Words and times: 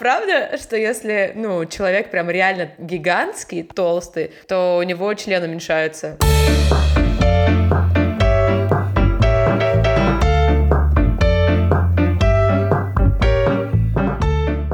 Правда, 0.00 0.56
что 0.56 0.76
если, 0.76 1.32
ну, 1.34 1.66
человек 1.66 2.10
прям 2.10 2.30
реально 2.30 2.70
гигантский, 2.78 3.62
толстый, 3.64 4.32
то 4.48 4.78
у 4.78 4.82
него 4.82 5.12
член 5.12 5.42
уменьшается? 5.42 6.16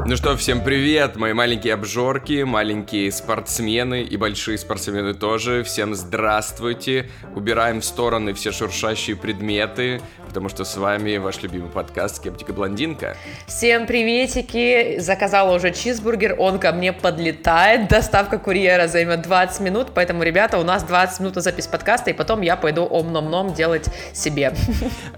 Ну 0.09 0.15
что, 0.15 0.37
всем 0.37 0.63
привет, 0.63 1.17
мои 1.17 1.33
маленькие 1.33 1.73
обжорки, 1.73 2.43
маленькие 2.43 3.11
спортсмены 3.11 4.03
и 4.03 4.15
большие 4.15 4.57
спортсмены 4.57 5.13
тоже. 5.13 5.63
Всем 5.65 5.93
здравствуйте. 5.95 7.09
Убираем 7.35 7.81
в 7.81 7.85
стороны 7.85 8.33
все 8.33 8.53
шуршащие 8.53 9.17
предметы, 9.17 9.99
потому 10.25 10.47
что 10.47 10.63
с 10.63 10.77
вами 10.77 11.17
ваш 11.17 11.41
любимый 11.43 11.69
подкаст 11.69 12.15
«Скептика 12.15 12.53
Блондинка». 12.53 13.17
Всем 13.47 13.85
приветики. 13.85 14.97
Заказала 14.99 15.53
уже 15.53 15.73
чизбургер, 15.73 16.37
он 16.39 16.59
ко 16.59 16.71
мне 16.71 16.93
подлетает. 16.93 17.89
Доставка 17.89 18.39
курьера 18.39 18.87
займет 18.87 19.23
20 19.23 19.59
минут, 19.59 19.87
поэтому, 19.93 20.23
ребята, 20.23 20.57
у 20.57 20.63
нас 20.63 20.83
20 20.83 21.19
минут 21.19 21.35
на 21.35 21.41
запись 21.41 21.67
подкаста, 21.67 22.11
и 22.11 22.13
потом 22.13 22.39
я 22.43 22.55
пойду 22.55 22.85
ом-ном-ном 22.85 23.53
делать 23.53 23.89
себе. 24.13 24.53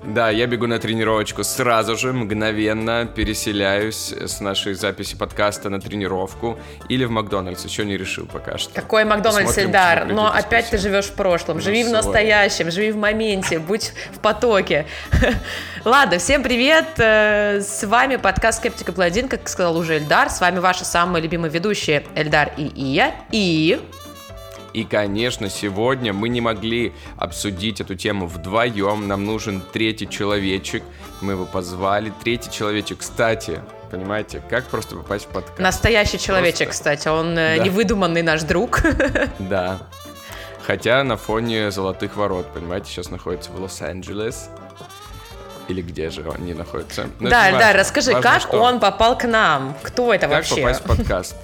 Да, 0.04 0.32
я 0.32 0.48
бегу 0.48 0.66
на 0.66 0.80
тренировочку 0.80 1.44
сразу 1.44 1.96
же, 1.96 2.12
мгновенно 2.12 3.06
переселяюсь 3.06 4.12
с 4.14 4.40
нашей 4.40 4.79
записи 4.80 5.16
подкаста 5.16 5.70
на 5.70 5.80
тренировку 5.80 6.60
или 6.88 7.06
в 7.06 7.12
Макдональдс. 7.12 7.66
Еще 7.66 7.86
не 7.86 7.98
решил 7.98 8.26
пока 8.26 8.58
что. 8.58 8.74
Какой 8.74 9.06
Макдональдс, 9.06 9.58
Эльдар? 9.58 10.06
Но 10.06 10.32
опять 10.32 10.70
ты 10.70 10.78
живешь 10.78 11.06
в 11.06 11.14
прошлом. 11.14 11.58
Ну, 11.58 11.64
живи 11.64 11.84
в 11.84 11.90
настоящем, 11.90 12.72
живи 12.72 12.92
в 12.92 12.98
моменте, 12.98 13.60
будь 13.60 13.94
в 14.12 14.20
потоке. 14.20 14.86
Ладно, 15.86 16.18
всем 16.18 16.44
привет. 16.44 16.88
Э, 16.98 17.62
с 17.62 17.84
вами 17.86 18.16
подкаст 18.16 18.60
Скептика 18.60 18.92
Пладин, 18.92 19.28
как 19.28 19.48
сказал 19.48 19.78
уже 19.78 19.98
Эльдар. 19.98 20.30
С 20.30 20.42
вами 20.42 20.60
ваши 20.60 20.86
самые 20.86 21.22
любимые 21.22 21.52
ведущие 21.52 22.04
Эльдар 22.16 22.52
и 22.58 22.64
Ия. 22.76 23.14
И... 23.32 23.80
И, 24.74 24.84
конечно, 24.84 25.50
сегодня 25.50 26.14
мы 26.14 26.30
не 26.30 26.42
могли 26.42 26.94
обсудить 27.18 27.82
эту 27.82 27.96
тему 27.96 28.28
вдвоем. 28.28 29.08
Нам 29.08 29.26
нужен 29.26 29.62
третий 29.74 30.08
человечек. 30.08 30.84
Мы 31.22 31.34
его 31.34 31.46
позвали. 31.46 32.14
Третий 32.24 32.52
человечек, 32.52 33.00
кстати, 33.00 33.62
Понимаете, 33.90 34.42
как 34.50 34.66
просто 34.66 34.96
попасть 34.96 35.26
в 35.26 35.30
подкаст? 35.30 35.58
Настоящий 35.58 36.20
человечек, 36.20 36.68
просто... 36.68 36.84
кстати, 36.84 37.08
он 37.08 37.36
э, 37.38 37.58
да. 37.58 37.64
невыдуманный 37.64 38.22
наш 38.22 38.44
друг. 38.44 38.82
Да. 39.40 39.80
Хотя 40.66 41.04
на 41.04 41.18
фоне 41.18 41.72
золотых 41.72 42.16
ворот, 42.16 42.46
понимаете, 42.54 42.92
сейчас 42.92 43.10
находится 43.10 43.52
в 43.52 43.60
Лос-Анджелес. 43.60 44.50
Или 45.68 45.82
где 45.82 46.12
же 46.12 46.30
они 46.32 46.54
находятся? 46.54 47.08
Но 47.20 47.30
да, 47.30 47.52
да, 47.52 47.74
расскажи, 47.74 48.12
важно, 48.12 48.30
как 48.30 48.42
что? 48.42 48.62
он 48.62 48.80
попал 48.80 49.18
к 49.18 49.24
нам? 49.28 49.76
Кто 49.82 50.14
это 50.14 50.28
как 50.28 50.38
вообще? 50.38 50.56
Как 50.56 50.64
попасть 50.64 50.82
в 50.82 50.84
подкаст? 50.84 51.36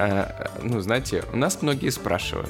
А, 0.00 0.50
ну, 0.62 0.80
знаете, 0.80 1.24
у 1.30 1.36
нас 1.36 1.60
многие 1.60 1.90
спрашивают. 1.90 2.48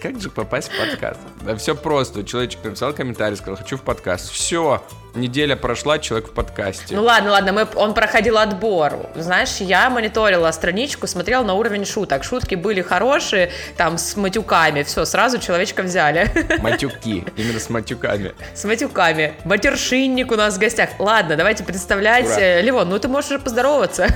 Как 0.00 0.20
же 0.20 0.30
попасть 0.30 0.70
в 0.70 0.78
подкаст? 0.78 1.18
Да 1.40 1.56
все 1.56 1.74
просто. 1.74 2.22
Человечек 2.22 2.62
написал 2.62 2.92
комментарий, 2.92 3.36
сказал, 3.36 3.56
хочу 3.56 3.76
в 3.76 3.82
подкаст. 3.82 4.30
Все, 4.30 4.80
неделя 5.16 5.56
прошла, 5.56 5.98
человек 5.98 6.28
в 6.28 6.34
подкасте. 6.34 6.94
Ну 6.94 7.02
ладно, 7.02 7.32
ладно, 7.32 7.52
мы, 7.52 7.66
он 7.74 7.94
проходил 7.94 8.38
отбор. 8.38 9.10
Знаешь, 9.16 9.56
я 9.56 9.90
мониторила 9.90 10.48
страничку, 10.52 11.08
смотрела 11.08 11.42
на 11.42 11.54
уровень 11.54 11.84
шуток. 11.84 12.22
Шутки 12.22 12.54
были 12.54 12.80
хорошие, 12.80 13.50
там, 13.76 13.98
с 13.98 14.14
матюками. 14.16 14.84
Все, 14.84 15.04
сразу 15.04 15.38
человечка 15.40 15.82
взяли. 15.82 16.30
Матюки, 16.60 17.24
именно 17.34 17.58
с 17.58 17.68
матюками. 17.68 18.34
С 18.54 18.62
матюками. 18.62 19.34
Матершинник 19.44 20.30
у 20.30 20.36
нас 20.36 20.54
в 20.54 20.60
гостях. 20.60 20.90
Ладно, 21.00 21.34
давайте 21.34 21.64
представлять. 21.64 22.26
Ура. 22.26 22.40
Э, 22.40 22.62
Ливон, 22.62 22.88
ну 22.88 23.00
ты 23.00 23.08
можешь 23.08 23.32
уже 23.32 23.40
поздороваться. 23.40 24.06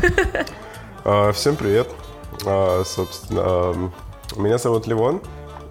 А, 1.05 1.33
всем 1.33 1.57
привет. 1.57 1.89
А, 2.47 2.83
собственно, 2.85 3.91
меня 4.37 4.59
зовут 4.59 4.87
Ливон. 4.87 5.21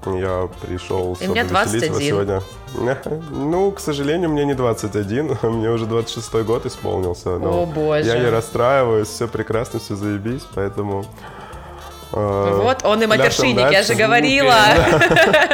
Я 0.06 0.50
пришел, 0.62 1.16
чтобы 1.16 1.32
мне 1.32 1.44
21. 1.44 1.94
вас 1.94 2.02
сегодня. 2.02 2.42
Ну, 3.30 3.72
к 3.72 3.80
сожалению, 3.80 4.30
мне 4.30 4.46
не 4.46 4.54
21, 4.54 5.38
мне 5.44 5.70
уже 5.70 5.86
26 5.86 6.34
год 6.44 6.66
исполнился. 6.66 7.38
Но 7.38 7.64
О, 7.64 7.66
боже. 7.66 8.08
Я 8.08 8.20
не 8.20 8.30
расстраиваюсь, 8.30 9.08
все 9.08 9.28
прекрасно, 9.28 9.80
все 9.80 9.96
заебись, 9.96 10.44
поэтому... 10.54 11.06
Э, 12.14 12.60
вот 12.64 12.84
он 12.86 13.04
и 13.04 13.08
матершинник, 13.08 13.72
я 13.72 13.84
же 13.84 13.96
говорила. 13.96 14.56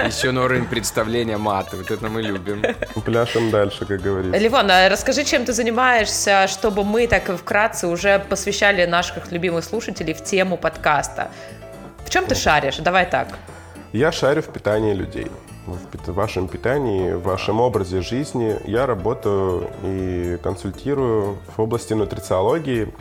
Еще 0.05 0.31
на 0.31 0.43
уровень 0.43 0.65
представления 0.65 1.37
мата, 1.37 1.77
вот 1.77 1.91
это 1.91 2.09
мы 2.09 2.21
любим. 2.21 2.63
Пляшем 3.05 3.51
дальше, 3.51 3.85
как 3.85 4.01
говорится. 4.01 4.39
Ливон, 4.39 4.69
а 4.71 4.89
расскажи, 4.89 5.23
чем 5.23 5.45
ты 5.45 5.53
занимаешься, 5.53 6.47
чтобы 6.47 6.83
мы 6.83 7.07
так 7.07 7.29
вкратце 7.37 7.87
уже 7.87 8.19
посвящали 8.19 8.85
наших 8.85 9.31
любимых 9.31 9.63
слушателей 9.63 10.13
в 10.13 10.23
тему 10.23 10.57
подкаста. 10.57 11.29
В 12.05 12.09
чем 12.09 12.25
ты 12.25 12.35
шаришь? 12.35 12.77
Давай 12.77 13.05
так. 13.05 13.27
Я 13.93 14.11
шарю 14.11 14.41
в 14.41 14.47
питании 14.47 14.93
людей, 14.93 15.27
в 15.65 16.13
вашем 16.13 16.47
питании, 16.47 17.13
в 17.13 17.23
вашем 17.23 17.59
образе 17.61 18.01
жизни. 18.01 18.57
Я 18.65 18.85
работаю 18.85 19.69
и 19.83 20.37
консультирую 20.41 21.37
в 21.55 21.61
области 21.61 21.93
нутрициологии. 21.93 22.93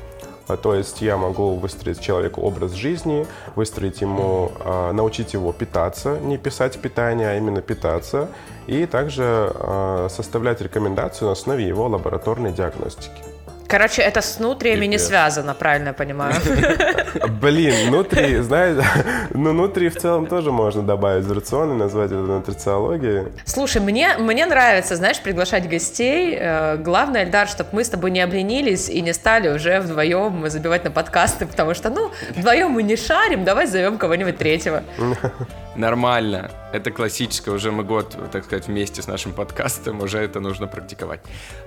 А, 0.49 0.57
то 0.57 0.75
есть 0.75 1.03
я 1.03 1.17
могу 1.17 1.55
выстроить 1.55 2.01
человеку 2.01 2.41
образ 2.43 2.73
жизни, 2.73 3.27
выстроить 3.55 4.01
ему, 4.01 4.53
а, 4.61 4.93
научить 4.93 5.35
его 5.35 5.53
питаться, 5.53 6.19
не 6.19 6.39
писать 6.39 6.81
питание, 6.81 7.31
а 7.31 7.37
именно 7.37 7.63
питаться, 7.63 8.29
и 8.67 8.87
также 8.87 9.25
а, 9.25 10.09
составлять 10.09 10.61
рекомендацию 10.61 11.27
на 11.27 11.33
основе 11.33 11.67
его 11.67 11.89
лабораторной 11.89 12.53
диагностики. 12.53 13.36
Короче, 13.69 14.03
это 14.03 14.21
с 14.21 14.39
нутриями 14.39 14.87
Пипец. 14.87 14.91
не 14.91 14.99
связано, 14.99 15.55
правильно 15.55 15.89
я 15.89 15.93
понимаю? 15.93 16.35
Блин, 17.41 17.91
нутри, 17.91 18.39
знаешь, 18.39 18.85
ну 19.31 19.53
нутри 19.53 19.89
в 19.89 19.97
целом 19.97 20.27
тоже 20.27 20.53
можно 20.53 20.83
добавить 20.83 21.25
в 21.25 21.33
рацион 21.33 21.73
и 21.73 21.75
назвать 21.75 22.13
это 22.13 22.21
нутрициологией. 22.21 23.29
Слушай, 23.45 23.83
мне, 23.83 24.17
мне 24.19 24.47
нравится, 24.47 24.97
знаешь, 24.97 25.21
приглашать 25.21 25.69
гостей. 25.69 26.37
Э, 26.39 26.77
главное, 26.77 27.25
Эльдар, 27.25 27.49
чтобы 27.49 27.71
мы 27.73 27.85
с 27.85 27.89
тобой 27.89 28.11
не 28.11 28.21
обленились 28.21 28.89
и 28.89 29.01
не 29.01 29.13
стали 29.13 29.49
уже 29.49 29.81
вдвоем 29.81 30.49
забивать 30.49 30.85
на 30.85 30.91
подкасты, 30.91 31.47
потому 31.47 31.75
что, 31.75 31.91
ну, 31.91 32.11
вдвоем 32.37 32.71
мы 32.71 32.83
не 32.83 32.97
шарим, 32.97 33.45
давай 33.45 33.67
зовем 33.67 33.99
кого-нибудь 33.99 34.39
третьего. 34.39 34.83
Нормально. 35.77 36.51
Это 36.77 36.91
классическое, 36.91 37.55
уже 37.55 37.73
мы 37.73 37.85
год, 37.85 38.19
так 38.31 38.45
сказать, 38.45 38.67
вместе 38.67 39.01
с 39.01 39.07
нашим 39.07 39.33
подкастом, 39.33 40.03
уже 40.03 40.19
это 40.19 40.41
нужно 40.41 40.67
практиковать. 40.67 41.21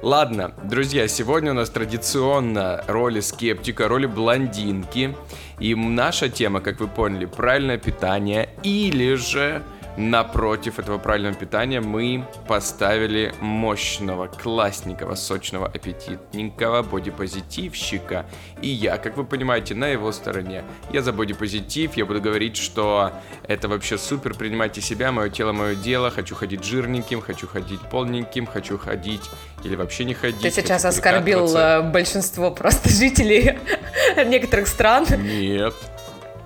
Ладно, 0.03 0.53
друзья, 0.63 1.07
сегодня 1.07 1.49
у 1.49 1.55
нас 1.55 1.71
традиционно 1.71 2.83
роли 2.85 3.19
скептика, 3.19 3.87
роли 3.87 4.05
блондинки. 4.05 5.17
И 5.59 5.73
наша 5.73 6.29
тема, 6.29 6.61
как 6.61 6.79
вы 6.79 6.87
поняли, 6.87 7.25
правильное 7.25 7.79
питание 7.79 8.49
или 8.61 9.15
же 9.15 9.63
Напротив 9.99 10.79
этого 10.79 10.97
правильного 10.97 11.35
питания 11.35 11.81
мы 11.81 12.25
поставили 12.47 13.33
мощного, 13.41 14.27
классненького, 14.27 15.15
сочного, 15.15 15.67
аппетитненького 15.67 16.83
бодипозитивщика. 16.83 18.25
И 18.61 18.69
я, 18.69 18.97
как 18.97 19.17
вы 19.17 19.25
понимаете, 19.25 19.75
на 19.75 19.87
его 19.87 20.13
стороне. 20.13 20.63
Я 20.93 21.01
за 21.01 21.11
бодипозитив, 21.11 21.97
я 21.97 22.05
буду 22.05 22.21
говорить, 22.21 22.55
что 22.55 23.11
это 23.45 23.67
вообще 23.67 23.97
супер, 23.97 24.35
принимайте 24.35 24.79
себя, 24.79 25.11
мое 25.11 25.29
тело, 25.29 25.51
мое 25.51 25.75
дело, 25.75 26.11
хочу 26.11 26.33
ходить 26.33 26.63
жирненьким, 26.63 27.19
хочу 27.19 27.45
ходить 27.45 27.81
полненьким, 27.81 28.45
хочу 28.45 28.77
ходить 28.77 29.29
или 29.65 29.75
вообще 29.75 30.05
не 30.05 30.13
ходить. 30.13 30.41
Ты 30.41 30.51
сейчас 30.51 30.85
оскорбил 30.85 31.53
э, 31.57 31.81
большинство 31.81 32.51
просто 32.51 32.87
жителей 32.99 33.59
некоторых 34.25 34.69
стран. 34.69 35.05
Нет, 35.17 35.73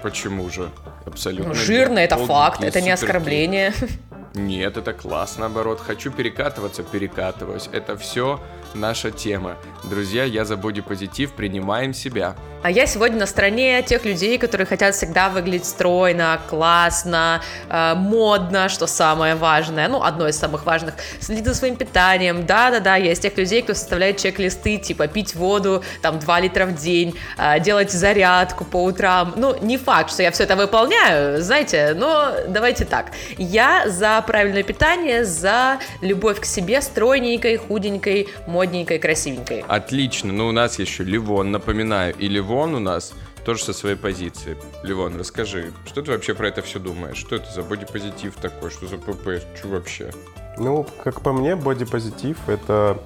почему 0.03 0.49
же? 0.49 0.69
Абсолютно. 1.05 1.49
Ну, 1.49 1.53
жирно, 1.55 1.99
это 1.99 2.17
факт, 2.17 2.63
это 2.63 2.81
не 2.81 2.91
оскорбление. 2.91 3.73
Нет, 4.35 4.77
это 4.77 4.93
класс, 4.93 5.37
наоборот. 5.37 5.79
Хочу 5.79 6.11
перекатываться, 6.11 6.83
перекатываюсь. 6.83 7.69
Это 7.71 7.97
все 7.97 8.39
наша 8.75 9.11
тема. 9.11 9.57
Друзья, 9.83 10.23
я 10.23 10.45
за 10.45 10.57
бодипозитив, 10.57 11.31
принимаем 11.31 11.93
себя. 11.93 12.35
А 12.63 12.71
я 12.71 12.87
сегодня 12.87 13.19
на 13.19 13.25
стороне 13.25 13.81
тех 13.83 14.05
людей, 14.05 14.37
которые 14.37 14.65
хотят 14.65 14.95
всегда 14.95 15.27
выглядеть 15.27 15.65
стройно, 15.65 16.39
классно, 16.49 17.41
э, 17.69 17.93
модно, 17.93 18.69
что 18.69 18.87
самое 18.87 19.35
важное, 19.35 19.89
ну, 19.89 20.01
одно 20.01 20.29
из 20.29 20.37
самых 20.37 20.65
важных, 20.65 20.93
следить 21.19 21.45
за 21.45 21.55
своим 21.55 21.75
питанием, 21.75 22.45
да-да-да, 22.45 22.97
из 22.97 23.19
тех 23.19 23.37
людей, 23.37 23.63
кто 23.63 23.73
составляет 23.73 24.15
чек-листы, 24.15 24.77
типа 24.77 25.07
пить 25.07 25.35
воду, 25.35 25.83
там, 26.01 26.19
2 26.19 26.39
литра 26.39 26.65
в 26.65 26.73
день, 26.73 27.19
э, 27.37 27.59
делать 27.59 27.91
зарядку 27.91 28.63
по 28.63 28.81
утрам, 28.81 29.33
ну, 29.35 29.57
не 29.61 29.77
факт, 29.77 30.11
что 30.11 30.23
я 30.23 30.31
все 30.31 30.43
это 30.43 30.55
выполняю, 30.55 31.41
знаете, 31.41 31.93
но 31.97 32.31
давайте 32.47 32.85
так, 32.85 33.11
я 33.37 33.89
за 33.89 34.23
правильное 34.25 34.63
питание, 34.63 35.25
за 35.25 35.79
любовь 35.99 36.39
к 36.39 36.45
себе 36.45 36.81
стройненькой, 36.81 37.57
худенькой, 37.57 38.29
модненькой, 38.63 38.99
красивенькой. 38.99 39.65
Отлично, 39.67 40.31
ну, 40.31 40.47
у 40.47 40.51
нас 40.51 40.79
еще 40.79 41.03
Ливон, 41.03 41.51
напоминаю, 41.51 42.15
и 42.17 42.27
Ливон 42.27 42.43
Ливон 42.63 42.75
у 42.75 42.79
нас 42.79 43.13
тоже 43.45 43.63
со 43.63 43.73
своей 43.73 43.97
позиции. 43.97 44.57
Ливон, 44.83 45.17
расскажи, 45.17 45.73
что 45.85 46.01
ты 46.01 46.11
вообще 46.11 46.33
про 46.33 46.47
это 46.47 46.61
все 46.61 46.79
думаешь? 46.79 47.17
Что 47.17 47.35
это 47.35 47.51
за 47.51 47.61
бодипозитив 47.61 48.35
такой? 48.35 48.69
Что 48.69 48.87
за 48.87 48.97
ПП? 48.97 49.43
Что 49.57 49.67
вообще? 49.67 50.11
Ну, 50.57 50.85
как 51.03 51.21
по 51.21 51.33
мне, 51.33 51.55
бодипозитив— 51.55 52.37
это 52.47 53.01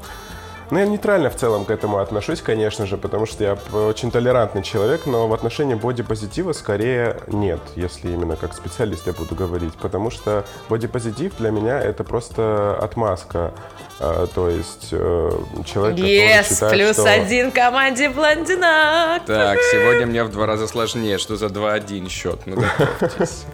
Ну, 0.70 0.80
я 0.80 0.86
нейтрально 0.86 1.30
в 1.30 1.36
целом 1.36 1.64
к 1.64 1.70
этому 1.70 2.00
отношусь, 2.00 2.42
конечно 2.42 2.86
же, 2.86 2.98
потому 2.98 3.26
что 3.26 3.44
я 3.44 3.58
очень 3.74 4.12
толерантный 4.12 4.64
человек, 4.64 5.06
но 5.06 5.28
в 5.28 5.34
отношении 5.34 5.76
бодипозитива 5.76 6.52
скорее 6.52 7.22
нет, 7.28 7.62
если 7.76 8.12
именно 8.12 8.36
как 8.36 8.54
специалист 8.54 9.08
я 9.08 9.14
буду 9.14 9.34
говорить, 9.34 9.74
потому 9.76 10.10
что 10.10 10.46
бодипозитив 10.68 11.38
для 11.38 11.52
меня 11.52 11.80
это 11.80 12.04
просто 12.04 12.78
отмазка. 12.82 13.54
А, 14.00 14.28
то 14.28 14.50
есть 14.50 14.90
э, 14.92 15.32
человек, 15.66 15.98
yes, 15.98 16.50
считает, 16.50 16.74
плюс 16.74 16.94
что... 16.94 17.12
один 17.12 17.52
команде 17.52 18.10
блондинок. 18.10 19.26
Так, 19.26 19.58
сегодня 19.72 20.06
мне 20.06 20.24
в 20.24 20.32
два 20.32 20.46
раза 20.46 20.68
сложнее, 20.68 21.18
что 21.18 21.36
за 21.36 21.48
2-1 21.48 22.10
счет, 22.10 22.42
ну 22.46 22.58
готовьтесь. 22.78 23.46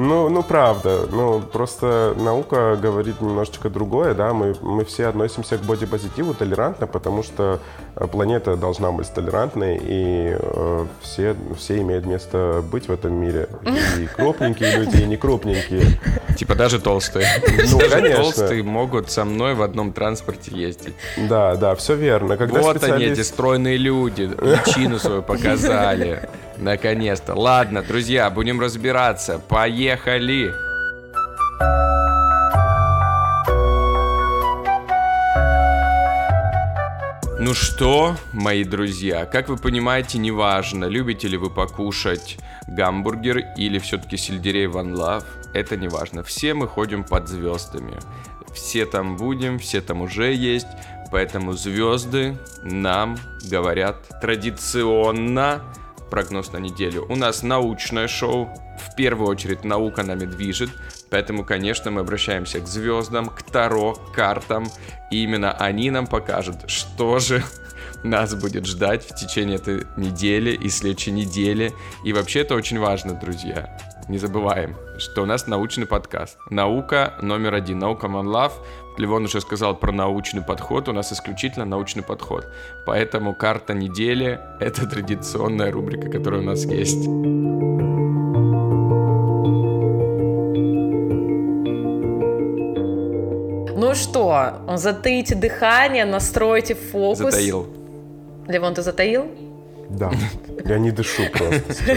Ну, 0.00 0.30
ну, 0.30 0.42
правда. 0.42 1.06
Ну, 1.10 1.42
просто 1.42 2.14
наука 2.16 2.78
говорит 2.80 3.20
немножечко 3.20 3.68
другое, 3.68 4.14
да. 4.14 4.32
Мы, 4.32 4.54
мы 4.62 4.86
все 4.86 5.08
относимся 5.08 5.58
к 5.58 5.60
бодипозитиву 5.60 6.32
толерантно, 6.32 6.86
потому 6.86 7.22
что 7.22 7.60
э, 7.96 8.06
планета 8.06 8.56
должна 8.56 8.92
быть 8.92 9.12
толерантной, 9.12 9.78
и 9.82 10.36
э, 10.38 10.86
все, 11.02 11.36
все 11.54 11.82
имеют 11.82 12.06
место 12.06 12.64
быть 12.72 12.88
в 12.88 12.92
этом 12.92 13.12
мире. 13.12 13.50
И 13.98 14.06
крупненькие 14.16 14.78
люди, 14.78 15.02
и 15.02 15.04
не 15.04 15.18
крупненькие. 15.18 16.00
Типа 16.38 16.54
даже 16.54 16.80
толстые. 16.80 17.26
Ну, 17.70 17.78
даже 17.78 17.90
конечно. 17.90 18.22
толстые 18.22 18.62
могут 18.62 19.10
со 19.10 19.24
мной 19.24 19.54
в 19.54 19.62
одном 19.62 19.92
транспорте 19.92 20.50
ездить. 20.54 20.94
Да, 21.28 21.56
да, 21.56 21.74
все 21.74 21.94
верно. 21.94 22.38
Когда 22.38 22.60
вот 22.60 22.78
специалист... 22.78 23.02
они, 23.02 23.12
эти 23.12 23.20
стройные 23.20 23.76
люди, 23.76 24.22
личину 24.66 24.98
свою 24.98 25.22
показали. 25.22 26.28
Наконец-то. 26.60 27.34
Ладно, 27.34 27.82
друзья, 27.82 28.28
будем 28.28 28.60
разбираться. 28.60 29.38
Поехали! 29.38 30.52
Ну 37.38 37.54
что, 37.54 38.14
мои 38.34 38.64
друзья, 38.64 39.24
как 39.24 39.48
вы 39.48 39.56
понимаете, 39.56 40.18
неважно, 40.18 40.84
любите 40.84 41.26
ли 41.26 41.38
вы 41.38 41.48
покушать 41.48 42.36
гамбургер 42.68 43.38
или 43.56 43.78
все-таки 43.78 44.18
сельдерей 44.18 44.66
One 44.66 44.92
Love, 44.92 45.24
это 45.54 45.78
не 45.78 45.88
важно. 45.88 46.22
Все 46.22 46.52
мы 46.52 46.68
ходим 46.68 47.02
под 47.02 47.28
звездами. 47.28 47.96
Все 48.52 48.84
там 48.84 49.16
будем, 49.16 49.58
все 49.58 49.80
там 49.80 50.02
уже 50.02 50.34
есть, 50.34 50.66
поэтому 51.10 51.54
звезды 51.54 52.36
нам 52.62 53.16
говорят 53.50 53.96
традиционно 54.20 55.62
прогноз 56.10 56.52
на 56.52 56.58
неделю. 56.58 57.06
У 57.08 57.16
нас 57.16 57.42
научное 57.42 58.08
шоу. 58.08 58.48
В 58.78 58.94
первую 58.96 59.28
очередь 59.28 59.64
наука 59.64 60.02
нами 60.02 60.26
движет. 60.26 60.70
Поэтому, 61.10 61.44
конечно, 61.44 61.90
мы 61.90 62.00
обращаемся 62.00 62.60
к 62.60 62.66
звездам, 62.66 63.28
к 63.28 63.42
Таро, 63.42 63.94
картам. 64.14 64.68
И 65.10 65.22
именно 65.22 65.52
они 65.52 65.90
нам 65.90 66.06
покажут, 66.06 66.68
что 66.68 67.18
же 67.18 67.42
нас 68.02 68.34
будет 68.34 68.66
ждать 68.66 69.04
в 69.04 69.14
течение 69.14 69.56
этой 69.56 69.86
недели 69.96 70.50
и 70.50 70.68
следующей 70.68 71.12
недели. 71.12 71.72
И 72.04 72.12
вообще 72.12 72.40
это 72.40 72.54
очень 72.54 72.78
важно, 72.78 73.14
друзья. 73.14 73.78
Не 74.10 74.18
забываем, 74.18 74.74
что 74.98 75.22
у 75.22 75.24
нас 75.24 75.46
научный 75.46 75.86
подкаст. 75.86 76.36
Наука 76.50 77.14
номер 77.22 77.54
один. 77.54 77.78
Наука 77.78 78.08
One 78.08 78.26
Love. 78.26 78.50
Левон 78.98 79.26
уже 79.26 79.40
сказал 79.40 79.76
про 79.76 79.92
научный 79.92 80.42
подход. 80.42 80.88
У 80.88 80.92
нас 80.92 81.12
исключительно 81.12 81.64
научный 81.64 82.02
подход. 82.02 82.48
Поэтому 82.86 83.36
карта 83.36 83.72
недели— 83.72 84.40
это 84.60 84.88
традиционная 84.88 85.70
рубрика, 85.70 86.10
которая 86.10 86.40
у 86.40 86.44
нас 86.44 86.64
есть. 86.64 87.06
Ну 93.76 93.94
что, 93.94 94.60
затаите 94.74 95.36
дыхание, 95.36 96.04
настройте 96.04 96.74
фокус. 96.74 97.18
Затаил. 97.18 97.68
Левон, 98.48 98.74
ты 98.74 98.82
затаил? 98.82 99.28
Да, 99.88 100.10
я 100.64 100.80
не 100.80 100.90
дышу 100.90 101.22
просто. 101.32 101.96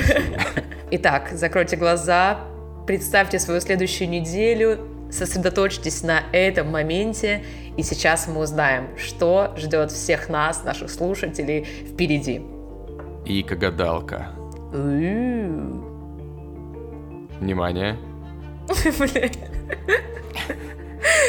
Итак, 0.92 1.30
закройте 1.32 1.76
глаза, 1.76 2.40
представьте 2.86 3.40
свою 3.40 3.62
следующую 3.62 4.10
неделю, 4.10 4.80
сосредоточьтесь 5.12 6.04
на 6.04 6.22
этом 6.32 6.72
моменте, 6.72 7.44
и 7.78 7.84
сейчас 7.84 8.28
мы 8.28 8.42
узнаем, 8.42 8.90
что 8.98 9.54
ждет 9.58 9.92
всех 9.92 10.30
нас, 10.30 10.64
наших 10.64 10.90
слушателей, 10.90 11.64
впереди. 11.64 12.42
Ика 13.26 13.56
гадалка. 13.56 14.30
Внимание. 17.40 17.98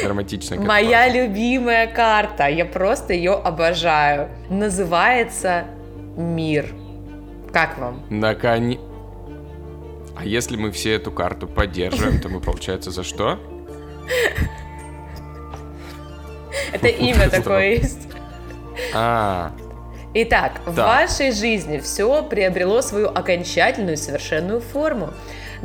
Драматично. 0.03 0.57
Моя 0.61 1.07
любимая 1.09 1.87
карта, 1.87 2.47
я 2.47 2.65
просто 2.65 3.13
ее 3.13 3.33
обожаю. 3.33 4.29
Называется 4.49 5.65
Мир. 6.17 6.73
Как 7.51 7.77
вам? 7.77 8.01
Наконец... 8.09 8.79
А 10.15 10.25
если 10.25 10.55
мы 10.55 10.71
все 10.71 10.93
эту 10.93 11.11
карту 11.11 11.47
поддерживаем, 11.47 12.21
то 12.21 12.29
мы, 12.29 12.39
получается, 12.39 12.91
за 12.91 13.03
что? 13.03 13.39
Это 16.71 16.87
имя 16.87 17.29
такое 17.29 17.75
есть. 17.75 18.07
А, 18.93 19.53
Итак, 20.17 20.61
в 20.65 20.75
вашей 20.75 21.31
жизни 21.31 21.79
все 21.79 22.23
приобрело 22.23 22.81
свою 22.81 23.09
окончательную 23.09 23.97
совершенную 23.97 24.61
форму. 24.61 25.09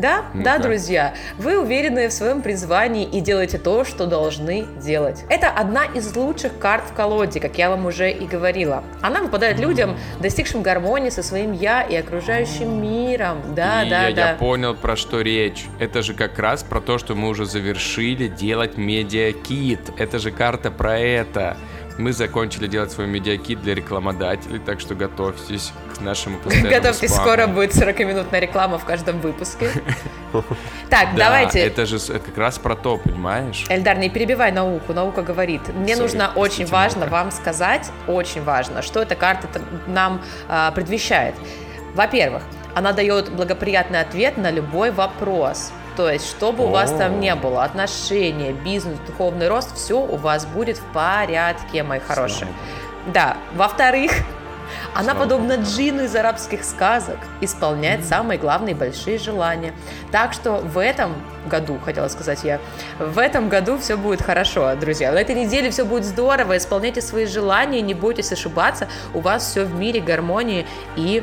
Да, 0.01 0.25
да, 0.33 0.55
Ну-ка. 0.55 0.63
друзья, 0.63 1.15
вы 1.37 1.61
уверены 1.61 2.09
в 2.09 2.13
своем 2.13 2.43
призвании 2.43 3.05
и 3.05 3.21
делаете 3.21 3.59
то, 3.59 3.85
что 3.85 4.07
должны 4.07 4.67
делать. 4.83 5.25
Это 5.29 5.49
одна 5.51 5.85
из 5.85 6.17
лучших 6.17 6.59
карт 6.59 6.85
в 6.91 6.95
колоде, 6.95 7.39
как 7.41 7.59
я 7.59 7.69
вам 7.71 7.87
уже 7.87 8.11
и 8.11 8.27
говорила. 8.27 8.83
Она 9.03 9.21
выпадает 9.21 9.59
людям, 9.59 9.97
достигшим 10.21 10.63
гармонии 10.63 11.11
со 11.11 11.23
своим 11.23 11.53
я 11.53 11.83
и 11.83 11.95
окружающим 11.97 12.81
миром. 12.83 13.55
Да, 13.55 13.83
и 13.85 13.91
да, 13.91 14.09
я, 14.09 14.15
да. 14.15 14.29
я 14.31 14.35
понял, 14.37 14.75
про 14.75 14.97
что 14.97 15.21
речь. 15.21 15.67
Это 15.79 16.03
же 16.03 16.15
как 16.15 16.39
раз 16.39 16.63
про 16.63 16.81
то, 16.81 16.99
что 16.99 17.15
мы 17.15 17.29
уже 17.29 17.45
завершили 17.45 18.29
делать 18.29 18.77
медиакит. 18.77 19.81
Это 19.99 20.19
же 20.19 20.31
карта 20.31 20.71
про 20.71 20.99
это. 20.99 21.57
Мы 21.99 22.13
закончили 22.13 22.67
делать 22.67 22.91
свой 22.93 23.07
медиакит 23.07 23.61
для 23.63 23.75
рекламодателей, 23.75 24.59
так 24.59 24.81
что 24.81 24.95
готовьтесь 24.95 25.73
к 25.97 26.01
нашему 26.01 26.39
постоянному 26.45 26.75
Готовьтесь, 26.75 27.11
спаму. 27.11 27.29
скоро 27.29 27.47
будет 27.47 27.75
40-минутная 27.75 28.41
реклама 28.41 28.79
в 28.79 28.85
каждом 28.85 29.21
выпуске. 29.21 29.71
Так, 30.89 31.15
Да, 31.17 31.25
давайте. 31.25 31.59
это 31.61 31.87
же 31.87 31.99
как 31.99 32.37
раз 32.39 32.59
про 32.59 32.77
то, 32.77 32.99
понимаешь? 32.99 33.67
Эльдар, 33.69 33.99
не 33.99 34.09
перебивай 34.09 34.53
науку, 34.53 34.93
наука 34.93 35.23
говорит. 35.23 35.61
Мне 35.75 35.97
нужно 35.97 36.31
очень 36.35 36.67
важно 36.67 37.07
вам 37.07 37.31
сказать, 37.33 37.91
очень 38.07 38.43
важно, 38.45 38.83
что 38.83 39.01
эта 39.03 39.15
карта 39.17 39.49
нам 39.89 40.23
а, 40.49 40.71
предвещает. 40.71 41.35
Во-первых, 41.95 42.43
она 42.75 42.93
дает 42.93 43.31
благоприятный 43.33 44.01
ответ 44.01 44.37
на 44.37 44.51
любой 44.53 44.91
вопрос. 44.93 45.73
То 45.97 46.11
есть, 46.11 46.29
что 46.29 46.53
бы 46.53 46.65
у 46.65 46.69
вас 46.69 46.91
там 46.93 47.15
О. 47.15 47.17
не 47.17 47.35
было, 47.35 47.65
отношения, 47.65 48.53
бизнес, 48.53 48.99
духовный 49.07 49.49
рост, 49.49 49.77
все 49.77 50.01
у 50.01 50.17
вас 50.17 50.47
будет 50.47 50.79
в 50.79 50.85
порядке, 50.93 51.83
мои 51.83 52.01
хорошие. 52.01 52.49
Да. 53.07 53.37
Во-вторых, 53.55 54.13
она, 54.95 55.15
подобно 55.15 55.55
джину 55.55 56.05
из 56.05 56.15
арабских 56.15 56.65
сказок, 56.65 57.19
исполняет 57.41 58.05
самые 58.05 58.39
главные 58.39 58.75
большие 58.75 59.19
желания. 59.19 59.73
Так 60.11 60.33
что 60.33 60.55
в 60.55 60.79
этом 60.79 61.15
году, 61.47 61.79
хотела 61.85 62.09
сказать 62.09 62.45
я, 62.45 62.61
в 62.99 63.19
этом 63.19 63.49
году 63.49 63.79
все 63.79 63.97
будет 63.97 64.23
хорошо, 64.23 64.75
друзья. 64.77 65.13
На 65.13 65.19
этой 65.19 65.35
неделе 65.35 65.71
все 65.71 65.85
будет 65.85 66.05
здорово, 66.05 66.57
исполняйте 66.57 67.01
свои 67.01 67.27
желания, 67.27 67.81
не 67.81 67.95
бойтесь 67.95 68.33
ошибаться, 68.33 68.89
у 69.15 69.21
вас 69.21 69.51
все 69.51 69.65
в 69.65 69.75
мире, 69.75 70.01
гармонии 70.01 70.67
и... 70.97 71.23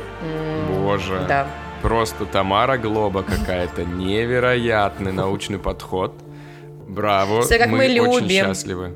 Боже. 0.70 1.26
Да. 1.28 1.48
Просто 1.88 2.26
Тамара 2.26 2.78
Глоба 2.78 3.24
какая-то. 3.24 3.86
Невероятный 3.86 5.14
научный 5.14 5.58
подход. 5.58 6.12
Браво. 6.86 7.44
Всё, 7.44 7.58
как 7.58 7.70
мы 7.70 7.78
очень 7.78 8.24
любим. 8.26 8.46
счастливы. 8.46 8.92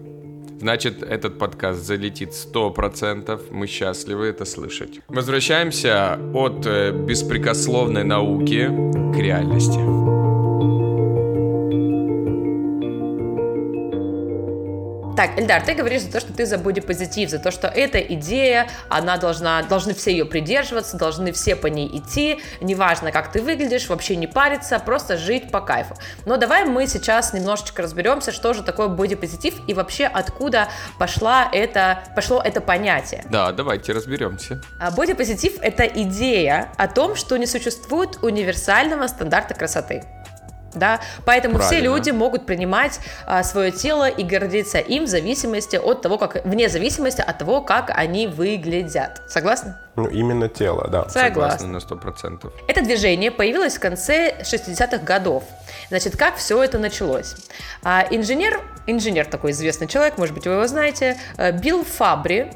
Значит, 0.60 1.01
этот 1.01 1.39
подкаст 1.39 1.86
залетит 1.86 2.31
100%. 2.31 3.43
Мы 3.50 3.67
счастливы 3.67 4.25
это 4.25 4.43
слышать. 4.43 5.00
Возвращаемся 5.07 6.19
от 6.33 6.65
э, 6.65 6.91
беспрекословной 6.91 8.03
науки 8.03 8.67
к 9.13 9.17
реальности. 9.17 9.79
Так, 15.22 15.38
Эльдар, 15.38 15.62
ты 15.62 15.75
говоришь 15.75 16.01
за 16.01 16.12
то, 16.13 16.20
что 16.20 16.34
ты 16.34 16.48
за 16.48 16.58
бодипозитив, 16.58 17.30
за 17.30 17.38
то, 17.38 17.51
что 17.51 17.68
эта 17.68 18.00
идея, 18.00 18.68
она 18.90 19.18
должна, 19.18 19.62
должны 19.62 19.94
все 19.94 20.10
ее 20.10 20.25
придерживаться, 20.25 20.98
должны 20.98 21.32
все 21.32 21.56
по 21.56 21.68
ней 21.68 21.88
идти, 21.96 22.42
неважно, 22.60 23.12
как 23.12 23.32
ты 23.32 23.40
выглядишь, 23.40 23.88
вообще 23.88 24.16
не 24.16 24.25
париться, 24.25 24.80
просто 24.80 25.18
жить 25.18 25.51
по 25.51 25.62
кайфу. 25.62 25.96
Но 26.25 26.38
давай 26.38 26.66
мы 26.66 26.88
сейчас 26.88 27.34
немножечко 27.34 27.84
разберемся, 27.84 28.32
что 28.32 28.56
же 28.56 28.63
такое 28.63 28.88
бодипозитив 28.88 29.54
и 29.68 29.75
вообще 29.75 30.08
откуда 30.08 30.70
пошла 30.98 31.48
это, 31.51 32.04
пошло 32.16 32.42
это 32.44 32.60
понятие. 32.60 33.24
Да, 33.30 33.51
давайте 33.51 33.94
разберемся. 33.94 34.60
А 34.80 34.90
Бодипозитив– 34.90 35.60
это 35.62 35.84
идея 35.86 36.70
о 36.78 36.88
том, 36.88 37.16
что 37.16 37.38
не 37.38 37.46
существует 37.46 38.18
универсального 38.24 39.06
стандарта 39.06 39.54
красоты. 39.54 40.04
Да? 40.74 41.00
Поэтому 41.25 41.60
все 41.60 41.70
Правильно. 41.70 41.96
люди 41.96 42.12
могут 42.12 42.46
принимать 42.46 43.00
а, 43.25 43.44
свое 43.44 43.72
тело 43.72 44.08
и 44.08 44.24
гордиться 44.24 44.80
им 44.80 45.06
в 45.06 45.08
зависимости 45.08 45.75
от 45.75 46.01
того, 46.01 46.18
как 46.18 46.46
вне 46.46 46.70
зависимости 46.70 47.22
от 47.22 47.38
того, 47.38 47.62
как 47.62 47.92
они 47.94 48.28
выглядят. 48.28 49.22
Согласны? 49.28 49.75
Ну, 49.96 50.08
именно 50.08 50.48
тело, 50.48 50.88
да. 50.88 51.10
Согласна. 51.10 51.68
на 51.68 51.80
сто 51.80 51.98
процентов. 51.98 52.54
Это 52.68 52.82
движение 52.82 53.32
появилось 53.32 53.75
в 53.75 53.80
конце 53.80 54.42
60-х 54.42 55.00
годов. 55.00 55.44
Значит, 55.90 56.16
как 56.16 56.38
все 56.38 56.63
это 56.63 56.78
началось? 56.78 57.36
А, 57.84 58.06
инженер, 58.10 58.62
инженер 58.88 59.25
такой 59.25 59.51
известный 59.51 59.88
человек, 59.88 60.18
может 60.18 60.34
быть, 60.34 60.48
вы 60.48 60.54
его 60.54 60.68
знаете, 60.68 61.18
э, 61.38 61.51
Билл 61.51 61.84
Фабри, 61.84 62.51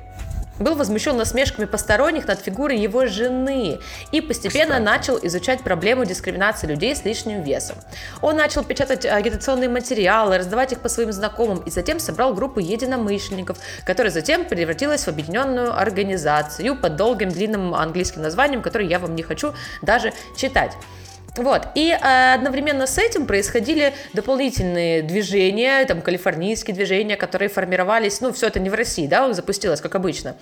был 0.60 0.76
возмущен 0.76 1.18
насмешками 1.18 1.66
посторонних 1.66 2.28
над 2.28 2.40
фигурой 2.40 2.78
его 2.78 3.06
жены 3.06 3.80
и 4.12 4.22
постепенно 4.22 4.76
Кстати. 4.76 4.84
начал 4.84 5.20
изучать 5.24 5.62
проблему 5.62 6.06
дискриминации 6.06 6.68
людей 6.68 6.96
с 6.96 7.04
лишним 7.04 7.42
весом. 7.42 7.78
Он 8.22 8.36
начал 8.36 8.64
печатать 8.64 9.06
агитационные 9.06 9.70
материалы, 9.70 10.38
раздавать 10.38 10.72
их 10.72 10.80
по 10.80 10.90
своим 10.90 11.12
знакомым 11.12 11.60
и 11.60 11.72
затем 11.72 12.00
собрал 12.00 12.34
группу 12.34 12.60
единомышленников, 12.60 13.58
которая 13.86 14.12
затем 14.12 14.46
превратилась 14.46 15.04
в 15.04 15.08
объединенную 15.08 15.78
организацию 15.78 16.76
под 16.76 16.96
долгим 16.96 17.30
длинным 17.30 17.76
английским 17.76 18.22
названием, 18.22 18.62
которое 18.62 18.88
я 18.88 19.00
вам 19.00 19.16
не 19.16 19.24
хочу 19.24 19.54
даже 19.82 20.14
читать. 20.36 20.72
Вот. 21.38 21.68
И 21.76 21.92
э, 21.92 22.34
одновременно 22.34 22.88
с 22.88 22.98
этим 22.98 23.26
происходили 23.26 23.94
дополнительные 24.14 25.02
движения, 25.02 25.84
там, 25.86 26.02
калифорнийские 26.02 26.74
движения, 26.76 27.18
которые 27.18 27.50
формировались, 27.50 28.22
ну, 28.22 28.32
все 28.32 28.48
это 28.48 28.60
не 28.60 28.70
в 28.70 28.74
России, 28.74 29.06
да, 29.08 29.32
запустилось, 29.34 29.82
как 29.82 29.96
обычно. 29.96 30.38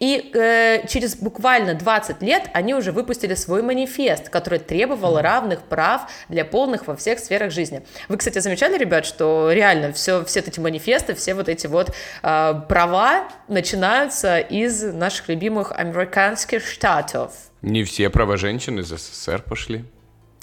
И 0.00 0.30
э, 0.34 0.86
через 0.88 1.16
буквально 1.16 1.74
20 1.74 2.22
лет 2.22 2.50
они 2.52 2.74
уже 2.74 2.90
выпустили 2.92 3.34
свой 3.34 3.62
манифест, 3.62 4.28
который 4.30 4.58
требовал 4.58 5.20
равных 5.20 5.62
прав 5.62 6.10
для 6.28 6.44
полных 6.44 6.86
во 6.88 6.96
всех 6.96 7.20
сферах 7.20 7.52
жизни. 7.52 7.82
Вы, 8.08 8.16
кстати, 8.16 8.38
замечали, 8.38 8.76
ребят, 8.76 9.06
что 9.06 9.50
реально 9.52 9.92
все, 9.92 10.24
все 10.24 10.40
эти 10.40 10.58
манифесты, 10.58 11.14
все 11.14 11.34
вот 11.34 11.48
эти 11.48 11.68
вот 11.68 11.90
э, 12.22 12.54
права 12.68 13.28
начинаются 13.46 14.38
из 14.38 14.82
наших 14.82 15.28
любимых 15.28 15.70
американских 15.72 16.66
штатов. 16.66 17.32
Не 17.62 17.84
все 17.84 18.10
права 18.10 18.36
женщин 18.36 18.80
из 18.80 18.88
СССР 18.88 19.42
пошли. 19.42 19.84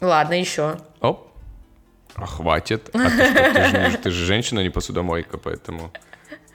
Ладно, 0.02 0.34
еще. 0.34 0.78
Оп. 1.02 1.28
А 2.16 2.26
хватит. 2.26 2.90
А 2.94 3.10
ты, 3.10 3.10
что, 3.10 3.54
ты, 3.54 3.66
же, 3.92 3.98
ты 3.98 4.12
же 4.12 4.26
женщина, 4.26 4.62
а 4.62 4.64
не 4.64 4.70
посудомойка, 4.70 5.38
поэтому 5.38 5.92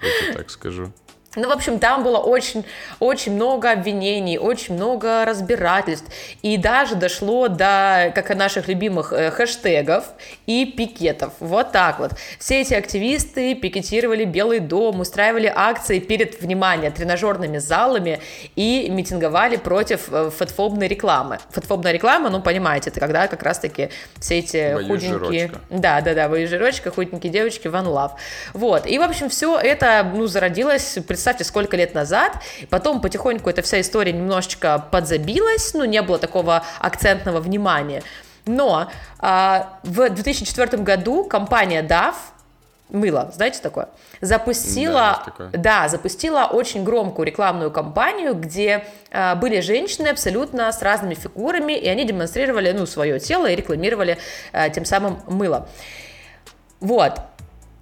я 0.02 0.20
тебе 0.20 0.32
так 0.34 0.50
скажу. 0.50 0.92
Ну, 1.36 1.48
в 1.48 1.52
общем, 1.52 1.78
там 1.78 2.02
было 2.04 2.18
очень, 2.18 2.64
очень 3.00 3.32
много 3.32 3.72
обвинений, 3.72 4.38
очень 4.38 4.74
много 4.74 5.24
разбирательств. 5.24 6.10
И 6.42 6.56
даже 6.56 6.94
дошло 6.94 7.48
до, 7.48 8.12
как 8.14 8.30
и 8.30 8.34
наших 8.34 8.68
любимых, 8.68 9.12
э, 9.12 9.30
хэштегов 9.30 10.04
и 10.46 10.64
пикетов. 10.66 11.32
Вот 11.40 11.72
так 11.72 11.98
вот. 11.98 12.12
Все 12.38 12.60
эти 12.60 12.74
активисты 12.74 13.54
пикетировали 13.54 14.24
Белый 14.24 14.60
дом, 14.60 15.00
устраивали 15.00 15.52
акции 15.54 15.98
перед, 15.98 16.40
внимание, 16.40 16.90
тренажерными 16.90 17.58
залами 17.58 18.20
и 18.54 18.88
митинговали 18.90 19.56
против 19.56 20.12
э, 20.12 20.30
фэтфобной 20.30 20.88
рекламы. 20.88 21.38
Фэтфобная 21.50 21.92
реклама, 21.92 22.30
ну, 22.30 22.40
понимаете, 22.40 22.90
это 22.90 23.00
когда 23.00 23.26
как 23.26 23.42
раз-таки 23.42 23.90
все 24.20 24.38
эти 24.38 24.74
Боюсь 24.74 24.88
худенькие... 24.88 25.48
жирочка. 25.48 25.60
Да, 25.70 26.00
да, 26.00 26.14
да, 26.14 26.28
боюсь 26.28 26.50
жирочка, 26.50 26.90
худенькие 26.90 27.32
девочки, 27.32 27.66
one 27.66 27.86
love. 27.86 28.12
Вот. 28.52 28.86
И, 28.86 28.98
в 28.98 29.02
общем, 29.02 29.28
все 29.28 29.58
это, 29.58 30.08
ну, 30.14 30.26
зародилось, 30.26 30.98
представьте, 31.24 31.44
сколько 31.44 31.74
лет 31.78 31.94
назад. 31.94 32.36
Потом 32.68 33.00
потихоньку 33.00 33.48
эта 33.48 33.62
вся 33.62 33.80
история 33.80 34.12
немножечко 34.12 34.84
подзабилась, 34.90 35.72
ну, 35.72 35.86
не 35.86 36.02
было 36.02 36.18
такого 36.18 36.62
акцентного 36.80 37.40
внимания. 37.40 38.02
Но 38.44 38.90
а, 39.20 39.78
в 39.84 40.10
2004 40.10 40.82
году 40.82 41.24
компания 41.24 41.82
DAF 41.82 42.14
мыло, 42.90 43.32
знаете 43.34 43.60
такое, 43.62 43.86
Да, 44.20 44.26
запустила, 44.26 45.12
есть 45.12 45.24
такое. 45.24 45.48
да, 45.52 45.88
запустила 45.88 46.44
очень 46.44 46.84
громкую 46.84 47.24
рекламную 47.24 47.70
кампанию, 47.70 48.34
где 48.34 48.84
а, 49.10 49.34
были 49.34 49.60
женщины 49.60 50.08
абсолютно 50.08 50.70
с 50.70 50.82
разными 50.82 51.14
фигурами, 51.14 51.72
и 51.72 51.88
они 51.88 52.04
демонстрировали, 52.04 52.70
ну, 52.72 52.84
свое 52.84 53.18
тело 53.18 53.46
и 53.46 53.56
рекламировали 53.56 54.18
а, 54.52 54.68
тем 54.68 54.84
самым 54.84 55.22
мыло. 55.26 55.70
Вот. 56.80 57.18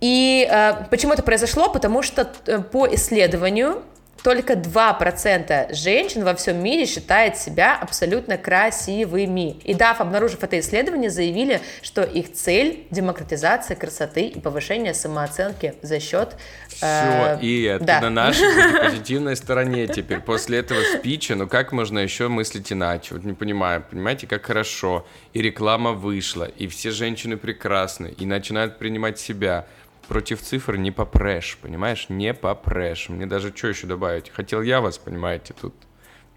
И 0.03 0.49
э, 0.51 0.85
почему 0.91 1.13
это 1.13 1.23
произошло? 1.23 1.71
Потому 1.71 2.03
что 2.03 2.29
э, 2.47 2.59
по 2.59 2.93
исследованию 2.93 3.83
только 4.23 4.55
2% 4.55 5.75
женщин 5.75 6.25
во 6.25 6.35
всем 6.35 6.63
мире 6.63 6.87
считает 6.87 7.37
себя 7.37 7.77
абсолютно 7.77 8.37
красивыми. 8.37 9.61
И 9.65 9.75
DAF, 9.75 9.97
обнаружив 9.99 10.43
это 10.45 10.59
исследование, 10.61 11.11
заявили, 11.11 11.61
что 11.83 12.03
их 12.03 12.33
цель– 12.33 12.87
демократизация 12.91 13.77
красоты 13.77 14.27
и 14.27 14.41
повышение 14.41 14.95
самооценки 14.95 15.75
за 15.83 16.01
счет... 16.01 16.37
Все, 16.69 16.87
э, 16.87 17.39
и 17.43 17.63
это 17.63 17.85
да. 17.85 18.01
на 18.01 18.11
нашей 18.11 18.81
позитивной 18.85 19.37
стороне 19.37 19.87
теперь. 19.87 20.21
После 20.21 20.59
этого 20.59 20.81
спича, 20.99 21.35
ну 21.37 21.47
как 21.47 21.73
можно 21.73 21.99
еще 21.99 22.29
мыслить 22.29 22.73
иначе? 22.73 23.15
Вот 23.15 23.25
не 23.25 23.35
понимаю, 23.35 23.85
понимаете, 23.89 24.27
как 24.27 24.47
хорошо. 24.47 25.07
И 25.33 25.43
реклама 25.43 25.93
вышла, 25.93 26.45
и 26.45 26.67
все 26.67 26.91
женщины 26.91 27.37
прекрасны, 27.37 28.15
и 28.19 28.27
начинают 28.27 28.79
принимать 28.79 29.19
себя. 29.19 29.67
Против 30.09 30.43
цифр 30.43 30.77
не 30.77 30.91
попрешь, 30.91 31.59
понимаешь? 31.63 32.07
Не 32.09 32.35
попрешь. 32.35 33.09
Мне 33.09 33.27
даже 33.27 33.55
что 33.55 33.69
еще 33.69 33.87
добавить? 33.87 34.31
Хотел 34.31 34.63
я 34.63 34.81
вас, 34.81 34.99
понимаете, 34.99 35.55
тут 35.59 35.75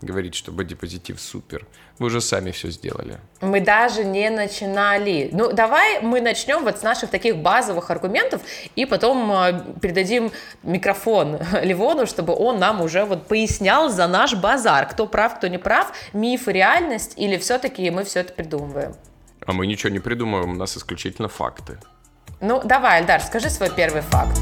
говорить, 0.01 0.35
что 0.35 0.51
бодипозитив 0.51 1.19
супер. 1.19 1.65
Вы 1.99 2.07
уже 2.07 2.21
сами 2.21 2.51
все 2.51 2.69
сделали. 2.69 3.19
Мы 3.41 3.61
даже 3.61 4.03
не 4.03 4.29
начинали. 4.29 5.29
Ну, 5.31 5.51
давай 5.53 6.01
мы 6.01 6.21
начнем 6.21 6.63
вот 6.63 6.79
с 6.79 6.83
наших 6.83 7.09
таких 7.09 7.37
базовых 7.37 7.89
аргументов 7.89 8.41
и 8.75 8.85
потом 8.85 9.31
э, 9.31 9.61
передадим 9.81 10.31
микрофон 10.63 11.39
Ливону, 11.63 12.05
чтобы 12.05 12.35
он 12.35 12.59
нам 12.59 12.81
уже 12.81 13.05
вот 13.05 13.27
пояснял 13.27 13.89
за 13.89 14.07
наш 14.07 14.35
базар, 14.35 14.87
кто 14.87 15.07
прав, 15.07 15.37
кто 15.37 15.47
не 15.47 15.57
прав, 15.57 15.91
миф 16.13 16.47
и 16.47 16.51
реальность, 16.51 17.13
или 17.17 17.37
все-таки 17.37 17.89
мы 17.89 18.03
все 18.03 18.19
это 18.21 18.33
придумываем. 18.33 18.95
А 19.45 19.53
мы 19.53 19.67
ничего 19.67 19.91
не 19.91 19.99
придумываем, 19.99 20.51
у 20.51 20.55
нас 20.55 20.77
исключительно 20.77 21.29
факты. 21.29 21.77
Ну, 22.41 22.61
давай, 22.63 22.99
Альдар, 22.99 23.21
скажи 23.21 23.49
свой 23.49 23.69
первый 23.69 24.01
факт. 24.01 24.37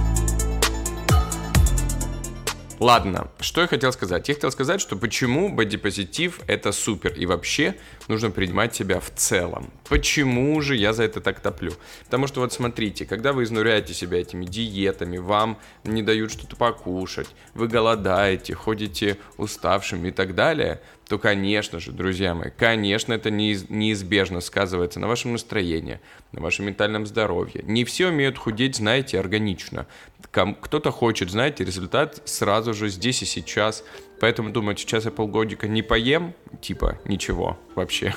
Ладно, 2.80 3.30
что 3.40 3.62
я 3.62 3.68
хотел 3.68 3.94
сказать? 3.94 4.28
Я 4.28 4.36
хотел 4.36 4.52
сказать, 4.52 4.82
что 4.82 4.98
почему 4.98 5.48
бодипозитив 5.48 6.42
это 6.48 6.74
супер 6.74 7.14
и 7.14 7.26
вообще 7.26 7.76
нужно 8.10 8.30
принимать 8.30 8.76
себя 8.76 9.00
в 9.00 9.10
целом. 9.12 9.72
Почему 9.88 10.60
же 10.60 10.76
я 10.76 10.92
за 10.92 11.04
это 11.04 11.22
так 11.22 11.40
топлю? 11.40 11.72
Потому 12.06 12.28
что 12.28 12.42
вот 12.42 12.52
смотрите, 12.52 13.06
когда 13.06 13.32
вы 13.32 13.44
изнуряете 13.44 13.94
себя 13.94 14.20
этими 14.20 14.44
диетами, 14.44 15.18
вам 15.18 15.60
не 15.86 16.02
дают 16.02 16.32
что-то 16.32 16.56
покушать, 16.58 17.30
вы 17.54 17.68
голодаете, 17.70 18.56
ходите 18.56 19.18
уставшим 19.38 20.06
и 20.06 20.12
так 20.12 20.36
далее, 20.36 20.82
то, 21.08 21.20
конечно 21.20 21.80
же, 21.80 21.92
друзья 21.92 22.34
мои, 22.34 22.50
конечно, 22.56 23.14
это 23.14 23.30
неиз- 23.30 23.66
неизбежно 23.70 24.40
сказывается 24.40 25.00
на 25.00 25.08
вашем 25.08 25.34
настроении, 25.34 26.00
на 26.32 26.42
вашем 26.42 26.66
ментальном 26.66 27.06
здоровье. 27.06 27.62
Не 27.64 27.84
все 27.84 28.08
умеют 28.08 28.38
худеть, 28.38 28.78
знаете, 28.78 29.20
органично. 29.20 29.86
Кто-то 30.32 30.92
хочет, 30.92 31.30
знаете, 31.30 31.66
результат 31.66 32.22
сразу 32.26 32.74
же 32.74 32.90
здесь 32.90 33.22
и 33.22 33.26
сейчас. 33.26 33.84
Поэтому 34.20 34.52
думают, 34.52 34.80
сейчас 34.80 35.06
я 35.06 35.12
полгодика 35.12 35.68
не 35.68 35.82
поем, 35.82 36.34
типа 36.62 36.98
ничего 37.06 37.60
вообще. 37.76 38.16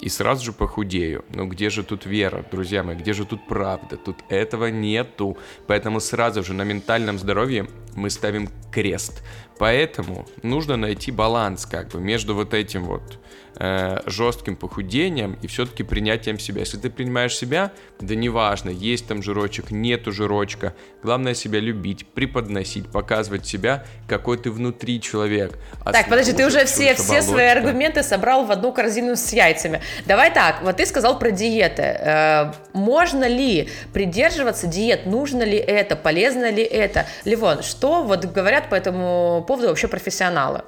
И 0.00 0.08
сразу 0.08 0.44
же 0.44 0.52
похудею. 0.52 1.24
Но 1.32 1.46
где 1.46 1.70
же 1.70 1.84
тут 1.84 2.06
вера, 2.06 2.44
друзья 2.50 2.82
мои, 2.82 2.96
где 2.96 3.12
же 3.12 3.24
тут 3.24 3.46
правда? 3.46 3.96
Тут 3.96 4.16
этого 4.28 4.66
нету. 4.66 5.38
Поэтому 5.68 6.00
сразу 6.00 6.42
же 6.42 6.54
на 6.54 6.62
ментальном 6.62 7.18
здоровье 7.18 7.68
мы 7.94 8.10
ставим 8.10 8.48
крест. 8.70 9.22
Поэтому 9.58 10.26
нужно 10.42 10.76
найти 10.76 11.12
баланс 11.12 11.66
как 11.66 11.88
бы 11.88 12.00
между 12.00 12.34
вот 12.34 12.54
этим 12.54 12.84
вот 12.84 13.18
э, 13.56 13.98
жестким 14.06 14.56
похудением 14.56 15.38
и 15.42 15.46
все-таки 15.46 15.82
принятием 15.82 16.38
себя. 16.38 16.60
Если 16.60 16.78
ты 16.78 16.90
принимаешь 16.90 17.36
себя, 17.36 17.72
да 18.00 18.14
неважно, 18.14 18.70
есть 18.70 19.06
там 19.06 19.22
жирочек, 19.22 19.70
нету 19.70 20.12
жирочка. 20.12 20.74
Главное 21.02 21.34
себя 21.34 21.60
любить, 21.60 22.06
преподносить, 22.06 22.90
показывать 22.90 23.46
себя, 23.46 23.84
какой 24.08 24.38
ты 24.38 24.50
внутри 24.50 25.00
человек. 25.00 25.58
А 25.84 25.92
Так, 25.92 26.08
подожди, 26.08 26.32
ты 26.32 26.46
уже 26.46 26.64
все, 26.64 26.94
все 26.94 27.22
свои 27.22 27.46
аргументы 27.46 28.02
собрал 28.02 28.44
в 28.44 28.50
одну 28.50 28.72
корзину 28.72 29.16
с 29.16 29.32
яйцами. 29.32 29.80
Давай 30.06 30.32
так, 30.32 30.62
вот 30.62 30.78
ты 30.78 30.86
сказал 30.86 31.18
про 31.18 31.30
диеты. 31.30 31.82
Э, 31.82 32.52
можно 32.72 33.28
ли 33.28 33.68
придерживаться 33.92 34.66
диет? 34.66 35.06
Нужно 35.06 35.42
ли 35.42 35.58
это? 35.58 35.94
Полезно 35.94 36.50
ли 36.50 36.62
это? 36.62 37.06
Ливон, 37.24 37.62
что 37.62 37.81
вот 37.88 38.24
говорят 38.24 38.68
по 38.68 38.74
этому 38.74 39.44
поводу 39.46 39.68
вообще 39.68 39.88
профессионалы? 39.88 40.60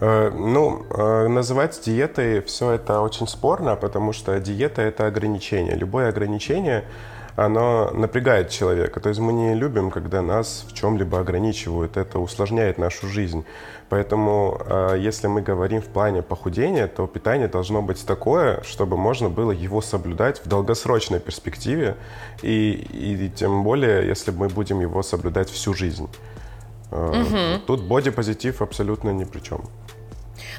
Э, 0.00 0.30
Ну, 0.30 0.84
э, 0.90 1.28
называть 1.28 1.80
диетой 1.84 2.40
все 2.40 2.72
это 2.72 3.00
очень 3.00 3.26
спорно, 3.28 3.76
потому 3.76 4.12
что 4.12 4.38
диета 4.40 4.82
это 4.82 5.06
ограничение. 5.06 5.76
Любое 5.76 6.08
ограничение 6.08 6.84
оно 7.36 7.90
напрягает 7.90 8.50
человека. 8.50 9.00
То 9.00 9.08
есть 9.08 9.20
мы 9.20 9.32
не 9.32 9.54
любим, 9.54 9.90
когда 9.90 10.22
нас 10.22 10.66
в 10.68 10.74
чем-либо 10.74 11.20
ограничивают. 11.20 11.96
Это 11.96 12.18
усложняет 12.18 12.78
нашу 12.78 13.06
жизнь. 13.08 13.44
Поэтому, 13.88 14.60
э, 14.64 14.96
если 14.98 15.26
мы 15.26 15.42
говорим 15.42 15.82
в 15.82 15.86
плане 15.86 16.22
похудения, 16.22 16.86
то 16.86 17.06
питание 17.06 17.48
должно 17.48 17.82
быть 17.82 18.06
такое, 18.06 18.62
чтобы 18.62 18.96
можно 18.96 19.28
было 19.28 19.50
его 19.50 19.82
соблюдать 19.82 20.44
в 20.44 20.48
долгосрочной 20.48 21.18
перспективе, 21.18 21.96
и, 22.42 22.72
и 22.92 23.28
тем 23.34 23.64
более, 23.64 24.06
если 24.06 24.30
мы 24.30 24.48
будем 24.48 24.80
его 24.80 25.02
соблюдать 25.02 25.50
всю 25.50 25.74
жизнь. 25.74 26.08
Угу. 26.92 27.66
Тут 27.66 27.82
бодипозитив 27.82 28.62
абсолютно 28.62 29.10
ни 29.10 29.24
при 29.24 29.40
чем. 29.40 29.60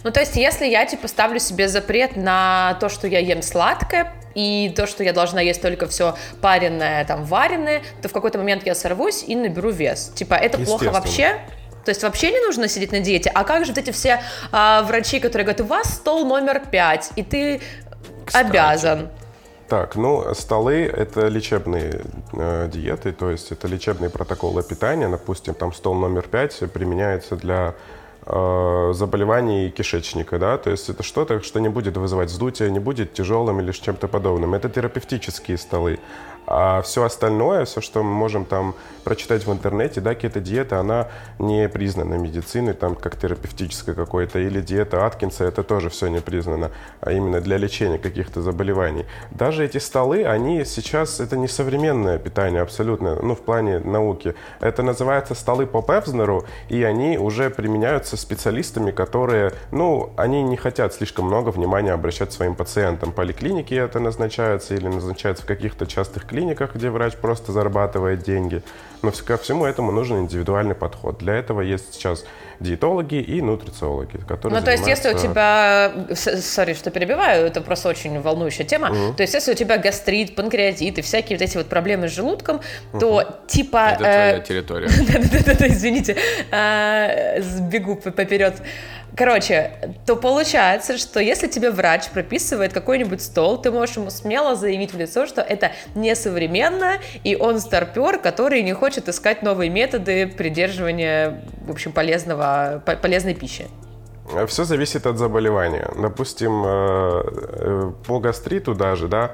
Ну, 0.03 0.11
то 0.11 0.19
есть, 0.19 0.35
если 0.35 0.65
я, 0.65 0.85
типа, 0.85 1.07
ставлю 1.07 1.39
себе 1.39 1.67
запрет 1.67 2.15
на 2.15 2.77
то, 2.79 2.89
что 2.89 3.07
я 3.07 3.19
ем 3.19 3.41
сладкое, 3.41 4.13
и 4.33 4.73
то, 4.75 4.87
что 4.87 5.03
я 5.03 5.13
должна 5.13 5.41
есть 5.41 5.61
только 5.61 5.87
все 5.87 6.15
пареное, 6.41 7.05
там, 7.05 7.25
вареное, 7.25 7.81
то 8.01 8.09
в 8.09 8.13
какой-то 8.13 8.37
момент 8.37 8.65
я 8.65 8.75
сорвусь 8.75 9.23
и 9.27 9.35
наберу 9.35 9.71
вес. 9.71 10.11
Типа, 10.15 10.35
это 10.35 10.57
плохо 10.57 10.91
вообще? 10.91 11.39
То 11.85 11.89
есть 11.89 12.03
вообще 12.03 12.31
не 12.31 12.39
нужно 12.39 12.67
сидеть 12.67 12.91
на 12.91 12.99
диете. 12.99 13.31
А 13.33 13.43
как 13.43 13.65
же 13.65 13.71
вот 13.71 13.77
эти 13.79 13.91
все 13.91 14.21
а, 14.51 14.83
врачи, 14.83 15.19
которые 15.19 15.45
говорят, 15.45 15.61
у 15.61 15.65
вас 15.65 15.95
стол 15.95 16.25
номер 16.25 16.61
пять, 16.71 17.11
и 17.15 17.23
ты 17.23 17.61
Кстати. 18.25 18.47
обязан. 18.47 19.09
Так, 19.67 19.95
ну, 19.95 20.33
столы— 20.33 20.83
это 20.97 21.27
лечебные 21.27 22.01
э, 22.33 22.69
диеты, 22.71 23.13
то 23.13 23.31
есть 23.31 23.53
это 23.53 23.69
лечебные 23.69 24.09
протоколы 24.09 24.63
питания. 24.63 25.07
Допустим, 25.07 25.53
там 25.53 25.73
стол 25.73 25.95
номер 25.95 26.27
пять 26.27 26.59
применяется 26.73 27.37
для 27.37 27.73
заболеваний 28.25 29.71
кишечника, 29.71 30.37
да, 30.37 30.57
то 30.57 30.69
есть 30.69 30.89
это 30.89 31.03
что-то, 31.03 31.41
что 31.41 31.59
не 31.59 31.69
будет 31.69 31.97
вызывать 31.97 32.29
вздутие, 32.29 32.69
не 32.69 32.79
будет 32.79 33.13
тяжелым 33.13 33.59
или 33.59 33.71
чем-то 33.71 34.07
подобным. 34.07 34.53
Это 34.53 34.69
терапевтические 34.69 35.57
столы. 35.57 35.99
А 36.47 36.81
все 36.81 37.03
остальное, 37.03 37.65
все, 37.65 37.81
что 37.81 38.03
мы 38.03 38.11
можем 38.11 38.45
там 38.45 38.75
прочитать 39.03 39.45
в 39.45 39.51
интернете, 39.51 40.01
да, 40.01 40.15
кето-диета, 40.15 40.79
она 40.79 41.07
не 41.39 41.67
признана 41.69 42.15
медициной, 42.15 42.73
там, 42.73 42.95
как 42.95 43.17
терапевтическая 43.17 43.95
какой-то, 43.95 44.39
или 44.39 44.61
диета 44.61 45.05
Аткинса, 45.05 45.45
это 45.45 45.63
тоже 45.63 45.89
все 45.89 46.07
не 46.07 46.19
признано, 46.19 46.71
а 46.99 47.11
именно 47.11 47.41
для 47.41 47.57
лечения 47.57 47.97
каких-то 47.97 48.41
заболеваний. 48.41 49.05
Даже 49.31 49.65
эти 49.65 49.77
столы, 49.77 50.25
они 50.25 50.65
сейчас, 50.65 51.19
это 51.19 51.37
не 51.37 51.47
современное 51.47 52.17
питание 52.17 52.61
абсолютно, 52.61 53.15
ну, 53.15 53.35
в 53.35 53.41
плане 53.41 53.79
науки. 53.79 54.35
Это 54.59 54.83
называется 54.83 55.35
столы 55.35 55.65
по 55.65 55.81
Певзнеру, 55.81 56.45
и 56.69 56.83
они 56.83 57.17
уже 57.17 57.49
применяются 57.49 58.17
специалистами, 58.17 58.91
которые, 58.91 59.53
ну, 59.71 60.11
они 60.17 60.43
не 60.43 60.57
хотят 60.57 60.93
слишком 60.93 61.25
много 61.25 61.49
внимания 61.49 61.93
обращать 61.93 62.33
своим 62.33 62.55
пациентам. 62.55 63.11
Поликлиники 63.11 63.73
это 63.73 63.99
назначаются 63.99 64.75
или 64.75 64.87
назначаются 64.87 65.43
в 65.43 65.47
каких-то 65.47 65.85
частых 65.85 66.25
клиниках, 66.31 66.75
где 66.75 66.89
врач 66.89 67.15
просто 67.15 67.51
зарабатывает 67.51 68.23
деньги. 68.23 68.63
Но 69.01 69.11
ко 69.25 69.37
всему 69.37 69.65
этому 69.65 69.91
нужен 69.91 70.19
индивидуальный 70.19 70.75
подход. 70.75 71.17
Для 71.17 71.35
этого 71.35 71.61
есть 71.61 71.93
сейчас 71.93 72.23
диетологи 72.59 73.15
и 73.15 73.41
нутрициологи, 73.41 74.17
которые 74.27 74.59
Ну, 74.59 74.63
то 74.63 74.71
есть, 74.71 74.85
если 74.85 75.13
у 75.13 75.17
тебя... 75.17 75.91
Сори, 76.15 76.73
что 76.73 76.91
перебиваю, 76.91 77.47
это 77.47 77.61
просто 77.61 77.89
очень 77.89 78.21
волнующая 78.21 78.65
тема. 78.65 78.91
Угу. 78.91 79.13
То 79.15 79.23
есть, 79.23 79.33
если 79.33 79.53
у 79.53 79.55
тебя 79.55 79.77
гастрит, 79.77 80.35
панкреатит 80.35 80.99
и 80.99 81.01
всякие 81.01 81.37
вот 81.37 81.43
эти 81.43 81.57
вот 81.57 81.67
проблемы 81.67 82.07
с 82.07 82.11
желудком, 82.11 82.61
угу. 82.93 82.99
то 82.99 83.39
типа... 83.47 83.89
Это 83.93 83.97
твоя 83.97 84.37
э, 84.37 84.41
территория. 84.41 84.87
Да-да-да, 85.07 85.67
извините, 85.67 86.15
э, 86.51 87.41
сбегу 87.41 87.95
поперед. 87.95 88.61
Короче, 89.15 89.71
то 90.05 90.15
получается, 90.15 90.97
что 90.97 91.19
если 91.19 91.47
тебе 91.47 91.71
врач 91.71 92.09
прописывает 92.09 92.73
какой-нибудь 92.73 93.21
стол, 93.21 93.61
ты 93.61 93.71
можешь 93.71 93.97
ему 93.97 94.09
смело 94.09 94.55
заявить 94.55 94.93
в 94.93 94.97
лицо, 94.97 95.25
что 95.25 95.41
это 95.41 95.71
несовременно, 95.95 96.97
и 97.23 97.35
он 97.35 97.59
старпер, 97.59 98.19
который 98.19 98.61
не 98.63 98.73
хочет 98.73 99.09
искать 99.09 99.43
новые 99.43 99.69
методы 99.69 100.27
придерживания, 100.27 101.43
в 101.65 101.71
общем, 101.71 101.91
полезного, 101.91 102.81
полезной 103.01 103.33
пищи. 103.33 103.67
Все 104.47 104.63
зависит 104.63 105.05
от 105.05 105.17
заболевания. 105.17 105.89
Допустим, 106.01 106.63
э, 106.65 107.23
э, 107.25 107.91
по 108.07 108.19
гастриту 108.19 108.73
даже, 108.73 109.07
да, 109.07 109.31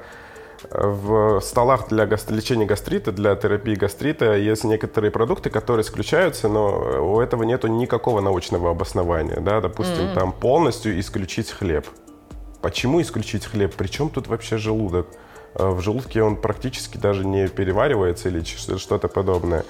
в 0.70 1.40
столах 1.40 1.88
для 1.88 2.04
лечения 2.04 2.66
гастрита, 2.66 3.12
для 3.12 3.34
терапии 3.36 3.74
гастрита 3.74 4.36
есть 4.36 4.64
некоторые 4.64 5.10
продукты, 5.10 5.50
которые 5.50 5.84
исключаются, 5.84 6.48
но 6.48 7.14
у 7.14 7.20
этого 7.20 7.44
нет 7.44 7.64
никакого 7.64 8.20
научного 8.20 8.70
обоснования. 8.70 9.40
Да? 9.40 9.60
Допустим, 9.60 10.06
mm-hmm. 10.06 10.14
там 10.14 10.32
полностью 10.32 10.98
исключить 10.98 11.50
хлеб. 11.50 11.86
Почему 12.60 13.00
исключить 13.00 13.44
хлеб? 13.44 13.74
Причем 13.76 14.10
тут 14.10 14.26
вообще 14.26 14.58
желудок? 14.58 15.06
Э, 15.54 15.68
в 15.68 15.80
желудке 15.80 16.22
он 16.22 16.36
практически 16.36 16.98
даже 16.98 17.24
не 17.24 17.48
переваривается 17.48 18.28
или 18.28 18.42
что-то 18.42 19.08
подобное. 19.08 19.64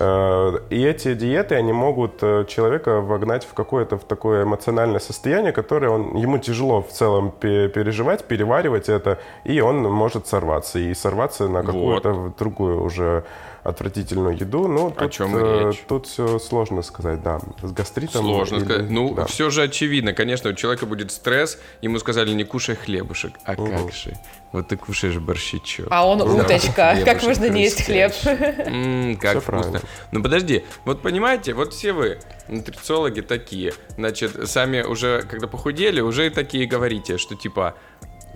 Э, 0.00 0.58
и 0.70 0.84
эти 0.84 1.14
диеты, 1.14 1.56
они 1.56 1.72
могут 1.72 2.22
э, 2.22 2.44
человека 2.46 3.00
вогнать 3.00 3.44
в 3.44 3.52
какое-то 3.52 3.98
в 3.98 4.04
такое 4.04 4.44
эмоциональное 4.44 5.00
состояние, 5.00 5.52
которое 5.52 5.90
он, 5.90 6.16
ему 6.16 6.38
тяжело 6.38 6.82
в 6.82 6.88
целом 6.88 7.32
переживать, 7.40 8.24
переваривать 8.24 8.88
это, 8.88 9.18
и 9.44 9.60
он 9.60 9.82
может 9.82 10.28
сорваться. 10.28 10.78
И 10.78 10.94
сорваться 10.94 11.48
на 11.48 11.64
какую-то 11.64 12.12
вот. 12.12 12.36
другую 12.36 12.82
уже 12.82 13.24
отвратительную 13.68 14.36
еду. 14.36 14.66
Ну, 14.66 14.92
О 14.96 15.08
чем 15.08 15.36
э, 15.36 15.68
речь? 15.68 15.82
Тут 15.88 16.06
все 16.06 16.38
сложно 16.38 16.82
сказать, 16.82 17.22
да. 17.22 17.40
С 17.62 17.72
гастритом... 17.72 18.22
Сложно 18.22 18.56
или... 18.56 18.64
сказать. 18.64 18.90
Ну, 18.90 19.14
да. 19.14 19.26
все 19.26 19.50
же 19.50 19.62
очевидно. 19.62 20.12
Конечно, 20.12 20.50
у 20.50 20.52
человека 20.54 20.86
будет 20.86 21.12
стресс, 21.12 21.58
ему 21.82 21.98
сказали, 21.98 22.32
не 22.32 22.44
кушай 22.44 22.76
хлебушек. 22.76 23.32
А 23.44 23.52
угу. 23.52 23.66
как 23.66 23.92
же? 23.92 24.16
Вот 24.52 24.68
ты 24.68 24.76
кушаешь 24.76 25.18
борщичок. 25.18 25.88
А 25.90 26.06
он 26.06 26.22
уточка. 26.22 26.96
Как 27.04 27.22
можно 27.22 27.48
не 27.48 27.62
есть 27.62 27.82
хлеб? 27.84 28.12
Как 29.20 29.42
вкусно. 29.42 29.80
Ну, 30.10 30.22
подожди. 30.22 30.64
Вот 30.84 31.02
понимаете, 31.02 31.52
вот 31.52 31.74
все 31.74 31.92
вы, 31.92 32.18
нутрициологи 32.48 33.20
такие, 33.20 33.74
значит, 33.96 34.48
сами 34.48 34.82
уже, 34.82 35.22
когда 35.22 35.46
похудели, 35.46 36.00
уже 36.00 36.30
такие 36.30 36.66
говорите, 36.66 37.18
что 37.18 37.34
типа, 37.34 37.74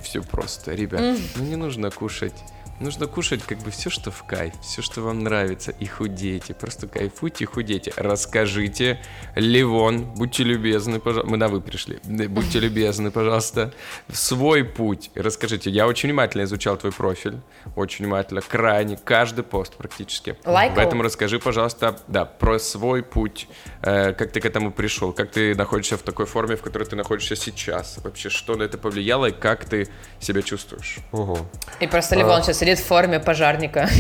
все 0.03 0.23
просто, 0.23 0.75
ребят, 0.75 1.01
ну 1.37 1.45
не 1.45 1.57
нужно 1.57 1.91
кушать 1.91 2.35
Нужно 2.83 3.07
кушать 3.07 3.45
как 3.45 3.59
бы 3.59 3.71
все, 3.71 3.91
что 3.91 4.11
в 4.11 4.25
кайф, 4.25 4.55
все, 4.61 4.83
что 4.83 5.03
вам 5.03 5.21
нравится, 5.21 5.71
и 5.71 5.87
худейте. 5.87 6.53
Просто 6.53 6.89
кайфуйте, 6.89 7.47
худейте. 7.47 7.93
Расскажите, 7.97 9.01
Ливон, 9.37 10.03
будьте 10.03 10.43
любезны, 10.43 10.99
пожалуйста. 10.99 11.31
Мы 11.31 11.37
на 11.37 11.47
вы 11.47 11.61
пришли. 11.61 12.01
Будьте 12.03 12.59
любезны, 12.61 13.13
пожалуйста. 13.13 13.73
Свой 14.11 14.65
путь. 14.65 15.13
Расскажите. 15.15 15.71
Я 15.71 15.87
очень 15.87 16.09
внимательно 16.09 16.43
изучал 16.43 16.77
твой 16.77 16.91
профиль. 16.91 17.41
Очень 17.77 18.07
внимательно. 18.07 18.41
Крайне. 18.41 18.97
Каждый 18.97 19.45
пост 19.45 19.77
практически. 19.77 20.37
Лайкал. 20.45 20.75
Поэтому 20.75 21.05
расскажи, 21.05 21.39
пожалуйста, 21.39 22.01
да, 22.09 22.25
про 22.25 22.59
свой 22.59 23.05
путь. 23.05 23.47
Э, 23.83 24.13
как 24.13 24.33
ты 24.33 24.41
к 24.41 24.45
этому 24.45 24.73
пришел? 24.73 25.13
Как 25.13 25.31
ты 25.31 25.55
находишься 25.55 25.97
в 25.97 26.03
такой 26.03 26.27
форме, 26.27 26.57
в 26.57 26.63
которой 26.63 26.85
ты 26.85 26.97
находишься 26.97 27.37
сейчас? 27.37 27.99
Вообще, 28.03 28.29
что 28.29 28.57
на 28.57 28.65
это 28.65 28.77
повлияло 28.77 29.27
и 29.27 29.33
как 29.33 29.67
ты 29.67 29.87
себя 30.19 30.43
чувствуешь? 30.43 30.99
Угу. 31.13 31.39
И 31.79 31.87
просто 31.87 32.17
Ливон 32.17 32.41
а... 32.41 32.43
сейчас 32.43 32.59
сидит 32.59 32.72
в 32.81 32.85
форме 32.85 33.21
пожарника. 33.21 33.89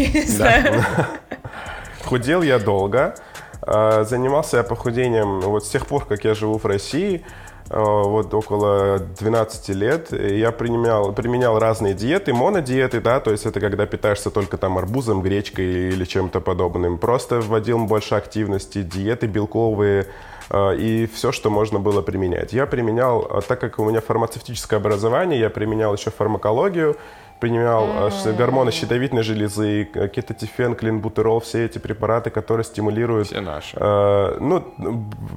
Худел 2.04 2.42
я 2.42 2.58
долго. 2.58 3.14
А, 3.62 4.04
занимался 4.04 4.58
я 4.58 4.62
похудением 4.62 5.40
вот 5.40 5.64
с 5.64 5.68
тех 5.68 5.86
пор, 5.86 6.04
как 6.04 6.24
я 6.24 6.34
живу 6.34 6.58
в 6.58 6.66
России, 6.66 7.24
а, 7.70 8.02
вот 8.02 8.34
около 8.34 8.98
12 8.98 9.68
лет. 9.70 10.12
Я 10.12 10.50
применял, 10.50 11.12
применял 11.12 11.58
разные 11.58 11.94
диеты, 11.94 12.34
монодиеты, 12.34 13.00
да, 13.00 13.20
то 13.20 13.30
есть 13.30 13.46
это 13.46 13.60
когда 13.60 13.86
питаешься 13.86 14.30
только 14.30 14.58
там 14.58 14.78
арбузом, 14.78 15.22
гречкой 15.22 15.90
или 15.90 16.04
чем-то 16.04 16.40
подобным. 16.40 16.98
Просто 16.98 17.40
вводил 17.40 17.78
больше 17.86 18.16
активности, 18.16 18.82
диеты 18.82 19.26
белковые, 19.26 20.08
а, 20.50 20.72
и 20.72 21.06
все, 21.06 21.30
что 21.30 21.48
можно 21.48 21.78
было 21.78 22.02
применять. 22.02 22.52
Я 22.52 22.66
применял, 22.66 23.42
так 23.46 23.60
как 23.60 23.78
у 23.78 23.84
меня 23.84 24.00
фармацевтическое 24.00 24.80
образование, 24.80 25.38
я 25.38 25.50
применял 25.50 25.94
еще 25.94 26.10
фармакологию, 26.10 26.96
принимал 27.42 27.88
mm-hmm. 27.88 28.36
гормоны 28.36 28.70
щитовидной 28.70 29.24
железы, 29.24 29.84
кетотифен, 29.84 30.76
клинбутерол, 30.76 31.40
все 31.40 31.64
эти 31.64 31.78
препараты, 31.78 32.30
которые 32.30 32.64
стимулируют... 32.64 33.26
Все 33.26 33.40
наши. 33.40 33.76
Э, 33.80 34.36
ну, 34.38 34.64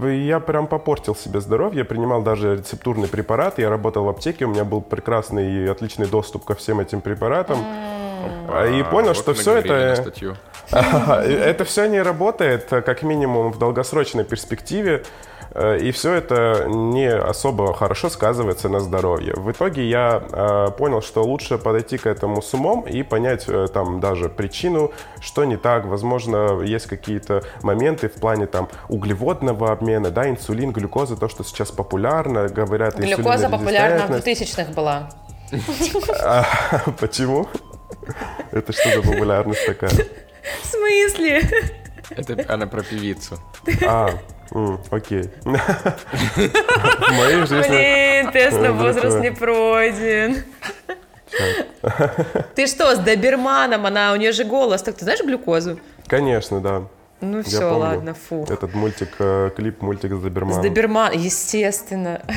я 0.07 0.39
прям 0.39 0.67
попортил 0.67 1.15
себе 1.15 1.41
здоровье, 1.41 1.79
я 1.79 1.85
принимал 1.85 2.21
даже 2.21 2.57
рецептурный 2.57 3.07
препарат, 3.07 3.57
я 3.57 3.71
работал 3.71 4.03
в 4.03 4.09
аптеке, 4.09 4.45
у 4.45 4.49
меня 4.49 4.63
был 4.63 4.81
прекрасный 4.81 5.51
и 5.51 5.67
отличный 5.67 6.05
доступ 6.05 6.45
ко 6.45 6.53
всем 6.53 6.79
этим 6.79 7.01
препаратам. 7.01 7.57
Mm-hmm. 7.57 8.79
И 8.79 8.83
понял, 8.83 9.07
вот 9.07 9.17
что 9.17 9.33
все 9.33 9.55
это... 9.57 9.73
Это 10.71 11.63
все 11.63 11.87
не 11.87 12.01
работает, 12.01 12.67
как 12.69 13.01
минимум, 13.01 13.51
в 13.51 13.57
долгосрочной 13.57 14.25
перспективе. 14.25 15.03
Э, 15.51 15.77
и 15.77 15.91
все 15.91 16.13
это 16.13 16.65
не 16.67 17.09
особо 17.09 17.73
хорошо 17.73 18.09
сказывается 18.09 18.69
на 18.69 18.79
здоровье. 18.79 19.33
В 19.35 19.51
итоге 19.51 19.87
я 19.87 20.23
э, 20.31 20.71
понял, 20.77 21.01
что 21.01 21.23
лучше 21.23 21.57
подойти 21.57 21.97
к 21.97 22.07
этому 22.07 22.41
с 22.41 22.53
умом 22.53 22.81
и 22.81 23.03
понять 23.03 23.45
э, 23.47 23.67
там 23.73 23.99
даже 23.99 24.29
причину, 24.29 24.91
что 25.21 25.45
не 25.45 25.57
так. 25.57 25.85
Возможно, 25.85 26.61
есть 26.61 26.87
какие-то 26.87 27.43
моменты 27.61 28.09
в 28.09 28.13
плане 28.13 28.47
там 28.47 28.69
углеводного 28.89 29.71
обмена, 29.71 30.11
да, 30.11 30.29
инсулин, 30.29 30.71
глюкоза, 30.71 31.15
то, 31.15 31.29
что 31.29 31.43
сейчас 31.43 31.71
популярно, 31.71 32.47
говорят, 32.47 32.95
Глюкоза 32.97 33.49
популярна 33.49 34.07
в 34.07 34.25
2000-х 34.25 34.73
была. 34.73 35.09
А, 36.21 36.45
почему? 36.99 37.47
Это 38.51 38.73
что 38.73 38.89
за 38.89 39.01
популярность 39.01 39.65
такая? 39.65 39.91
В 39.91 40.65
смысле? 40.67 41.41
Это 42.09 42.53
она 42.53 42.67
про 42.67 42.83
певицу. 42.83 43.39
А, 43.85 44.11
окей. 44.91 45.29
Блин, 47.45 48.31
тест 48.31 48.57
на 48.59 48.69
Ну, 48.69 48.73
возраст 48.73 49.19
не 49.19 49.31
пройден. 49.31 50.43
Ты 52.55 52.67
что, 52.67 52.95
с 52.95 52.99
доберманом? 52.99 53.85
Она, 53.85 54.13
у 54.13 54.15
нее 54.15 54.31
же 54.31 54.43
голос. 54.43 54.81
Так 54.81 54.95
ты 54.95 55.03
знаешь 55.03 55.21
глюкозу? 55.23 55.79
Конечно, 56.07 56.61
да. 56.61 56.83
Ну 57.21 57.37
Я 57.37 57.43
все, 57.43 57.59
помню. 57.59 57.77
ладно, 57.77 58.13
фу. 58.13 58.45
Этот 58.49 58.73
мультик, 58.73 59.09
э, 59.19 59.49
клип, 59.55 59.81
мультик 59.81 60.11
с 60.13 60.17
С 60.17 60.21
Доберманом. 60.21 60.61
доберман, 60.61 61.11
естественно. 61.13 62.21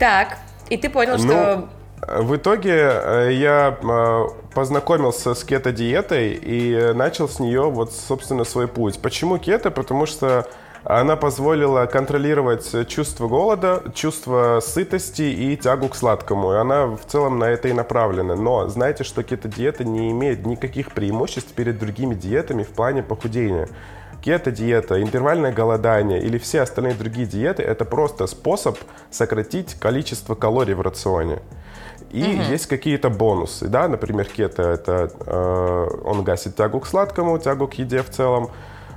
Так, 0.00 0.36
и 0.68 0.76
ты 0.76 0.90
понял, 0.90 1.16
что... 1.16 1.68
В 2.06 2.36
итоге 2.36 2.72
э, 2.72 3.30
я 3.32 3.78
э, 3.82 4.24
познакомился 4.54 5.34
с 5.34 5.44
кето-диетой 5.44 6.32
и 6.32 6.92
начал 6.94 7.28
с 7.28 7.38
нее 7.38 7.70
вот, 7.70 7.92
собственно, 7.92 8.44
свой 8.44 8.68
путь. 8.68 8.98
Почему 9.00 9.38
кето? 9.38 9.70
Потому 9.70 10.06
что 10.06 10.48
она 10.82 11.16
позволила 11.16 11.84
контролировать 11.84 12.88
чувство 12.88 13.28
голода, 13.28 13.82
чувство 13.94 14.60
сытости 14.62 15.22
и 15.22 15.56
тягу 15.56 15.88
к 15.88 15.96
сладкому. 15.96 16.52
И 16.52 16.56
она 16.56 16.86
в 16.86 17.04
целом 17.06 17.38
на 17.38 17.44
это 17.44 17.68
и 17.68 17.74
направлена. 17.74 18.34
Но 18.34 18.66
знаете, 18.68 19.04
что 19.04 19.22
кето-диета 19.22 19.84
не 19.84 20.10
имеет 20.10 20.46
никаких 20.46 20.92
преимуществ 20.92 21.52
перед 21.52 21.78
другими 21.78 22.14
диетами 22.14 22.62
в 22.62 22.70
плане 22.70 23.02
похудения. 23.02 23.68
Кето-диета, 24.22 25.02
интервальное 25.02 25.52
голодание 25.52 26.20
или 26.22 26.38
все 26.38 26.62
остальные 26.62 26.94
другие 26.94 27.26
диеты– 27.26 27.62
это 27.64 27.84
просто 27.84 28.26
способ 28.26 28.78
сократить 29.10 29.74
количество 29.74 30.34
калорий 30.34 30.74
в 30.74 30.80
рационе. 30.80 31.40
И 32.10 32.20
есть 32.20 32.66
какие-то 32.66 33.08
бонусы, 33.08 33.68
да, 33.68 33.88
например, 33.88 34.26
кето– 34.26 34.62
это 34.72 35.10
э, 35.26 35.88
он 36.04 36.24
гасит 36.24 36.56
тягу 36.56 36.80
к 36.80 36.86
сладкому, 36.86 37.38
тягу 37.38 37.68
к 37.68 37.74
еде 37.74 38.02
в 38.02 38.10
целом, 38.10 38.50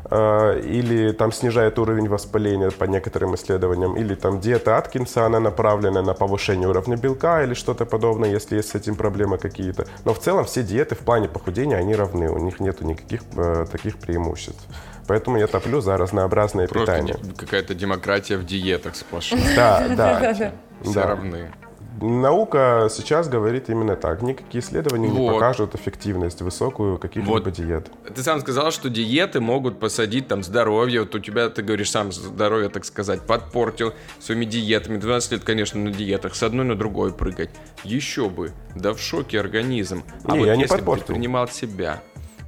э, 0.10 0.62
или 0.62 1.12
там 1.12 1.32
снижает 1.32 1.78
уровень 1.78 2.10
воспаления 2.10 2.72
по 2.72 2.86
некоторым 2.86 3.36
исследованиям, 3.36 3.96
или 3.98 4.16
там 4.16 4.40
диета 4.40 4.78
Аткинса, 4.78 5.26
она 5.26 5.40
направлена 5.40 6.02
на 6.02 6.14
повышение 6.16 6.68
уровня 6.68 6.98
белка 6.98 7.44
или 7.44 7.54
что-то 7.54 7.86
подобное, 7.86 8.32
если 8.32 8.56
есть 8.56 8.70
с 8.70 8.76
этим 8.76 8.96
проблемы 8.96 9.38
какие-то. 9.38 9.86
Но 10.06 10.14
в 10.14 10.20
целом 10.20 10.46
все 10.46 10.64
диеты 10.64 10.96
в 10.96 11.00
плане 11.00 11.28
похудения, 11.28 11.78
они 11.78 11.96
равны, 11.96 12.30
у 12.30 12.40
них 12.40 12.60
нету 12.60 12.84
никаких 12.84 13.22
э, 13.36 13.68
таких 13.72 13.98
преимуществ. 13.98 14.68
Поэтому 15.06 15.38
я 15.38 15.48
топлю 15.48 15.82
за 15.82 15.98
разнообразное 15.98 16.68
Просто 16.68 16.94
питание. 16.94 17.18
какая-то 17.38 17.76
демократия 17.76 18.38
в 18.38 18.46
диетах 18.46 18.96
сплошная. 18.96 19.56
Да, 19.56 19.88
да. 19.90 20.54
Все 20.84 21.02
равны. 21.02 21.52
Наука 22.02 22.88
сейчас 22.90 23.28
говорит 23.30 23.70
именно 23.70 23.96
так. 23.96 24.22
Никакие 24.22 24.64
исследования 24.64 25.10
не 25.10 25.18
Вот. 25.18 25.34
покажут 25.34 25.76
эффективность 25.76 26.42
высокую 26.42 26.98
каких-либо 26.98 27.30
Вот. 27.44 27.52
диет. 27.52 27.90
Ты 28.16 28.24
сам 28.24 28.40
сказал, 28.42 28.72
что 28.72 28.90
диеты 28.90 29.40
могут 29.40 29.80
посадить 29.80 30.28
там 30.28 30.44
здоровье. 30.44 31.02
Вот 31.02 31.14
у 31.16 31.20
тебя, 31.20 31.50
ты 31.50 31.62
говоришь, 31.62 31.92
сам 31.92 32.12
здоровье, 32.12 32.70
так 32.70 32.86
сказать, 32.86 33.22
подпортил 33.22 33.94
своими 34.20 34.46
диетами. 34.46 34.98
12 34.98 35.32
лет, 35.34 35.44
конечно, 35.44 35.80
на 35.80 35.92
диетах. 35.92 36.36
С 36.36 36.44
одной 36.44 36.66
на 36.66 36.76
другой 36.76 37.14
прыгать. 37.14 37.52
Еще 37.84 38.30
бы. 38.30 38.52
Да 38.76 38.94
в 38.94 39.00
шоке 39.00 39.40
организм. 39.40 40.04
А 40.26 40.34
Не, 40.34 40.40
вот 40.40 40.46
я 40.48 40.56
не 40.56 40.64
если 40.64 40.76
бы 40.76 40.80
подпортил. 40.80 41.08
ты 41.08 41.14
принимал 41.14 41.48
себя, 41.48 42.02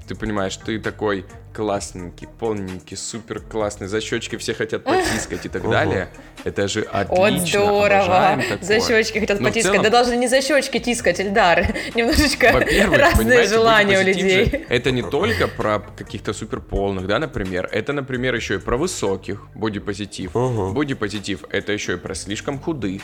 ты 0.07 0.15
понимаешь, 0.15 0.57
ты 0.57 0.79
такой 0.79 1.25
классненький, 1.55 2.27
полненький, 2.39 2.97
супер 2.97 3.39
классный, 3.39 3.87
за 3.87 4.01
щечки 4.01 4.35
все 4.35 4.53
хотят 4.53 4.83
потискать 4.83 5.45
и 5.45 5.49
так 5.49 5.69
далее. 5.69 6.09
Это 6.43 6.67
же 6.67 6.81
отлично. 6.81 7.45
здорово! 7.47 7.95
обожаем 8.05 8.41
такое. 8.41 8.79
За 8.79 8.79
щечки 8.79 9.19
хотят 9.19 9.39
в 9.39 9.43
потискать. 9.43 9.71
целом, 9.71 9.83
Да 9.83 9.89
должны 9.89 10.15
не 10.15 10.27
за 10.27 10.41
щечки 10.41 10.79
тискать, 10.79 11.19
Эльдар. 11.19 11.65
Немножечко 11.95 12.51
разные 12.51 13.47
желания 13.47 13.99
у 13.99 14.03
людей. 14.03 14.45
же 14.49 14.65
это 14.69 14.91
не 14.91 15.01
только 15.01 15.47
про 15.47 15.79
каких-то 15.79 16.33
суперполных, 16.33 17.07
да, 17.07 17.19
например. 17.19 17.69
Это, 17.71 17.93
например, 17.93 18.35
еще 18.35 18.55
и 18.55 18.59
про 18.59 18.77
высоких 18.77 19.47
бодипозитив. 19.55 20.31
Бодипозитив 20.33 21.45
это 21.49 21.71
еще 21.71 21.93
и 21.93 21.97
про 21.97 22.15
слишком 22.15 22.59
худых. 22.59 23.01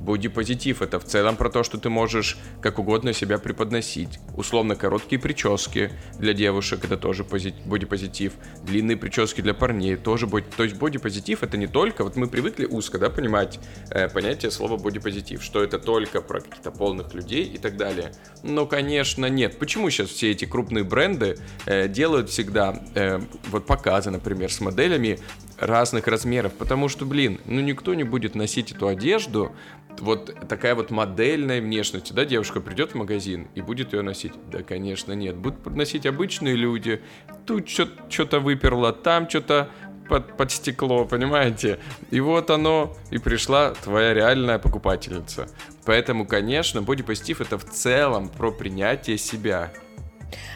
Бодипозитив 0.00 0.82
это 0.82 0.98
в 0.98 1.04
целом 1.04 1.36
про 1.36 1.50
то, 1.50 1.62
что 1.62 1.78
ты 1.78 1.90
можешь 1.90 2.38
как 2.62 2.78
угодно 2.78 3.12
себя 3.12 3.38
преподносить. 3.38 4.18
Условно 4.36 4.74
короткие 4.74 5.20
прически 5.20 5.90
для 6.18 6.32
девушек 6.32 6.84
это 6.84 6.96
тоже 6.96 7.22
пози- 7.22 7.54
бодипозитив. 7.66 8.32
Длинные 8.62 8.96
прически 8.96 9.40
для 9.42 9.54
парней 9.54 9.96
тоже 9.96 10.26
боди... 10.26 10.46
То 10.56 10.64
есть 10.64 10.76
бодипозитив 10.76 11.42
это 11.42 11.56
не 11.56 11.66
только, 11.66 12.04
вот 12.04 12.16
мы 12.16 12.28
привыкли 12.28 12.64
узко, 12.64 12.98
да, 12.98 13.10
понимать 13.10 13.60
э, 13.90 14.08
понятие 14.08 14.50
слова 14.50 14.76
бодипозитив, 14.76 15.42
что 15.42 15.62
это 15.62 15.78
только 15.78 16.22
про 16.22 16.40
каких-то 16.40 16.70
полных 16.70 17.14
людей 17.14 17.44
и 17.44 17.58
так 17.58 17.76
далее. 17.76 18.12
Но, 18.42 18.66
конечно, 18.66 19.26
нет. 19.26 19.58
Почему 19.58 19.90
сейчас 19.90 20.08
все 20.08 20.30
эти 20.30 20.46
крупные 20.46 20.84
бренды 20.84 21.36
э, 21.66 21.88
делают 21.88 22.30
всегда 22.30 22.82
э, 22.94 23.20
вот 23.50 23.66
показы, 23.66 24.10
например, 24.10 24.50
с 24.50 24.60
моделями 24.60 25.18
разных 25.58 26.06
размеров? 26.06 26.54
Потому 26.54 26.88
что, 26.88 27.04
блин, 27.04 27.38
ну 27.44 27.60
никто 27.60 27.94
не 27.94 28.04
будет 28.04 28.34
носить 28.34 28.72
эту 28.72 28.88
одежду, 28.88 29.52
вот 29.98 30.34
такая 30.48 30.74
вот 30.74 30.90
модельная 30.90 31.60
внешность, 31.60 32.14
да, 32.14 32.24
девушка 32.24 32.60
придет 32.60 32.92
в 32.92 32.94
магазин 32.94 33.48
и 33.54 33.62
будет 33.62 33.92
ее 33.92 34.02
носить? 34.02 34.32
Да, 34.50 34.62
конечно, 34.62 35.12
нет. 35.12 35.36
Будут 35.36 35.66
носить 35.74 36.06
обычные 36.06 36.54
люди. 36.54 37.02
Тут 37.46 37.68
что-то 37.68 38.40
выперло, 38.40 38.92
там 38.92 39.28
что-то 39.28 39.70
под, 40.08 40.36
под 40.36 40.50
стекло, 40.50 41.04
понимаете? 41.04 41.78
И 42.10 42.20
вот 42.20 42.50
оно, 42.50 42.96
и 43.10 43.18
пришла 43.18 43.70
твоя 43.70 44.12
реальная 44.12 44.58
покупательница. 44.58 45.48
Поэтому, 45.84 46.26
конечно, 46.26 46.82
бодипозитив 46.82 47.40
это 47.40 47.58
в 47.58 47.64
целом 47.64 48.28
про 48.28 48.50
принятие 48.50 49.16
себя. 49.18 49.72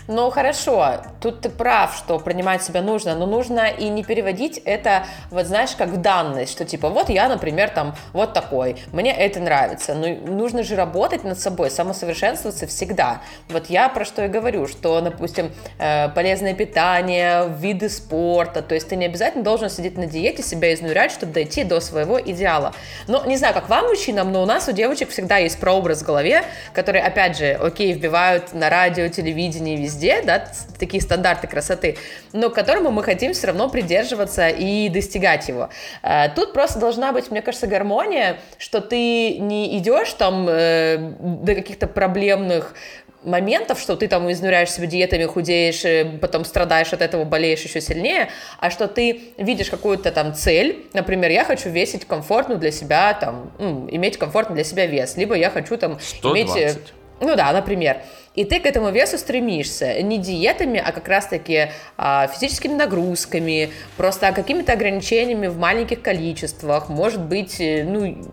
Ну 0.07 0.31
хорошо, 0.31 0.97
тут 1.23 1.41
ты 1.41 1.49
прав, 1.49 1.97
что 1.97 2.19
принимать 2.19 2.63
себя 2.63 2.83
нужно, 2.83 3.15
но 3.15 3.25
нужно 3.25 3.69
и 3.71 3.89
не 3.89 4.05
переводить 4.05 4.59
это, 4.59 5.07
вот 5.31 5.47
знаешь, 5.47 5.71
как 5.71 5.89
в 5.89 5.97
данность, 5.97 6.53
что 6.53 6.67
типа 6.67 6.91
вот 6.91 7.09
я, 7.09 7.27
например, 7.27 7.71
там 7.71 7.97
вот 8.13 8.35
такой, 8.35 8.77
мне 8.93 9.17
это 9.17 9.41
нравится. 9.41 9.95
Ну 9.95 10.15
нужно 10.27 10.63
же 10.63 10.77
работать 10.77 11.25
над 11.25 11.41
собой, 11.41 11.71
самосовершенствоваться 11.71 12.67
всегда. 12.67 13.23
Вот 13.49 13.71
я 13.71 13.89
про 13.89 14.05
что 14.05 14.27
и 14.27 14.29
говорю, 14.29 14.67
что, 14.67 15.01
допустим, 15.01 15.51
э, 15.79 16.11
полезное 16.11 16.53
питание, 16.53 17.49
виды 17.59 17.89
спорта, 17.89 18.61
то 18.61 18.75
есть 18.75 18.91
ты 18.91 18.97
не 18.97 19.07
обязательно 19.07 19.43
должен 19.43 19.71
сидеть 19.71 19.97
на 19.97 20.07
диете, 20.07 20.43
себя 20.43 20.75
изнурять, 20.75 21.13
чтобы 21.13 21.33
дойти 21.33 21.65
до 21.65 21.81
своего 21.81 22.21
идеала. 22.21 22.75
Ну, 23.09 23.25
не 23.25 23.39
знаю, 23.39 23.55
как 23.55 23.71
вам, 23.71 23.87
мужчинам, 23.87 24.33
но 24.33 24.43
у 24.43 24.47
нас 24.47 24.69
у 24.69 24.73
девочек 24.73 25.09
всегда 25.09 25.39
есть 25.39 25.59
прообраз 25.59 26.03
в 26.03 26.05
голове, 26.05 26.45
который, 26.75 27.01
опять 27.01 27.39
же, 27.39 27.53
окей, 27.55 27.95
вбивают 27.95 28.53
на 28.53 28.69
радио, 28.69 29.09
телевидении, 29.09 29.77
везде, 29.77 29.94
да, 30.25 30.47
с- 30.53 30.67
такие 30.79 31.03
стандарты 31.03 31.47
красоты, 31.47 31.97
но 32.33 32.51
к 32.51 32.55
которому 32.55 32.91
мы 32.91 33.03
хотим 33.03 33.33
все 33.33 33.49
равно 33.49 33.69
придерживаться 33.69 34.49
и 34.49 34.89
достигать 34.89 35.49
его. 35.49 35.69
Э, 36.03 36.29
Тут 36.35 36.53
просто 36.53 36.79
должна 36.79 37.13
быть, 37.13 37.31
мне 37.31 37.43
кажется, 37.43 37.67
гармония, 37.67 38.39
что 38.59 38.81
ты 38.81 39.39
не 39.39 39.77
идешь 39.79 40.13
там 40.15 40.47
э, 40.49 40.97
до 41.21 41.55
каких-то 41.55 41.87
проблемных 41.87 42.75
моментов, 43.23 43.81
что 43.81 43.97
ты 43.97 44.07
там 44.07 44.31
изнуряешь 44.31 44.71
себя 44.71 44.87
диетами, 44.87 45.25
худеешь, 45.25 45.83
э, 45.87 46.05
потом 46.21 46.45
страдаешь 46.45 46.93
от 46.93 47.01
этого, 47.01 47.25
болеешь 47.25 47.63
еще 47.63 47.81
сильнее, 47.81 48.29
а 48.61 48.69
что 48.71 48.87
ты 48.87 49.33
видишь 49.39 49.71
какую-то 49.71 50.11
там 50.13 50.35
цель, 50.35 50.85
например, 50.93 51.31
я 51.31 51.45
хочу 51.45 51.71
весить 51.71 52.05
комфортную 52.05 52.61
для 52.61 52.71
себя, 52.71 53.15
там, 53.15 53.51
иметь 53.91 54.19
комфортный 54.19 54.57
для 54.57 54.65
себя 54.65 54.85
вес, 54.87 55.17
либо 55.17 55.35
я 55.35 55.49
хочу 55.49 55.79
там 55.79 55.93
иметь... 56.23 56.49
э, 56.55 56.69
120. 56.71 56.93
Ну 57.21 57.35
да, 57.37 57.51
например. 57.53 57.99
И 58.35 58.45
ты 58.45 58.59
к 58.59 58.67
этому 58.67 58.91
весу 58.91 59.17
стремишься 59.17 60.03
не 60.03 60.19
диетами, 60.19 60.83
а 60.85 60.91
как 60.91 61.07
раз-таки 61.07 61.71
а, 61.97 62.27
физическими 62.27 62.75
нагрузками, 62.75 63.71
просто 63.97 64.33
какими-то 64.33 64.73
ограничениями 64.73 65.47
в 65.47 65.57
маленьких 65.57 66.03
количествах, 66.03 66.89
может 66.89 67.21
быть, 67.21 67.61
э, 67.61 67.85
ну, 67.85 68.25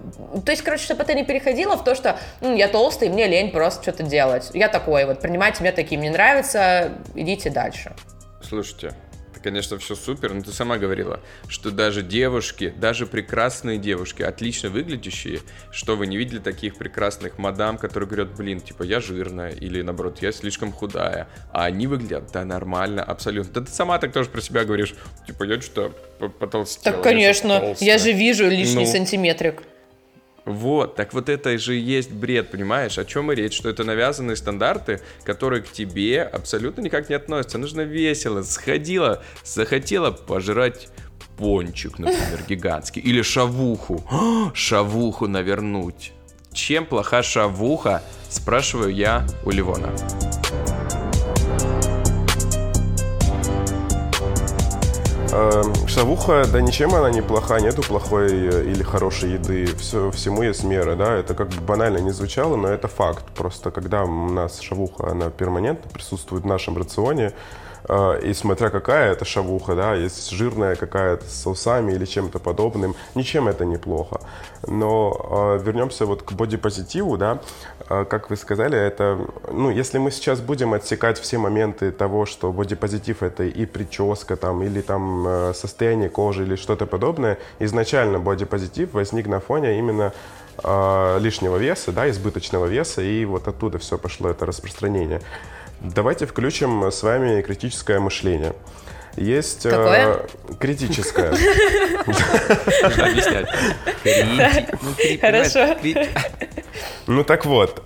то 0.43 0.51
есть, 0.51 0.63
короче, 0.63 0.85
чтобы 0.85 1.03
это 1.03 1.13
не 1.13 1.23
переходило 1.23 1.77
в 1.77 1.83
то, 1.83 1.93
что 1.93 2.17
«М, 2.41 2.55
я 2.55 2.67
толстый, 2.67 3.09
мне 3.09 3.27
лень 3.27 3.51
просто 3.51 3.83
что-то 3.83 4.03
делать. 4.03 4.49
Я 4.53 4.69
такой 4.69 5.05
вот, 5.05 5.21
принимайте 5.21 5.61
меня 5.61 5.71
таким, 5.71 5.99
мне 5.99 6.09
нравится, 6.09 6.93
идите 7.13 7.51
дальше. 7.51 7.93
Слушайте, 8.41 8.93
это, 9.32 9.39
конечно, 9.39 9.78
все 9.78 9.96
супер, 9.96 10.34
но 10.34 10.41
ты 10.41 10.52
сама 10.52 10.78
говорила, 10.78 11.20
что 11.48 11.72
даже 11.72 12.02
девушки, 12.02 12.74
даже 12.78 13.06
прекрасные 13.06 13.78
девушки, 13.78 14.22
отлично 14.22 14.70
выглядящие, 14.70 15.39
что 15.72 15.96
вы 15.96 16.08
не 16.08 16.17
видели 16.17 16.39
таких 16.39 16.76
прекрасных 16.76 17.38
мадам, 17.38 17.78
которые 17.78 18.08
говорят, 18.08 18.36
блин, 18.36 18.60
типа, 18.62 18.84
я 18.84 19.00
жирная, 19.00 19.52
или 19.52 19.82
наоборот, 19.82 20.20
я 20.22 20.32
слишком 20.32 20.72
худая, 20.72 21.28
а 21.52 21.65
они 21.65 21.88
выглядят, 21.88 22.32
да, 22.34 22.44
нормально, 22.46 23.04
абсолютно. 23.04 23.54
Да 23.54 23.62
ты 23.62 23.72
сама 23.72 23.98
так 24.00 24.12
тоже 24.13 24.30
про 24.30 24.41
себя 24.41 24.65
говоришь, 24.65 24.94
типа, 25.26 25.44
я 25.44 25.62
что-то 25.62 25.89
по- 26.20 26.30
потолстела. 26.30 26.96
Так, 26.96 27.06
я 27.06 27.12
конечно, 27.12 27.60
толстая». 27.60 27.88
я 27.89 27.98
же 27.98 28.12
вижу 28.12 28.48
лишний 28.50 28.86
Ну. 28.86 28.91
сантиметрик. 28.91 29.63
Вот, 30.45 30.95
так 30.95 31.13
вот 31.13 31.30
это 31.30 31.58
же 31.58 31.75
есть 31.75 32.12
бред, 32.12 32.49
понимаешь? 32.49 32.97
О 32.97 33.06
чем 33.06 33.32
и 33.32 33.36
речь? 33.36 33.56
Что 33.56 33.69
это 33.69 33.84
навязанные 33.84 34.36
стандарты, 34.36 34.99
которые 35.23 35.62
к 35.62 35.71
тебе 35.71 36.23
абсолютно 36.23 36.82
никак 36.82 37.10
не 37.10 37.15
относятся. 37.15 37.60
Нужно 37.60 37.82
весело, 37.82 38.41
сходила, 38.41 39.23
захотела 39.43 40.12
пожрать 40.12 40.89
пончик, 41.38 41.99
например, 41.99 42.43
гигантский, 42.47 43.01
или 43.01 43.21
шавуху, 43.21 44.04
шавуху 44.54 45.27
навернуть. 45.27 46.13
Чем 46.54 46.86
плоха 46.86 47.23
шавуха, 47.23 48.04
спрашиваю 48.30 48.93
я 48.93 49.25
у 49.45 49.51
Ливона. 49.51 49.91
Шавуха, 55.88 56.46
да 56.52 56.62
ничем 56.62 56.94
она 56.94 57.10
не 57.10 57.22
плоха, 57.22 57.60
нету 57.60 57.82
плохой 57.82 58.32
э, 58.32 58.63
или 58.65 58.84
хорошей 58.84 59.34
еды. 59.34 59.65
Все, 59.78 60.12
всему 60.12 60.44
есть 60.44 60.63
мера, 60.63 60.96
да. 60.96 61.15
Это 61.15 61.34
как 61.34 61.50
бы 61.50 61.62
банально 61.62 62.00
не 62.00 62.12
звучало, 62.12 62.56
но 62.56 62.67
это 62.67 62.88
факт. 62.88 63.24
Просто 63.36 63.72
когда 63.72 64.04
у 64.04 64.30
нас 64.30 64.60
шавуха, 64.60 65.12
она 65.12 65.30
перманентно 65.30 65.89
присутствует 65.89 66.44
в 66.44 66.48
нашем 66.48 66.78
рационе, 66.78 67.34
и 67.89 68.34
смотря 68.34 68.70
какая 68.70 69.12
это 69.12 69.26
шавуха, 69.26 69.76
да, 69.76 69.96
есть 69.96 70.32
жирная 70.32 70.76
какая-то 70.76 71.26
с 71.26 71.41
соусами 71.41 71.94
или 71.94 72.06
чем-то 72.06 72.39
подобным, 72.39 72.96
ничем 73.15 73.48
это 73.48 73.65
неплохо. 73.65 74.22
Но 74.67 75.58
э, 75.58 75.63
вернемся 75.63 76.06
вот 76.06 76.22
к 76.22 76.34
бодипозитиву, 76.34 77.17
да, 77.17 77.39
э, 77.89 78.06
как 78.06 78.30
вы 78.30 78.36
сказали, 78.36 78.78
это, 78.78 79.20
ну, 79.52 79.72
если 79.72 79.98
мы 79.98 80.12
сейчас 80.12 80.39
будем 80.39 80.74
отсекать 80.74 81.20
все 81.20 81.38
моменты 81.38 81.91
того, 81.91 82.26
что 82.26 82.52
бодипозитив 82.52 83.24
это 83.24 83.44
и 83.44 83.65
прическа 83.65 84.36
там, 84.36 84.62
или 84.62 84.82
там 84.82 85.26
э, 85.28 85.54
состояние 85.56 86.10
кожи 86.10 86.44
или 86.44 86.56
что-то 86.56 86.86
подобное, 86.86 87.39
изначально 87.60 88.20
бодипозитив 88.20 88.94
возник 88.94 89.28
на 89.28 89.39
фоне 89.39 89.78
именно 89.80 90.13
лишнего 90.63 91.58
веса, 91.58 91.91
да, 91.91 92.08
избыточного 92.10 92.67
веса, 92.67 93.02
и 93.02 93.26
вот 93.26 93.48
оттуда 93.48 93.80
все 93.80 93.98
пошло 93.98 94.30
это 94.30 94.46
распространение. 94.46 95.22
Давайте 95.84 96.26
включим 96.28 96.84
с 96.91 97.02
вами 97.02 97.41
критическое 97.41 98.00
мышление. 98.00 98.54
Есть 99.17 99.65
э, 99.65 99.72
Какое? 99.72 100.08
Э, 100.08 100.28
критическое. 100.60 101.30
Объяснять. 102.84 103.48
Хорошо. 105.20 105.76
Ну 107.08 107.24
так 107.24 107.46
вот, 107.46 107.84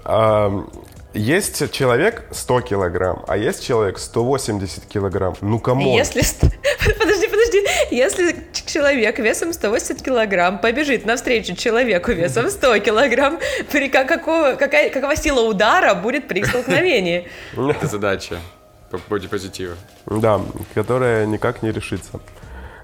есть 1.15 1.71
человек 1.71 2.25
100 2.31 2.61
килограмм, 2.61 3.23
а 3.27 3.37
есть 3.37 3.65
человек 3.65 3.97
180 3.97 4.85
килограмм. 4.85 5.35
Ну 5.41 5.59
кому? 5.59 5.95
Если... 5.97 6.21
Подожди, 6.99 7.27
подожди. 7.27 7.63
Если 7.91 8.35
человек 8.67 9.17
весом 9.19 9.53
180 9.53 10.01
килограмм 10.01 10.59
побежит 10.59 11.05
навстречу 11.05 11.55
человеку 11.55 12.11
весом 12.11 12.49
100 12.49 12.79
килограмм, 12.79 13.39
при 13.71 13.87
какого, 13.89 14.53
какая, 14.53 14.89
какова 14.89 15.15
сила 15.15 15.41
удара 15.41 15.95
будет 15.95 16.27
при 16.27 16.43
столкновении? 16.43 17.27
Это 17.55 17.87
задача 17.87 18.37
по 18.91 18.99
бодипозитиву. 19.09 19.75
Да, 20.05 20.41
которая 20.73 21.25
никак 21.25 21.63
не 21.63 21.71
решится. 21.71 22.19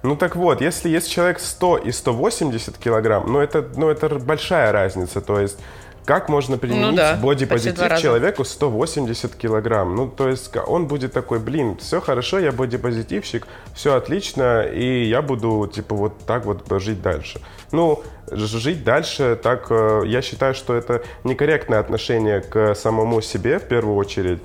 Ну 0.04 0.16
так 0.16 0.36
вот, 0.36 0.62
если 0.62 0.90
есть 0.90 1.12
человек 1.12 1.40
100 1.40 1.78
и 1.78 1.92
180 1.92 2.78
килограмм, 2.78 3.32
ну 3.32 3.40
это, 3.40 3.64
ну 3.76 3.88
это 3.88 4.10
большая 4.16 4.72
разница. 4.72 5.22
То 5.22 5.40
есть 5.40 5.60
как 6.06 6.30
можно 6.30 6.58
применить 6.58 6.92
ну, 6.92 6.96
да, 6.96 7.16
бодипозитив 7.16 8.00
человеку 8.00 8.44
180 8.44 9.36
килограмм? 9.36 9.96
Ну, 9.96 10.08
то 10.08 10.30
есть 10.30 10.52
он 10.68 10.88
будет 10.88 11.14
такой, 11.14 11.40
блин, 11.40 11.78
все 11.78 12.02
хорошо, 12.02 12.40
я 12.40 12.52
бодипозитивщик, 12.52 13.48
все 13.74 13.96
отлично, 13.96 14.64
и 14.64 15.06
я 15.06 15.22
буду, 15.22 15.70
типа, 15.72 15.96
вот 15.96 16.18
так 16.26 16.46
вот 16.46 16.66
жить 16.82 17.02
дальше. 17.02 17.40
Ну, 17.72 18.04
жить 18.32 18.84
дальше, 18.84 19.40
так, 19.42 19.68
э, 19.70 20.04
я 20.06 20.22
считаю, 20.22 20.54
что 20.54 20.74
это 20.74 21.04
некорректное 21.24 21.80
отношение 21.80 22.42
к 22.42 22.76
самому 22.76 23.22
себе, 23.22 23.60
в 23.60 23.68
первую 23.68 23.96
очередь, 23.96 24.40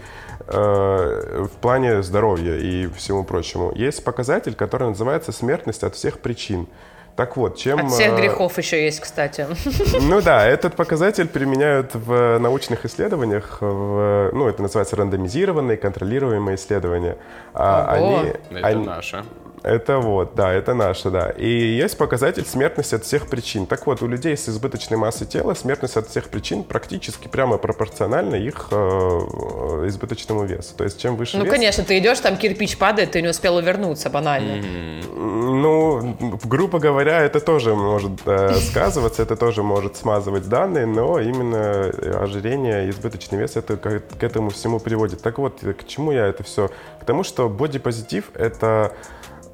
э, 0.47 1.47
в 1.51 1.61
плане 1.61 2.03
здоровья 2.03 2.57
и 2.57 2.87
всему 2.89 3.25
прочему. 3.25 3.73
Есть 3.75 4.05
показатель, 4.05 4.55
который 4.55 4.89
называется 4.89 5.33
смертность 5.33 5.83
от 5.83 5.95
всех 5.95 6.21
причин. 6.21 6.67
Так 7.17 7.37
вот, 7.39 7.57
чем... 7.57 7.79
От 7.79 7.91
всех 7.91 8.13
э, 8.13 8.17
грехов 8.17 8.59
еще 8.59 8.85
есть, 8.85 9.01
кстати. 9.01 9.47
Ну 10.01 10.21
да, 10.21 10.47
этот 10.47 10.77
показатель 10.77 11.27
применяют 11.27 11.95
в 11.95 12.39
научных 12.39 12.85
исследованиях. 12.85 13.59
В, 13.61 14.31
ну, 14.33 14.47
это 14.49 14.63
называется 14.63 14.97
рандомизированные, 14.97 15.79
контролируемые 15.79 16.57
исследования. 16.57 17.17
А 17.55 17.87
они, 17.91 18.35
это 18.51 18.67
они, 18.67 18.85
наше. 18.85 19.25
Это 19.67 19.99
вот, 19.99 20.37
да, 20.37 20.53
это 20.53 20.75
наше, 20.75 21.11
да. 21.11 21.31
И 21.31 21.49
есть 21.49 21.99
показатель 21.99 22.47
смертности 22.47 22.95
от 22.95 23.05
всех 23.05 23.27
причин. 23.27 23.67
Так 23.67 23.85
вот, 23.89 24.01
у 24.01 24.07
людей 24.07 24.37
с 24.37 24.49
избыточной 24.49 24.97
массой 24.97 25.27
тела 25.27 25.55
смертность 25.55 25.97
от 25.97 26.09
всех 26.09 26.29
причин 26.29 26.63
практически 26.63 27.27
прямо 27.27 27.59
пропорциональна 27.59 28.37
их 28.37 28.69
э, 28.71 28.77
избыточному 29.89 30.45
весу. 30.45 30.73
То 30.77 30.85
есть, 30.85 31.03
чем 31.03 31.17
выше 31.17 31.37
Ну, 31.37 31.45
вес... 31.45 31.53
конечно, 31.53 31.83
ты 31.83 31.99
идешь, 31.99 32.21
там 32.21 32.37
кирпич 32.37 32.79
падает, 32.79 33.11
ты 33.11 33.23
не 33.23 33.29
успел 33.29 33.57
увернуться, 33.57 34.09
банально. 34.09 34.63
Ну, 35.17 36.17
грубо 36.45 36.79
говоря, 36.79 37.23
это 37.23 37.41
тоже 37.41 37.75
может 37.75 38.21
э, 38.25 38.55
сказываться, 38.55 39.23
это 39.23 39.35
тоже 39.35 39.65
может 39.65 39.97
смазывать 39.97 40.49
данные, 40.49 40.87
но 40.87 41.19
именно 41.19 41.91
ожирение, 42.23 42.89
избыточный 42.89 43.39
вес, 43.39 43.57
это 43.57 43.77
к, 43.77 44.01
к 44.17 44.23
этому 44.23 44.51
всему 44.51 44.79
приводит. 44.79 45.23
Так 45.23 45.39
вот, 45.39 45.59
к 45.59 45.89
чему 45.89 46.13
я 46.13 46.27
это 46.27 46.45
все? 46.45 46.71
К 47.01 47.05
тому, 47.05 47.25
что 47.25 47.49
бодипозитив— 47.49 48.31
это 48.35 48.93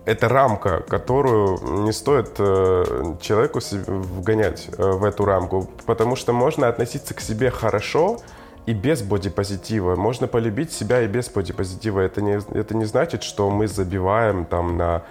это 0.05 0.29
рамка, 0.29 0.81
которую 0.89 1.85
не 1.85 1.93
стоит 1.93 2.35
э, 2.39 3.15
человеку 3.21 3.61
вгонять 3.87 4.69
э, 4.77 4.83
в 4.83 5.05
эту 5.05 5.25
рамку, 5.25 5.69
потому 5.87 6.17
что 6.17 6.33
можно 6.33 6.69
относиться 6.69 7.15
к 7.15 7.21
себе 7.21 7.51
хорошо 7.51 8.19
и 8.67 8.75
без 8.75 9.03
бодипозитива. 9.03 9.97
Можно 9.97 10.27
полюбить 10.27 10.73
себя 10.73 11.03
и 11.03 11.07
без 11.07 11.29
бодипозитива. 11.29 12.01
Это 12.01 12.21
не, 12.21 12.41
это 12.55 12.77
не 12.77 12.85
значит, 12.85 13.23
что 13.23 13.51
мы 13.51 13.69
забиваем 13.69 14.45
там 14.45 14.77
на 14.77 15.03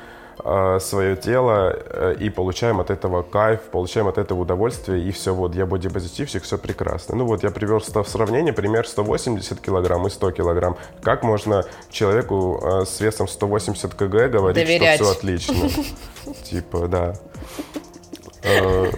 свое 0.80 1.16
тело 1.16 1.76
э, 1.76 2.16
и 2.20 2.30
получаем 2.30 2.80
от 2.80 2.90
этого 2.90 3.22
кайф, 3.22 3.62
получаем 3.72 4.08
от 4.08 4.18
этого 4.18 4.40
удовольствие, 4.40 5.04
и 5.08 5.12
все, 5.12 5.34
вот, 5.34 5.56
я 5.56 5.66
бодипозитивщик, 5.66 6.44
все 6.44 6.58
прекрасно. 6.58 7.16
Ну 7.16 7.26
вот, 7.26 7.44
я 7.44 7.52
привел 7.52 7.80
в 7.80 8.08
сравнение 8.08 8.54
пример 8.54 8.88
180 8.88 9.60
килограмм 9.60 10.08
и 10.08 10.10
100 10.10 10.32
килограмм. 10.32 10.78
Как 11.02 11.24
можно 11.24 11.66
человеку 11.90 12.60
э, 12.64 12.86
с 12.86 13.00
весом 13.00 13.28
180 13.28 13.94
кг 13.94 14.30
говорить, 14.30 14.66
Доверять. 14.66 14.96
что 14.96 15.06
все 15.06 15.14
отлично? 15.14 15.70
Типа, 16.44 16.88
да. 16.88 17.16
Э, 18.44 18.92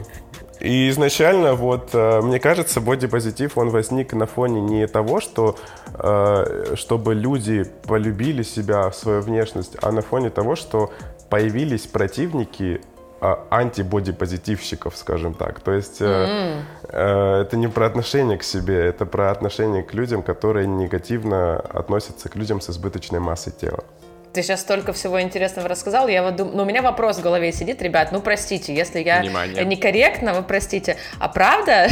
и 0.63 0.89
изначально, 0.89 1.55
вот, 1.55 1.89
э, 1.91 2.21
мне 2.21 2.39
кажется, 2.39 2.79
бодипозитив, 2.79 3.57
он 3.57 3.69
возник 3.69 4.13
на 4.13 4.25
фоне 4.25 4.61
не 4.61 4.87
того, 4.87 5.19
что 5.19 5.57
э, 5.93 6.75
чтобы 6.75 7.15
люди 7.15 7.65
полюбили 7.85 8.43
себя, 8.43 8.89
свою 8.93 9.19
внешность, 9.19 9.75
а 9.81 9.91
на 9.91 10.01
фоне 10.01 10.29
того, 10.29 10.55
что 10.55 10.93
появились 11.33 11.87
противники 11.87 12.79
а, 13.19 13.47
антибодипозитивщиков, 13.49 14.95
скажем 14.95 15.33
так. 15.33 15.61
То 15.61 15.71
есть 15.71 15.99
mm-hmm. 15.99 16.61
э, 16.89 17.41
это 17.41 17.57
не 17.57 17.67
про 17.67 17.87
отношение 17.87 18.37
к 18.37 18.43
себе, 18.43 18.85
это 18.85 19.07
про 19.07 19.31
отношение 19.31 19.81
к 19.81 19.95
людям, 19.95 20.21
которые 20.21 20.67
негативно 20.67 21.55
относятся 21.55 22.29
к 22.29 22.35
людям 22.35 22.61
с 22.61 22.69
избыточной 22.69 23.19
массой 23.19 23.51
тела. 23.51 23.83
Ты 24.31 24.43
сейчас 24.43 24.61
столько 24.61 24.93
всего 24.93 25.19
интересного 25.23 25.67
рассказал, 25.67 26.07
я 26.07 26.21
вот 26.21 26.35
думаю, 26.35 26.55
ну, 26.55 26.61
у 26.61 26.65
меня 26.67 26.83
вопрос 26.83 27.17
в 27.17 27.23
голове 27.23 27.51
сидит, 27.51 27.81
ребят, 27.81 28.11
ну 28.11 28.21
простите, 28.21 28.75
если 28.75 28.99
я 28.99 29.21
Внимание. 29.21 29.65
некорректно, 29.65 30.35
вы 30.35 30.43
простите, 30.43 30.97
а 31.19 31.29
правда? 31.29 31.87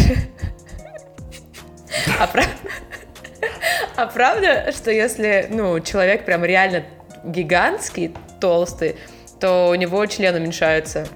А, 2.19 2.29
а 3.95 4.05
правда, 4.05 4.71
что 4.71 4.91
если, 4.91 5.47
ну, 5.49 5.79
человек 5.79 6.25
прям 6.25 6.45
реально 6.45 6.83
гигантский, 7.23 8.13
толстый, 8.39 8.97
то 9.41 9.69
у 9.69 9.75
него 9.75 10.05
член 10.05 10.35
уменьшается. 10.35 11.07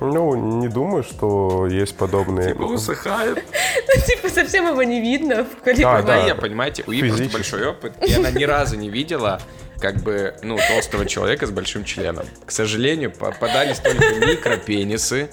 Ну, 0.00 0.34
не 0.34 0.68
думаю, 0.68 1.02
что 1.02 1.66
есть 1.66 1.94
подобные... 1.96 2.52
Типа 2.52 2.62
усыхает. 2.62 3.44
Ну, 3.86 4.02
типа 4.06 4.30
совсем 4.30 4.66
его 4.66 4.82
не 4.82 5.00
видно. 5.00 5.44
В 5.44 5.76
да, 5.76 6.00
да. 6.00 6.16
Я, 6.16 6.34
понимаете, 6.34 6.84
у 6.86 6.92
Ивы 6.92 7.28
большой 7.28 7.66
опыт, 7.66 7.92
и 8.06 8.14
она 8.14 8.30
ни 8.30 8.44
разу 8.44 8.76
не 8.76 8.88
видела 8.88 9.40
как 9.80 9.96
бы, 9.96 10.36
ну, 10.42 10.58
толстого 10.68 11.06
человека 11.06 11.46
с 11.46 11.50
большим 11.50 11.84
членом. 11.84 12.26
К 12.44 12.50
сожалению, 12.50 13.10
попадались 13.10 13.78
только 13.78 14.14
микропенисы, 14.26 15.30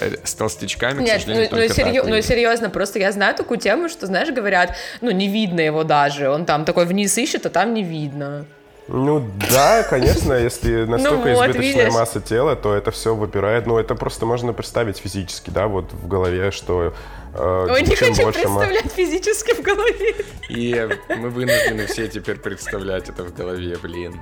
э, 0.00 0.16
с 0.24 0.34
толстячками, 0.34 1.02
Нет, 1.02 1.18
к 1.18 1.20
сожалению, 1.20 1.48
ну, 1.52 1.56
ну, 1.58 1.68
серьё, 1.68 2.04
ну, 2.04 2.20
серьезно, 2.20 2.68
просто 2.68 2.98
я 2.98 3.12
знаю 3.12 3.34
такую 3.36 3.58
тему, 3.58 3.88
что, 3.88 4.06
знаешь, 4.06 4.28
говорят, 4.30 4.76
ну, 5.00 5.12
не 5.12 5.28
видно 5.28 5.60
его 5.60 5.84
даже, 5.84 6.28
он 6.28 6.46
там 6.46 6.64
такой 6.64 6.84
вниз 6.84 7.16
ищет, 7.16 7.46
а 7.46 7.50
там 7.50 7.74
не 7.74 7.84
видно. 7.84 8.46
Ну 8.88 9.28
да, 9.50 9.82
конечно, 9.82 10.32
если 10.32 10.84
настолько 10.86 11.28
ну 11.28 11.34
вот, 11.34 11.50
избыточная 11.50 11.84
видишь? 11.84 11.94
масса 11.94 12.20
тела, 12.20 12.54
то 12.54 12.74
это 12.74 12.90
все 12.90 13.14
выпирает. 13.14 13.66
Ну 13.66 13.78
это 13.78 13.94
просто 13.94 14.26
можно 14.26 14.52
представить 14.52 14.98
физически, 14.98 15.50
да, 15.50 15.66
вот 15.66 15.92
в 15.92 16.06
голове, 16.06 16.52
что 16.52 16.94
э, 17.34 17.66
Ой, 17.68 17.82
не 17.82 17.96
хочу 17.96 18.30
представлять 18.30 18.92
физически 18.92 19.54
в 19.54 19.62
голове. 19.62 20.14
И 20.48 20.88
мы 21.08 21.30
вынуждены 21.30 21.86
все 21.86 22.06
теперь 22.06 22.36
представлять 22.36 23.08
это 23.08 23.24
в 23.24 23.34
голове, 23.34 23.76
блин. 23.82 24.20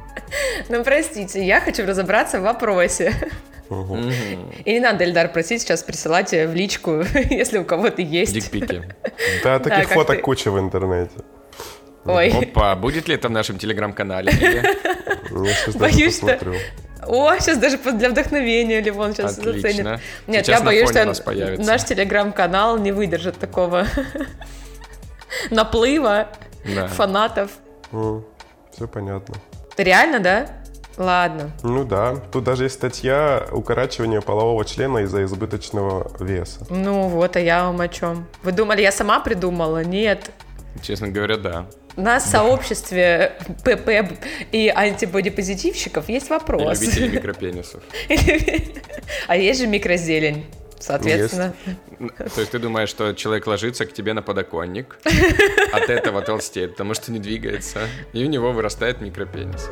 Ну 0.68 0.82
простите, 0.82 1.44
я 1.44 1.60
хочу 1.60 1.84
разобраться 1.86 2.40
в 2.40 2.42
вопросе. 2.42 3.14
Угу. 3.68 3.98
И 4.64 4.72
не 4.72 4.80
надо, 4.80 5.04
Эльдар, 5.04 5.32
просить 5.32 5.62
сейчас 5.62 5.82
присылать 5.82 6.32
в 6.32 6.54
личку, 6.54 7.02
если 7.30 7.58
у 7.58 7.64
кого-то 7.64 8.02
есть. 8.02 8.34
Дикпики. 8.34 8.82
Да, 9.42 9.58
таких 9.58 9.88
да, 9.88 9.94
фоток 9.94 10.16
ты... 10.16 10.22
куча 10.22 10.50
в 10.50 10.58
интернете. 10.58 11.12
Ой. 12.04 12.30
Опа, 12.30 12.74
будет 12.76 13.08
ли 13.08 13.14
это 13.14 13.28
в 13.28 13.30
нашем 13.30 13.58
телеграм-канале? 13.58 14.32
Боюсь, 15.74 16.18
что... 16.18 16.38
О, 17.06 17.36
сейчас 17.38 17.58
даже 17.58 17.76
для 17.76 18.10
вдохновения 18.10 18.80
Ливон 18.80 19.14
сейчас 19.14 19.38
Отлично. 19.38 19.60
заценит. 19.60 20.00
Нет, 20.26 20.46
сейчас 20.46 20.60
я 20.60 20.64
боюсь, 20.64 20.88
что 20.88 21.04
наш 21.58 21.84
телеграм-канал 21.84 22.78
не 22.78 22.92
выдержит 22.92 23.38
такого 23.38 23.86
наплыва 25.50 26.28
да. 26.64 26.86
фанатов. 26.88 27.50
все 27.90 28.88
понятно. 28.88 29.34
Реально, 29.76 30.20
да? 30.20 30.48
Ладно. 30.96 31.50
Ну 31.62 31.84
да, 31.84 32.16
тут 32.16 32.44
даже 32.44 32.64
есть 32.64 32.76
статья 32.76 33.46
укорачивания 33.50 34.20
полового 34.20 34.64
члена 34.64 34.98
из-за 34.98 35.24
избыточного 35.24 36.12
веса. 36.20 36.64
Ну 36.70 37.08
вот, 37.08 37.36
а 37.36 37.40
я 37.40 37.64
вам 37.64 37.80
о 37.80 37.88
чем? 37.88 38.26
Вы 38.42 38.52
думали, 38.52 38.80
я 38.80 38.92
сама 38.92 39.18
придумала? 39.18 39.82
Нет. 39.82 40.30
Честно 40.82 41.08
говоря, 41.08 41.36
да. 41.36 41.66
В 41.96 42.20
сообществе 42.20 43.36
ПП 43.64 44.16
и 44.52 44.68
антибодипозитивщиков 44.74 46.08
есть 46.08 46.26
И 46.26 46.30
вопрос. 46.30 46.80
любители 46.80 47.08
микропенисов. 47.16 47.82
А 49.28 49.36
есть 49.36 49.60
же 49.60 49.66
микрозелень, 49.66 50.44
соответственно. 50.78 51.54
То 52.18 52.40
есть 52.40 52.50
ты 52.50 52.58
думаешь, 52.58 52.88
что 52.88 53.12
человек 53.12 53.46
ложится 53.46 53.86
к 53.86 53.92
тебе 53.92 54.12
на 54.12 54.22
подоконник, 54.22 54.98
от 55.72 55.88
этого 55.88 56.20
толстеет, 56.22 56.72
потому 56.72 56.94
что 56.94 57.12
не 57.12 57.20
двигается, 57.20 57.80
и 58.12 58.24
у 58.24 58.26
него 58.28 58.52
вырастает 58.52 59.00
микропенис. 59.00 59.70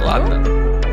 Ладно. 0.00 0.83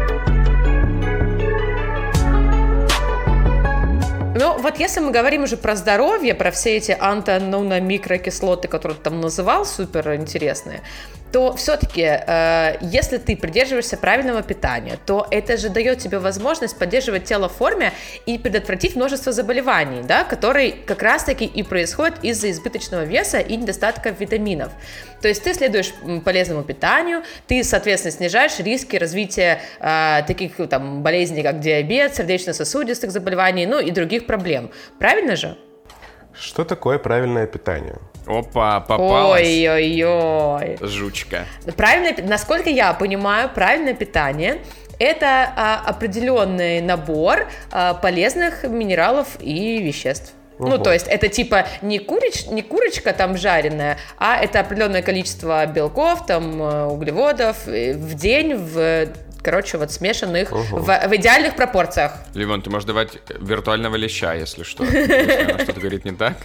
Ну, 4.41 4.57
вот 4.57 4.79
если 4.79 5.01
мы 5.01 5.11
говорим 5.11 5.43
уже 5.43 5.55
про 5.55 5.75
здоровье, 5.75 6.33
про 6.33 6.49
все 6.49 6.75
эти 6.77 6.97
антонуно-микрокислоты, 6.99 8.67
которые 8.67 8.97
ты 8.97 9.03
там 9.03 9.21
называл, 9.21 9.65
супер 9.65 10.15
интересные, 10.15 10.81
то 11.31 11.55
все-таки, 11.55 12.01
э, 12.01 12.77
если 12.81 13.17
ты 13.17 13.35
придерживаешься 13.37 13.97
правильного 13.97 14.41
питания, 14.41 14.97
то 15.05 15.27
это 15.31 15.57
же 15.57 15.69
дает 15.69 15.99
тебе 15.99 16.19
возможность 16.19 16.77
поддерживать 16.77 17.23
тело 17.23 17.47
в 17.47 17.53
форме 17.53 17.93
и 18.25 18.37
предотвратить 18.37 18.95
множество 18.95 19.31
заболеваний, 19.31 20.01
да, 20.03 20.23
которые 20.23 20.73
как 20.73 21.01
раз-таки 21.01 21.45
и 21.45 21.63
происходят 21.63 22.23
из-за 22.23 22.51
избыточного 22.51 23.03
веса 23.03 23.39
и 23.39 23.55
недостатка 23.55 24.09
витаминов. 24.09 24.71
То 25.21 25.27
есть 25.27 25.43
ты 25.43 25.53
следуешь 25.53 25.93
полезному 26.25 26.63
питанию, 26.63 27.23
ты, 27.47 27.63
соответственно, 27.63 28.11
снижаешь 28.11 28.59
риски 28.59 28.97
развития 28.97 29.61
э, 29.79 30.23
таких 30.27 30.55
там 30.69 31.01
болезней, 31.01 31.43
как 31.43 31.59
диабет, 31.59 32.15
сердечно-сосудистых 32.15 33.11
заболеваний, 33.11 33.65
ну 33.65 33.79
и 33.79 33.91
других 33.91 34.25
проблем. 34.25 34.71
Правильно 34.99 35.35
же? 35.35 35.57
Что 36.33 36.65
такое 36.65 36.97
правильное 36.97 37.45
питание? 37.45 37.97
Опа, 38.27 38.79
попалась 38.81 39.47
Ой-ой-ой. 39.47 40.77
жучка. 40.81 41.45
Правильное, 41.75 42.15
насколько 42.23 42.69
я 42.69 42.93
понимаю, 42.93 43.49
правильное 43.49 43.93
питание 43.93 44.61
это 45.01 45.51
а, 45.55 45.81
определенный 45.87 46.79
набор 46.79 47.47
а, 47.71 47.95
полезных 47.95 48.63
минералов 48.63 49.29
и 49.39 49.81
веществ. 49.81 50.33
Ну, 50.59 50.75
Ого. 50.75 50.77
то 50.77 50.93
есть 50.93 51.07
это 51.07 51.27
типа 51.27 51.65
не, 51.81 51.97
курич, 51.97 52.45
не 52.45 52.61
курочка 52.61 53.13
там 53.13 53.35
жареная, 53.35 53.97
а 54.19 54.37
это 54.37 54.59
определенное 54.59 55.01
количество 55.01 55.65
белков, 55.65 56.27
там, 56.27 56.61
э, 56.61 56.85
углеводов 56.85 57.67
э, 57.67 57.93
в 57.93 58.13
день, 58.13 58.53
в, 58.53 59.07
короче, 59.41 59.79
вот 59.79 59.91
смешанных 59.91 60.51
Ого. 60.51 60.77
в, 60.77 60.85
в 60.85 61.15
идеальных 61.15 61.55
пропорциях. 61.55 62.13
Лимон, 62.35 62.61
ты 62.61 62.69
можешь 62.69 62.85
давать 62.85 63.17
виртуального 63.39 63.95
леща, 63.95 64.35
если 64.35 64.61
что. 64.61 64.83
Если 64.85 65.51
она 65.51 65.63
что-то 65.63 65.79
говорит 65.79 66.05
не 66.05 66.11
так. 66.11 66.35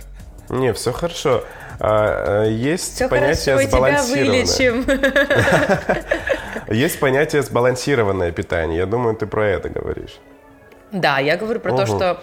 Не, 0.49 0.73
все 0.73 0.93
хорошо. 0.93 1.45
А, 1.79 2.45
э, 2.45 2.51
есть 2.51 2.95
Все 2.95 3.09
понятие 3.09 3.57
хорошо, 3.57 3.69
сбалансированное. 3.69 4.47
Есть 6.71 6.99
понятие 6.99 7.43
сбалансированное 7.43 8.33
питание. 8.33 8.79
Я 8.79 8.87
думаю, 8.87 9.15
ты 9.15 9.27
про 9.27 9.47
это 9.47 9.69
говоришь. 9.69 10.19
Да, 10.93 11.19
я 11.19 11.37
говорю 11.37 11.61
про 11.61 11.77
то, 11.77 11.87
что 11.87 12.23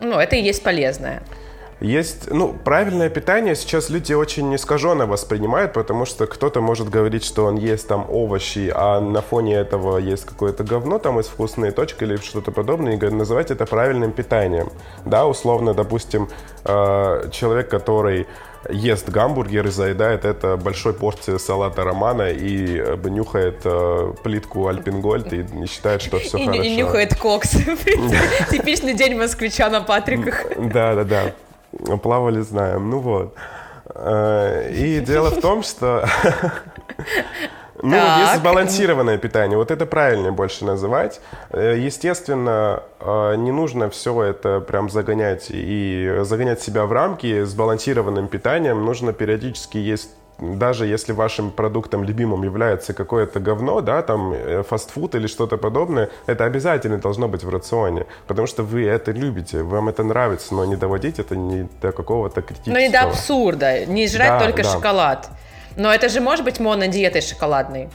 ну, 0.00 0.18
это 0.18 0.36
и 0.36 0.42
есть 0.42 0.62
полезное. 0.62 1.22
Есть, 1.80 2.28
ну, 2.30 2.52
правильное 2.52 3.08
питание 3.08 3.54
сейчас 3.54 3.88
люди 3.88 4.12
очень 4.12 4.52
искаженно 4.54 5.06
воспринимают, 5.06 5.72
потому 5.72 6.06
что 6.06 6.26
кто-то 6.26 6.60
может 6.60 6.88
говорить, 6.88 7.24
что 7.24 7.44
он 7.44 7.56
ест 7.56 7.86
там 7.86 8.06
овощи, 8.08 8.72
а 8.74 9.00
на 9.00 9.22
фоне 9.22 9.54
этого 9.54 9.98
есть 9.98 10.24
какое-то 10.24 10.64
говно 10.64 10.98
там 10.98 11.20
из 11.20 11.26
вкусной 11.26 11.70
точки 11.70 12.02
или 12.02 12.16
что-то 12.16 12.50
подобное, 12.50 12.96
и 12.96 13.10
называть 13.10 13.52
это 13.52 13.64
правильным 13.64 14.10
питанием. 14.10 14.70
Да, 15.04 15.26
условно, 15.26 15.72
допустим, 15.72 16.28
э, 16.64 17.28
человек, 17.30 17.68
который 17.68 18.26
ест 18.68 19.08
гамбургер 19.08 19.66
и 19.66 19.70
заедает 19.70 20.24
это 20.24 20.56
большой 20.56 20.92
порцией 20.92 21.38
салата 21.38 21.84
романа 21.84 22.30
и 22.30 22.76
э, 22.76 22.96
нюхает 23.04 23.60
э, 23.64 24.14
плитку 24.24 24.66
альпингольд 24.66 25.32
и 25.32 25.44
не 25.52 25.66
считает, 25.66 26.02
что 26.02 26.18
все 26.18 26.38
и, 26.38 26.44
хорошо. 26.44 26.62
и 26.62 26.76
нюхает 26.76 27.16
кокс. 27.16 27.50
Типичный 28.50 28.94
день 28.94 29.16
москвича 29.16 29.70
на 29.70 29.80
Патриках. 29.80 30.44
Да, 30.56 30.96
да, 30.96 31.04
да. 31.04 31.34
Плавали, 32.02 32.40
знаем. 32.40 32.90
Ну 32.90 32.98
вот. 33.00 33.34
Э, 33.94 34.70
И 34.72 35.00
дело 35.06 35.30
в 35.30 35.40
том, 35.40 35.62
что... 35.62 36.06
Ну, 37.80 37.92
Так. 37.92 38.18
есть 38.22 38.40
сбалансированное 38.40 39.18
питание, 39.18 39.56
вот 39.56 39.70
это 39.70 39.86
правильнее 39.86 40.32
больше 40.32 40.64
называть. 40.64 41.20
Э, 41.50 41.76
Естественно, 41.78 42.82
э, 42.98 43.36
не 43.36 43.52
нужно 43.52 43.88
все 43.88 44.20
это 44.24 44.58
прям 44.58 44.90
загонять 44.90 45.46
и 45.50 46.12
загонять 46.22 46.60
себя 46.60 46.86
в 46.86 46.92
рамки. 46.92 47.44
Сбалансированным 47.44 48.26
питанием 48.26 48.84
нужно 48.84 49.12
периодически 49.12 49.78
есть 49.78 50.10
даже 50.40 50.86
если 50.86 51.12
вашим 51.12 51.50
продуктом 51.50 52.04
любимым 52.04 52.42
является 52.44 52.92
какое-то 52.92 53.40
говно, 53.40 53.80
да, 53.80 54.02
там 54.02 54.32
э, 54.32 54.62
фастфуд 54.62 55.14
или 55.14 55.26
что-то 55.26 55.56
подобное, 55.56 56.10
это 56.26 56.44
обязательно 56.44 56.98
должно 56.98 57.28
быть 57.28 57.44
в 57.44 57.50
рационе, 57.50 58.06
потому 58.26 58.46
что 58.46 58.62
вы 58.62 58.84
это 58.86 59.10
любите, 59.10 59.62
вам 59.62 59.88
это 59.88 60.02
нравится, 60.02 60.54
но 60.54 60.64
не 60.64 60.76
доводить 60.76 61.18
это 61.18 61.36
не 61.36 61.68
до 61.82 61.92
какого-то 61.92 62.42
критического. 62.42 62.74
Ну 62.74 62.80
не 62.80 62.88
до 62.88 63.00
абсурда, 63.00 63.86
не 63.86 64.06
жрать 64.06 64.28
Да, 64.28 64.40
только 64.40 64.62
да. 64.62 64.72
шоколад. 64.72 65.28
Но 65.76 65.92
это 65.92 66.08
же 66.08 66.20
может 66.20 66.44
быть 66.44 66.60
монодиетой 66.60 67.22
шоколадной. 67.22 67.88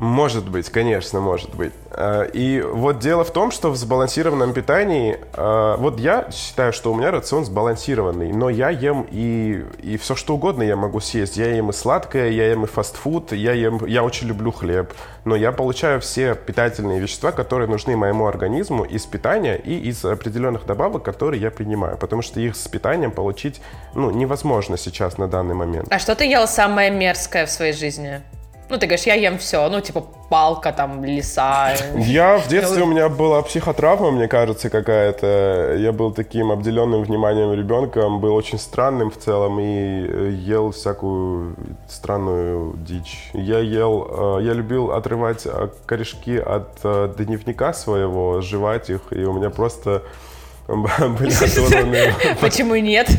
Может 0.00 0.48
быть, 0.48 0.70
конечно, 0.70 1.20
может 1.20 1.54
быть. 1.54 1.74
Э, 1.90 2.26
И 2.32 2.62
вот 2.62 3.00
дело 3.00 3.22
в 3.22 3.30
том, 3.32 3.50
что 3.50 3.70
в 3.70 3.76
сбалансированном 3.76 4.54
питании, 4.54 5.20
э, 5.34 5.76
вот 5.78 6.00
я 6.00 6.26
считаю, 6.32 6.72
что 6.72 6.90
у 6.90 6.96
меня 6.96 7.10
рацион 7.10 7.44
сбалансированный, 7.44 8.32
но 8.32 8.48
я 8.48 8.70
ем 8.70 9.06
и, 9.10 9.62
и 9.82 9.98
все 9.98 10.14
что 10.14 10.36
угодно 10.36 10.62
я 10.62 10.74
могу 10.74 11.00
съесть. 11.00 11.36
Я 11.36 11.54
ем 11.54 11.68
и 11.68 11.74
сладкое, 11.74 12.30
я 12.30 12.48
ем 12.48 12.64
и 12.64 12.66
фастфуд, 12.66 13.32
я 13.32 13.52
ем, 13.52 13.84
я 13.84 14.02
очень 14.02 14.26
люблю 14.26 14.52
хлеб, 14.52 14.90
но 15.26 15.36
я 15.36 15.52
получаю 15.52 16.00
все 16.00 16.34
питательные 16.34 16.98
вещества, 16.98 17.30
которые 17.30 17.68
нужны 17.68 17.94
моему 17.94 18.26
организму 18.26 18.84
из 18.84 19.04
питания 19.04 19.56
и 19.56 19.78
из 19.90 20.02
определенных 20.02 20.64
добавок, 20.64 21.02
которые 21.02 21.42
я 21.42 21.50
принимаю, 21.50 21.98
потому 21.98 22.22
что 22.22 22.40
их 22.40 22.56
с 22.56 22.66
питанием 22.68 23.10
получить, 23.10 23.60
ну, 23.94 24.10
невозможно 24.10 24.78
сейчас 24.78 25.18
на 25.18 25.28
данный 25.28 25.54
момент. 25.54 25.88
А 25.90 25.98
что 25.98 26.16
ты 26.16 26.24
ел 26.24 26.48
самое 26.48 26.90
мерзкое 26.90 27.44
в 27.44 27.50
своей 27.50 27.74
жизни? 27.74 28.22
Ну, 28.70 28.78
ты 28.78 28.86
говоришь, 28.86 29.06
я 29.06 29.14
ем 29.14 29.36
все, 29.38 29.68
ну, 29.68 29.80
типа 29.80 30.06
палка, 30.28 30.72
там, 30.72 31.04
лиса. 31.04 31.74
Я 31.96 32.38
в 32.38 32.46
детстве 32.46 32.84
у 32.84 32.86
меня 32.86 33.08
была 33.08 33.42
психотравма, 33.42 34.12
мне 34.12 34.28
кажется, 34.28 34.70
какая-то. 34.70 35.74
Я 35.76 35.90
был 35.92 36.12
таким 36.12 36.52
обделенным 36.52 37.02
вниманием 37.02 37.52
ребенком, 37.52 38.20
был 38.20 38.34
очень 38.36 38.60
странным 38.60 39.10
в 39.10 39.18
целом 39.18 39.58
и 39.58 40.06
э, 40.06 40.30
ел 40.30 40.70
всякую 40.70 41.56
странную 41.88 42.76
дичь. 42.76 43.30
Я 43.34 43.58
ел, 43.58 44.38
э, 44.38 44.44
я 44.44 44.52
любил 44.52 44.92
отрывать 44.92 45.42
э, 45.46 45.68
корешки 45.84 46.36
от 46.36 46.80
дневника 47.16 47.72
своего, 47.72 48.40
жевать 48.40 48.88
их, 48.88 49.00
и 49.10 49.24
у 49.24 49.32
меня 49.32 49.50
просто 49.50 50.04
были 50.68 51.44
оторваны. 51.44 52.14
Почему 52.40 52.76
нет? 52.76 53.10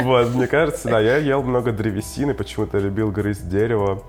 Вот, 0.00 0.34
мне 0.34 0.46
кажется, 0.46 0.88
да, 0.88 1.00
я 1.00 1.18
ел 1.18 1.42
много 1.42 1.72
древесины, 1.72 2.32
почему-то 2.32 2.78
любил 2.78 3.10
грызть 3.10 3.46
дерево. 3.50 4.02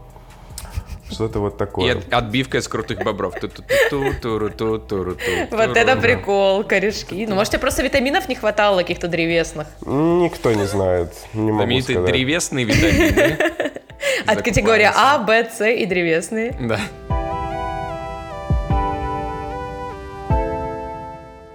Что-то 1.10 1.39
вот 1.39 1.56
И 1.56 1.58
такое. 1.58 1.98
от- 1.98 2.13
отбивка 2.13 2.58
из 2.58 2.67
крутых 2.67 3.00
бобров. 3.04 3.34
Ту-ту-ту-ту-ту-ту-ту-ту. 3.39 5.17
Вот 5.52 5.78
это 5.78 5.96
прикол, 5.96 6.63
корешки. 6.63 7.26
Ну, 7.28 7.36
может, 7.36 7.52
тебе 7.54 7.62
просто 7.62 7.84
витаминов 7.84 8.28
не 8.30 8.36
хватало 8.36 8.80
каких-то 8.80 9.08
древесных. 9.08 9.67
Никто 9.86 10.52
не 10.54 10.65
знает, 10.65 11.13
не 11.34 11.52
могу 11.52 11.58
Знаменитые 11.63 11.96
сказать. 11.98 12.12
древесные 12.13 12.65
витамины. 12.65 13.38
От 14.26 14.41
категории. 14.41 14.89
А, 14.93 15.17
Б, 15.20 15.50
С 15.50 15.65
и 15.65 15.86
древесные. 15.86 16.56
Да. 16.60 16.80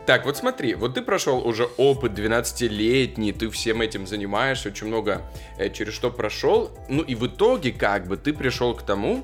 Так, 0.05 0.27
вот 0.27 0.37
смотри, 0.37 0.75
вот 0.75 0.95
ты 0.95 1.01
прошел 1.03 1.47
уже 1.47 1.65
опыт 1.77 2.13
12-летний, 2.19 3.33
ты 3.33 3.49
всем 3.51 3.81
этим 3.83 4.07
занимаешься, 4.09 4.69
очень 4.71 4.89
много 4.89 5.23
э, 5.59 5.71
через 5.71 5.95
что 5.95 6.11
прошел, 6.11 6.71
ну 6.89 7.03
и 7.03 7.15
в 7.15 7.25
итоге 7.29 7.71
как 7.71 8.09
бы 8.09 8.17
ты 8.17 8.33
пришел 8.33 8.75
к 8.75 8.83
тому, 8.83 9.23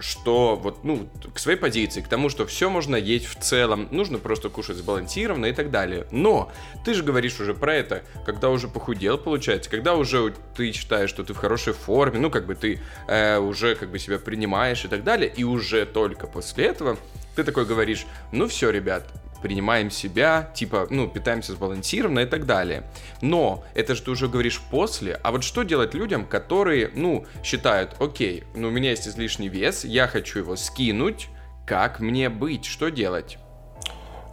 что 0.00 0.56
вот, 0.56 0.84
ну, 0.84 1.08
к 1.32 1.38
своей 1.38 1.58
позиции, 1.58 2.00
к 2.00 2.08
тому, 2.08 2.28
что 2.28 2.46
все 2.46 2.68
можно 2.68 2.96
есть 2.96 3.26
в 3.26 3.36
целом, 3.40 3.88
нужно 3.90 4.18
просто 4.18 4.48
кушать 4.48 4.76
сбалансированно 4.76 5.46
и 5.46 5.52
так 5.52 5.70
далее. 5.70 6.06
Но 6.10 6.50
ты 6.84 6.94
же 6.94 7.02
говоришь 7.02 7.40
уже 7.40 7.54
про 7.54 7.74
это, 7.74 8.02
когда 8.24 8.50
уже 8.50 8.68
похудел, 8.68 9.18
получается, 9.18 9.70
когда 9.70 9.94
уже 9.94 10.34
ты 10.56 10.72
считаешь, 10.72 11.10
что 11.10 11.24
ты 11.24 11.34
в 11.34 11.38
хорошей 11.38 11.72
форме, 11.72 12.18
ну, 12.18 12.30
как 12.30 12.46
бы 12.46 12.54
ты 12.54 12.80
э, 13.06 13.38
уже 13.38 13.74
как 13.74 13.90
бы 13.90 13.98
себя 13.98 14.18
принимаешь 14.18 14.84
и 14.84 14.88
так 14.88 15.04
далее, 15.04 15.32
и 15.34 15.44
уже 15.44 15.86
только 15.86 16.26
после 16.26 16.66
этого 16.66 16.98
ты 17.34 17.44
такой 17.44 17.64
говоришь, 17.64 18.06
ну 18.30 18.46
все, 18.46 18.70
ребят, 18.70 19.06
принимаем 19.42 19.90
себя, 19.90 20.50
типа, 20.54 20.86
ну, 20.90 21.08
питаемся 21.08 21.52
сбалансированно 21.52 22.20
и 22.20 22.26
так 22.26 22.46
далее. 22.46 22.84
Но 23.20 23.64
это 23.74 23.94
же 23.94 24.02
ты 24.02 24.10
уже 24.10 24.28
говоришь 24.28 24.60
после, 24.70 25.18
а 25.22 25.32
вот 25.32 25.42
что 25.44 25.62
делать 25.64 25.94
людям, 25.94 26.24
которые, 26.24 26.90
ну, 26.94 27.26
считают, 27.44 27.96
окей, 28.00 28.44
ну, 28.54 28.68
у 28.68 28.70
меня 28.70 28.90
есть 28.90 29.06
излишний 29.08 29.48
вес, 29.48 29.84
я 29.84 30.06
хочу 30.06 30.38
его 30.38 30.56
скинуть, 30.56 31.28
Как 31.66 32.00
мне 32.00 32.28
быть? 32.28 32.64
Что 32.64 32.88
делать? 32.90 33.38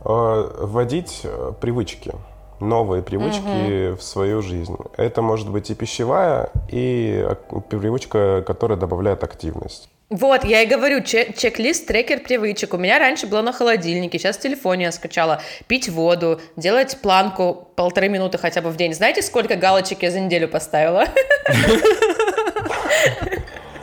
Э, 0.03 0.66
вводить 0.66 1.22
э, 1.24 1.53
привычки, 1.62 2.14
новые 2.60 3.03
привычки 3.03 3.95
в 3.95 4.01
свою 4.01 4.41
жизнь. 4.41 4.76
Это 4.97 5.22
может 5.22 5.49
быть 5.49 5.70
и 5.70 5.76
пищевая, 5.76 6.49
и 6.70 7.26
ак- 7.30 7.68
привычка, 7.70 8.43
которая 8.45 8.78
добавляет 8.80 9.24
активность. 9.24 9.89
Вот, 10.10 10.43
я 10.43 10.64
и 10.64 10.66
говорю, 10.66 11.01
че- 11.03 11.34
чек-лист, 11.38 11.86
трекер 11.86 12.20
привычек. 12.20 12.74
У 12.74 12.78
меня 12.78 12.97
раньше 12.97 13.28
было 13.28 13.43
на 13.43 13.53
холодильнике, 13.53 14.18
сейчас 14.18 14.38
в 14.38 14.41
телефоне 14.41 14.86
я 14.86 14.91
скачала. 14.91 15.41
Пить 15.68 15.88
воду, 15.88 16.41
делать 16.55 16.97
планку 17.01 17.70
полторы 17.76 18.10
минуты 18.10 18.39
хотя 18.39 18.62
бы 18.62 18.72
в 18.72 18.76
день. 18.76 18.93
Знаете, 18.95 19.22
сколько 19.22 19.55
галочек 19.55 20.01
я 20.01 20.10
за 20.10 20.20
неделю 20.20 20.47
поставила? 20.47 21.05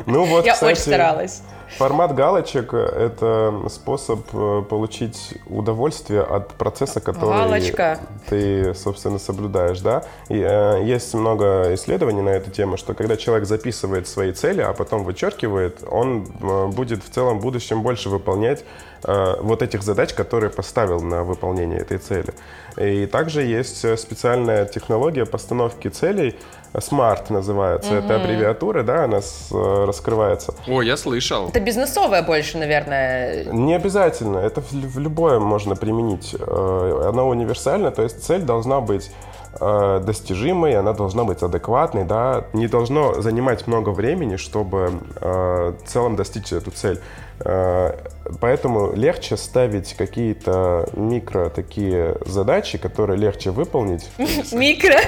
Ну 0.06 0.24
вот, 0.24 0.44
Я 0.46 0.54
очень 0.60 0.76
старалась. 0.76 1.42
Формат 1.78 2.14
галочек– 2.14 2.72
это 2.74 3.62
способ 3.68 4.20
э, 4.32 4.62
получить 4.68 5.34
удовольствие 5.46 6.22
от 6.22 6.48
процесса, 6.54 7.00
который 7.00 7.30
Галочка. 7.30 8.00
ты, 8.28 8.74
собственно, 8.74 9.18
соблюдаешь, 9.18 9.80
да? 9.80 10.04
И 10.30 10.38
э, 10.38 10.82
есть 10.84 11.12
много 11.12 11.74
исследований 11.74 12.22
на 12.22 12.30
эту 12.30 12.50
тему, 12.50 12.78
что 12.78 12.94
когда 12.94 13.16
человек 13.16 13.46
записывает 13.46 14.08
свои 14.08 14.32
цели, 14.32 14.62
а 14.62 14.72
потом 14.72 15.04
вычеркивает, 15.04 15.84
он 15.90 16.26
э, 16.40 16.66
будет 16.68 17.04
в 17.04 17.10
целом 17.10 17.40
в 17.40 17.42
будущем 17.42 17.82
больше 17.82 18.08
выполнять 18.08 18.64
вот 19.02 19.62
этих 19.62 19.82
задач, 19.82 20.12
которые 20.14 20.50
поставил 20.50 21.00
на 21.00 21.22
выполнение 21.22 21.78
этой 21.80 21.98
цели. 21.98 22.32
И 22.76 23.06
также 23.06 23.42
есть 23.42 23.84
э, 23.84 23.96
специальная 23.96 24.66
технология 24.66 25.24
постановки 25.24 25.88
целей, 25.88 26.34
SMART 26.74 27.32
называется, 27.32 27.94
это 27.94 28.16
аббревиатура, 28.16 28.82
да, 28.82 29.04
она 29.04 29.20
с- 29.22 29.48
э, 29.50 29.84
раскрывается. 29.86 30.54
О, 30.68 30.82
я 30.82 30.96
слышал. 30.96 31.48
Это 31.48 31.60
бизнесовое 31.60 32.22
больше, 32.22 32.58
наверное. 32.58 33.44
Не 33.46 33.74
обязательно, 33.76 34.38
это 34.38 34.60
в, 34.60 34.72
в 34.72 34.98
любое 34.98 35.38
можно 35.40 35.74
применить. 35.74 36.34
Э, 36.38 37.08
Она 37.08 37.24
универсальна, 37.24 37.90
то 37.90 38.02
есть 38.02 38.22
цель 38.24 38.42
должна 38.42 38.80
быть 38.80 39.10
э, 39.58 40.00
достижимой, 40.04 40.74
она 40.76 40.92
должна 40.92 41.24
быть 41.24 41.42
адекватной, 41.42 42.04
да, 42.04 42.44
не 42.52 42.66
должно 42.68 43.22
занимать 43.22 43.66
много 43.66 43.88
времени, 43.90 44.36
чтобы 44.36 44.90
э, 45.20 45.72
в 45.82 45.88
целом 45.88 46.16
достичь 46.16 46.52
эту 46.52 46.70
цель. 46.72 47.00
Э, 47.40 47.92
Поэтому 48.40 48.92
легче 48.94 49.36
ставить 49.36 49.94
какие-то 49.94 50.88
микро 50.94 51.48
такие 51.48 52.16
задачи, 52.26 52.78
которые 52.78 53.18
легче 53.18 53.50
выполнить. 53.50 54.08
Микро. 54.52 54.98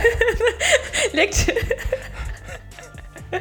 Легче. 1.13 1.55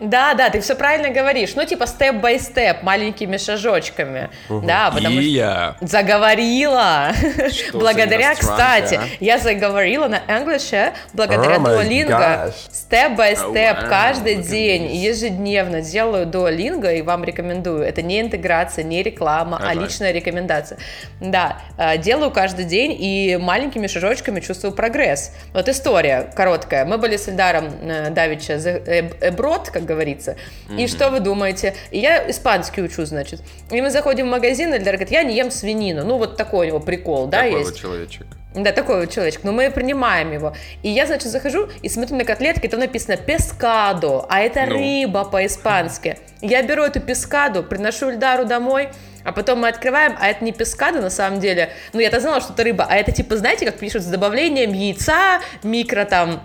Да, 0.00 0.34
да, 0.34 0.50
ты 0.50 0.60
все 0.60 0.74
правильно 0.74 1.08
говоришь. 1.08 1.54
Ну, 1.54 1.64
типа 1.64 1.86
step-by-step, 1.86 2.82
маленькими 2.82 3.38
шажочками. 3.38 4.28
Да, 4.48 4.90
потому 4.90 5.20
что... 5.20 5.76
Заговорила. 5.80 7.12
Что 7.50 7.78
благодаря, 7.78 8.34
кстати, 8.34 8.96
а? 8.96 9.04
я 9.20 9.38
заговорила 9.38 10.08
на 10.08 10.20
англише 10.28 10.92
благодаря 11.14 11.56
О 11.56 11.64
Duolingo. 11.64 12.52
Step-by-step, 12.70 13.76
О, 13.76 13.88
каждый 13.88 14.36
день, 14.36 14.94
ежедневно 14.94 15.80
делаю 15.80 16.26
Duolingo 16.26 16.94
и 16.94 17.02
вам 17.02 17.24
рекомендую. 17.24 17.82
Это 17.82 18.02
не 18.02 18.20
интеграция, 18.20 18.84
не 18.84 19.02
реклама, 19.02 19.60
а 19.62 19.74
личная 19.74 20.12
рекомендация. 20.12 20.78
Да, 21.20 21.58
э, 21.78 21.98
делаю 21.98 22.30
каждый 22.30 22.64
день 22.64 22.96
и 22.98 23.38
маленькими 23.40 23.86
шажочками 23.86 24.40
чувствую 24.40 24.72
прогресс. 24.72 25.32
Вот 25.52 25.68
история 25.68 26.30
короткая. 26.34 26.84
Мы 26.84 26.98
были 26.98 27.16
с 27.16 27.28
Эльдаром 27.28 27.70
э, 27.82 28.10
Давича 28.10 28.58
за 28.58 28.70
эброд, 28.86 29.70
как 29.70 29.84
говорится. 29.84 30.36
И 30.76 30.86
что 30.86 31.10
вы 31.10 31.20
думаете? 31.20 31.74
И 31.90 31.98
я 31.98 32.28
испанский 32.30 32.82
учу, 32.82 33.04
значит. 33.04 33.40
И 33.70 33.80
мы 33.80 33.90
заходим 33.90 34.26
в 34.26 34.30
магазин, 34.30 34.72
Эльдар 34.74 34.94
говорит, 34.94 35.10
я 35.10 35.22
не 35.22 35.34
ем 35.36 35.50
свинину. 35.50 36.04
Ну, 36.04 36.18
вот 36.18 36.36
такой 36.36 36.66
у 36.66 36.68
него 36.68 36.80
прикол, 36.80 37.26
да, 37.26 37.42
Такой 37.42 37.58
есть. 37.58 37.70
вот 37.70 37.78
человечек. 37.78 38.26
Да, 38.54 38.72
такой 38.72 39.00
вот 39.00 39.10
человечек. 39.10 39.44
Но 39.44 39.52
мы 39.52 39.70
принимаем 39.70 40.32
его. 40.32 40.54
И 40.82 40.88
я, 40.88 41.06
значит, 41.06 41.28
захожу 41.30 41.68
и 41.82 41.88
смотрю 41.90 42.16
на 42.16 42.24
котлетки, 42.24 42.66
там 42.68 42.80
написано 42.80 43.18
пескадо, 43.18 44.24
а 44.30 44.40
это 44.40 44.64
Ну. 44.66 44.72
рыба 44.78 45.24
по-испански. 45.24 46.16
Я 46.40 46.62
беру 46.62 46.82
эту 46.82 47.00
пескаду, 47.00 47.62
приношу 47.62 48.10
Эльдару 48.10 48.46
домой, 48.46 48.88
а 49.24 49.32
потом 49.32 49.60
мы 49.60 49.68
открываем, 49.68 50.16
а 50.20 50.28
это 50.28 50.42
не 50.44 50.52
пескада 50.52 51.00
на 51.02 51.10
самом 51.10 51.40
деле. 51.40 51.70
Ну, 51.92 52.00
я-то 52.00 52.20
знала, 52.20 52.40
что 52.40 52.52
это 52.54 52.62
рыба, 52.64 52.86
а 52.88 52.96
это 52.96 53.12
типа, 53.12 53.36
знаете, 53.36 53.66
как 53.66 53.78
пишут, 53.78 54.02
с 54.02 54.06
добавлением 54.06 54.72
яйца, 54.72 55.40
микро 55.62 56.04
там, 56.04 56.42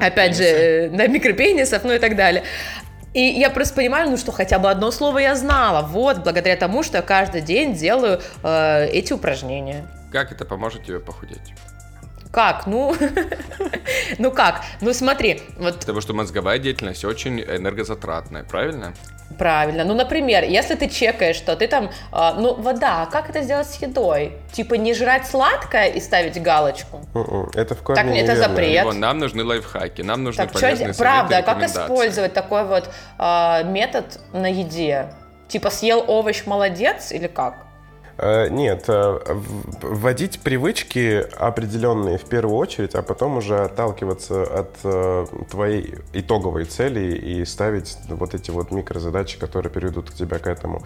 опять 0.00 0.36
же, 0.36 0.44
э, 0.44 0.88
да, 0.90 1.06
микропенисов, 1.06 1.84
ну 1.84 1.92
и 1.92 1.98
так 1.98 2.16
далее. 2.16 2.44
И 3.14 3.22
я 3.22 3.50
просто 3.50 3.74
понимаю, 3.74 4.10
ну 4.10 4.16
что 4.16 4.32
хотя 4.32 4.58
бы 4.58 4.70
одно 4.70 4.90
слово 4.90 5.18
я 5.18 5.34
знала, 5.34 5.86
вот, 5.86 6.18
благодаря 6.18 6.56
тому, 6.56 6.82
что 6.82 6.98
я 6.98 7.02
каждый 7.02 7.40
день 7.40 7.74
делаю 7.74 8.20
э, 8.42 8.86
эти 8.86 9.12
упражнения. 9.12 9.86
Как 10.12 10.32
это 10.32 10.44
поможет 10.44 10.84
тебе 10.84 11.00
похудеть? 11.00 11.54
Как? 12.30 12.66
Ну, 12.66 12.94
ну 14.18 14.30
как? 14.30 14.62
Ну 14.80 14.92
смотри, 14.92 15.42
вот 15.56 15.80
Потому 15.80 16.00
что 16.00 16.12
мозговая 16.12 16.58
деятельность 16.58 17.04
очень 17.04 17.40
энергозатратная, 17.40 18.44
правильно? 18.44 18.94
Правильно. 19.36 19.84
Ну, 19.84 19.94
например, 19.94 20.44
если 20.44 20.74
ты 20.74 20.88
чекаешь, 20.88 21.36
что 21.36 21.54
ты 21.56 21.66
там, 21.68 21.90
а, 22.12 22.34
ну, 22.34 22.54
вода, 22.54 23.06
как 23.10 23.28
это 23.30 23.42
сделать 23.42 23.66
с 23.68 23.76
едой? 23.82 24.32
Типа 24.52 24.74
не 24.74 24.94
жрать 24.94 25.26
сладкое 25.26 25.86
и 25.88 26.00
ставить 26.00 26.40
галочку? 26.42 27.00
М-м, 27.14 27.50
Это 27.54 27.74
в 27.74 27.82
корне 27.82 28.02
Так, 28.02 28.12
это 28.12 28.22
неверно. 28.32 28.36
запрет. 28.48 28.84
Вон, 28.84 29.00
нам 29.00 29.18
нужны 29.18 29.44
лайфхаки, 29.44 30.02
нам 30.02 30.24
нужны 30.24 30.42
Так, 30.42 30.50
что, 30.50 30.60
полезные 30.60 30.94
советы, 30.94 30.98
правда, 31.02 31.38
а 31.38 31.42
как 31.42 31.62
использовать 31.62 32.32
такой 32.32 32.64
вот 32.64 32.90
а, 33.18 33.62
метод 33.64 34.18
на 34.32 34.46
еде? 34.50 35.08
Типа 35.48 35.70
съел 35.70 36.04
овощ, 36.06 36.44
молодец 36.46 37.12
или 37.12 37.26
как? 37.26 37.67
Э, 38.18 38.48
Нет, 38.48 38.84
э, 38.88 39.18
вводить 39.80 40.40
привычки 40.40 41.24
определенные 41.36 42.18
в 42.18 42.24
первую 42.24 42.56
очередь, 42.56 42.96
а 42.96 43.02
потом 43.02 43.36
уже 43.36 43.60
отталкиваться 43.60 44.42
от 44.42 44.76
э, 44.82 45.26
твоей 45.48 45.94
итоговой 46.12 46.64
цели 46.64 47.16
и 47.16 47.44
ставить 47.44 47.96
вот 48.08 48.34
эти 48.34 48.50
вот 48.50 48.72
микрозадачи, 48.72 49.38
которые 49.38 49.70
приведут 49.70 50.10
к 50.10 50.14
тебя 50.14 50.40
к 50.40 50.48
этому. 50.48 50.82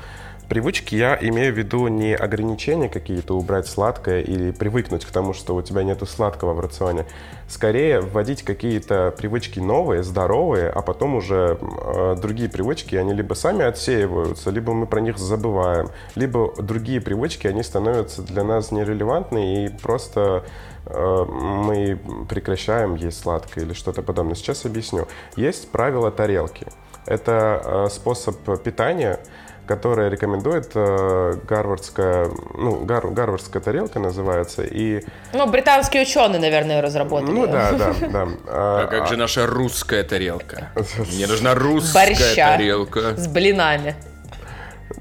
Привычки 0.49 0.95
я 0.95 1.17
имею 1.21 1.55
в 1.55 1.57
виду 1.57 1.89
не 1.89 2.15
ограничения 2.15 2.89
какие-то, 2.89 3.37
убрать 3.37 3.67
сладкое 3.67 4.21
или 4.21 4.51
привыкнуть 4.51 5.05
к 5.05 5.11
тому, 5.11 5.33
что 5.33 5.55
у 5.55 5.63
тебя 5.63 5.83
нету 5.83 6.05
сладкого 6.05 6.53
в 6.53 6.61
рационе. 6.61 7.07
Скорее 7.49 8.01
вводить 8.01 8.43
какие-то 8.43 9.15
привычки 9.17 9.61
новые, 9.61 10.03
здоровые, 10.03 10.69
а 10.69 10.83
потом 10.83 11.17
уже 11.17 11.59
э, 11.61 12.17
другие 12.21 12.49
привычки, 12.49 12.97
они 12.97 13.15
либо 13.15 13.35
сами 13.35 13.65
отсеиваются, 13.65 14.51
либо 14.51 14.75
мы 14.75 14.87
про 14.87 15.01
них 15.01 15.17
забываем, 15.17 15.89
либо 16.17 16.53
другие 16.61 17.01
привычки, 17.01 17.47
они 17.47 17.63
становятся 17.63 18.23
для 18.23 18.45
нас 18.45 18.73
нерелевантны 18.73 19.65
и 19.65 19.69
просто 19.69 20.45
э, 20.87 21.25
мы 21.25 21.99
прекращаем 22.29 22.95
есть 22.97 23.21
сладкое 23.21 23.65
или 23.65 23.73
что-то 23.73 24.03
подобное. 24.03 24.35
Сейчас 24.35 24.67
объясню. 24.67 25.09
Есть 25.37 25.71
правило 25.71 26.11
тарелки. 26.11 26.67
Это 27.07 27.63
э, 27.65 27.89
способ 27.91 28.37
питания, 28.63 29.19
которое 29.77 30.11
рекомендует 30.11 30.71
э, 30.75 31.35
гарвардская, 31.49 32.29
ну, 32.59 32.85
гар- 32.85 33.09
гарвардская 33.09 33.63
тарелка 33.63 33.99
называется. 33.99 34.63
И, 34.65 35.03
Ну, 35.33 35.47
британские 35.47 36.03
ученые, 36.03 36.41
наверное, 36.41 36.77
ее 36.77 36.83
разработали. 36.83 37.31
ну 37.31 37.47
да, 37.47 37.73
да, 37.73 37.95
да. 38.09 38.29
А 38.49 38.87
как 38.87 39.07
же 39.09 39.17
наша 39.17 39.47
русская 39.47 40.03
тарелка? 40.05 40.69
Мне 41.15 41.27
нужна 41.27 41.55
русская 41.55 42.07
Борща. 42.09 42.35
тарелка. 42.57 43.17
С 43.17 43.27
блинами. 43.29 43.95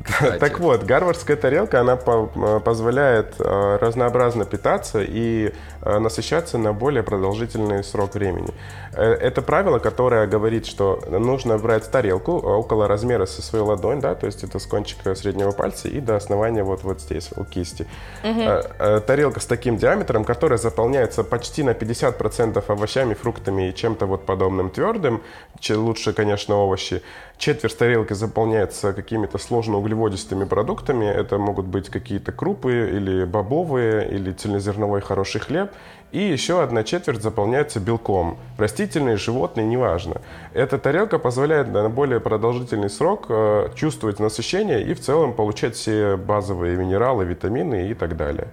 Кстати. 0.04 0.40
Так 0.40 0.60
вот, 0.60 0.84
гарвардская 0.84 1.38
тарелка, 1.38 1.82
она 1.82 1.98
э, 2.06 2.60
позволяет 2.64 3.36
э, 3.40 3.78
разнообразно 3.80 4.46
питаться 4.46 5.02
и 5.02 5.54
э, 5.82 6.00
насыщаться 6.00 6.58
на 6.58 6.74
более 6.74 7.04
продолжительный 7.04 7.84
срок 7.84 8.16
времени. 8.16 8.54
Это 8.94 9.42
правило, 9.42 9.80
которое 9.80 10.28
говорит, 10.28 10.66
что 10.66 11.02
нужно 11.10 11.58
брать 11.58 11.90
тарелку 11.90 12.34
около 12.34 12.90
размера 12.90 13.26
со 13.26 13.42
свою 13.42 13.66
ладонь, 13.66 14.02
да, 14.02 14.16
то 14.16 14.26
есть 14.26 14.44
это 14.44 14.60
с 14.60 14.66
кончика 14.66 15.16
среднего 15.16 15.52
пальца 15.52 15.88
и 15.88 16.02
до 16.02 16.18
основания 16.18 16.64
вот, 16.64 16.84
вот 16.84 17.00
здесь, 17.00 17.30
у 17.38 17.46
кисти. 17.46 17.88
Э, 18.24 19.00
Тарелка 19.06 19.40
с 19.40 19.46
таким 19.46 19.78
диаметром, 19.78 20.26
которая 20.26 20.58
заполняется 20.58 21.24
почти 21.24 21.64
на 21.64 21.72
50% 21.72 22.64
овощами, 22.68 23.14
фруктами 23.14 23.70
и 23.70 23.76
чем-то 23.76 24.06
вот 24.06 24.26
подобным 24.26 24.70
твердым, 24.70 25.22
лучше, 25.70 26.14
конечно, 26.14 26.56
овощи. 26.56 27.02
Четверть 27.42 27.76
тарелки 27.76 28.14
заполняется 28.14 28.94
какими-то 28.94 29.40
сложно-углеводистыми 29.40 30.46
продуктами. 30.46 31.06
Это 31.06 31.40
могут 31.40 31.66
быть 31.66 31.90
какие-то 31.90 32.32
крупы 32.32 32.92
или 32.94 33.26
бобовые, 33.26 34.08
или 34.12 34.32
цельнозерновой 34.32 35.02
хороший 35.02 35.42
хлеб. 35.42 35.72
И 36.12 36.20
еще 36.20 36.62
одна 36.62 36.84
четверть 36.84 37.24
заполняется 37.24 37.80
белком. 37.80 38.38
Растительный, 38.60 39.16
животный, 39.16 39.66
неважно. 39.66 40.22
Эта 40.54 40.78
тарелка 40.78 41.18
позволяет 41.18 41.70
на 41.70 41.90
более 41.90 42.20
продолжительный 42.20 42.92
срок 42.92 43.26
э, 43.30 43.70
чувствовать 43.74 44.20
насыщение 44.20 44.84
и 44.84 44.94
в 44.94 45.00
целом 45.00 45.34
получать 45.34 45.74
все 45.74 46.18
базовые 46.18 46.76
минералы, 46.78 47.26
витамины 47.26 47.90
и 47.90 47.96
так 47.96 48.18
далее. 48.18 48.50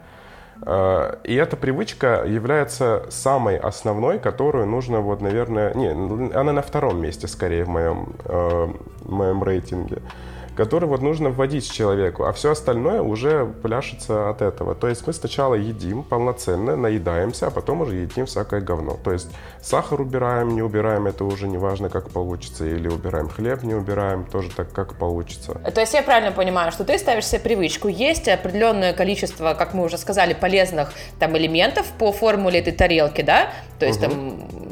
Э, 0.62 1.16
И 1.24 1.34
эта 1.34 1.56
привычка 1.56 2.24
является 2.26 3.04
самой 3.10 3.56
основной, 3.56 4.18
которую 4.18 4.66
нужно, 4.66 5.00
вот, 5.00 5.20
наверное, 5.20 5.74
не, 5.74 5.90
она 6.34 6.52
на 6.52 6.62
втором 6.62 7.00
месте 7.00 7.28
скорее 7.28 7.64
в 7.64 7.68
моем, 7.68 8.14
э, 8.24 8.68
в 9.00 9.10
моем 9.10 9.42
рейтинге, 9.42 10.02
который 10.58 10.88
вот 10.88 11.02
нужно 11.02 11.30
вводить 11.30 11.70
человеку, 11.70 12.24
а 12.24 12.32
все 12.32 12.50
остальное 12.50 13.00
уже 13.00 13.46
пляшется 13.62 14.28
от 14.28 14.42
этого. 14.42 14.74
То 14.74 14.88
есть 14.88 15.06
мы 15.06 15.12
сначала 15.12 15.54
едим 15.54 16.02
полноценно, 16.02 16.74
наедаемся, 16.74 17.46
а 17.46 17.50
потом 17.50 17.82
уже 17.82 17.94
едим 17.94 18.26
всякое 18.26 18.60
говно. 18.60 18.98
То 19.04 19.12
есть 19.12 19.28
сахар 19.62 20.00
убираем, 20.00 20.56
не 20.56 20.62
убираем, 20.62 21.06
это 21.06 21.24
уже 21.24 21.46
не 21.46 21.58
важно, 21.58 21.90
как 21.90 22.10
получится, 22.10 22.66
или 22.66 22.88
убираем 22.88 23.28
хлеб, 23.28 23.62
не 23.62 23.74
убираем, 23.74 24.24
тоже 24.24 24.50
так, 24.50 24.72
как 24.72 24.94
получится. 24.94 25.52
То 25.54 25.80
есть 25.80 25.94
я 25.94 26.02
правильно 26.02 26.32
понимаю, 26.32 26.72
что 26.72 26.84
ты 26.84 26.98
ставишь 26.98 27.28
себе 27.28 27.38
привычку, 27.40 27.86
есть 27.86 28.26
определенное 28.26 28.92
количество, 28.92 29.54
как 29.54 29.74
мы 29.74 29.84
уже 29.84 29.96
сказали, 29.96 30.34
полезных 30.34 30.92
там 31.20 31.38
элементов 31.38 31.86
по 32.00 32.10
формуле 32.10 32.58
этой 32.58 32.72
тарелки, 32.72 33.22
да, 33.22 33.50
то 33.78 33.86
есть 33.86 34.02
угу. 34.02 34.10
там 34.10 34.67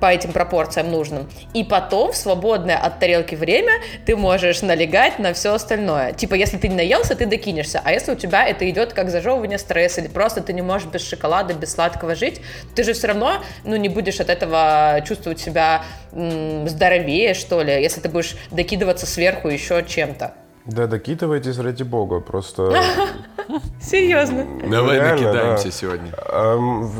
по 0.00 0.06
этим 0.12 0.32
пропорциям 0.32 0.90
нужным. 0.90 1.28
И 1.54 1.64
потом 1.64 2.12
в 2.12 2.16
свободное 2.16 2.76
от 2.76 2.98
тарелки 2.98 3.34
время 3.34 3.72
ты 4.06 4.16
можешь 4.16 4.62
налегать 4.62 5.18
на 5.18 5.32
все 5.32 5.54
остальное. 5.54 6.12
Типа, 6.12 6.34
если 6.34 6.56
ты 6.56 6.68
не 6.68 6.76
наелся, 6.76 7.14
ты 7.14 7.26
докинешься. 7.26 7.80
А 7.84 7.92
если 7.92 8.12
у 8.12 8.14
тебя 8.14 8.46
это 8.46 8.68
идет 8.70 8.92
как 8.92 9.10
зажевывание 9.10 9.58
стресса, 9.58 10.00
или 10.00 10.08
просто 10.08 10.40
ты 10.40 10.52
не 10.52 10.62
можешь 10.62 10.88
без 10.88 11.06
шоколада, 11.06 11.54
без 11.54 11.72
сладкого 11.74 12.14
жить, 12.14 12.40
ты 12.74 12.84
же 12.84 12.92
все 12.92 13.08
равно 13.08 13.42
ну, 13.64 13.76
не 13.76 13.88
будешь 13.88 14.20
от 14.20 14.30
этого 14.30 15.02
чувствовать 15.06 15.40
себя 15.40 15.82
м- 16.12 16.68
здоровее, 16.68 17.34
что 17.34 17.62
ли, 17.62 17.72
если 17.72 18.00
ты 18.00 18.08
будешь 18.08 18.36
докидываться 18.50 19.06
сверху 19.06 19.48
еще 19.48 19.84
чем-то. 19.86 20.34
Да, 20.66 20.86
докидывайтесь 20.86 21.58
ради 21.58 21.82
бога, 21.82 22.20
просто... 22.20 22.82
Серьезно? 23.80 24.46
Давай 24.68 24.96
Реально, 24.96 25.28
накидаемся 25.28 25.64
да. 25.64 25.70
сегодня. 25.70 26.12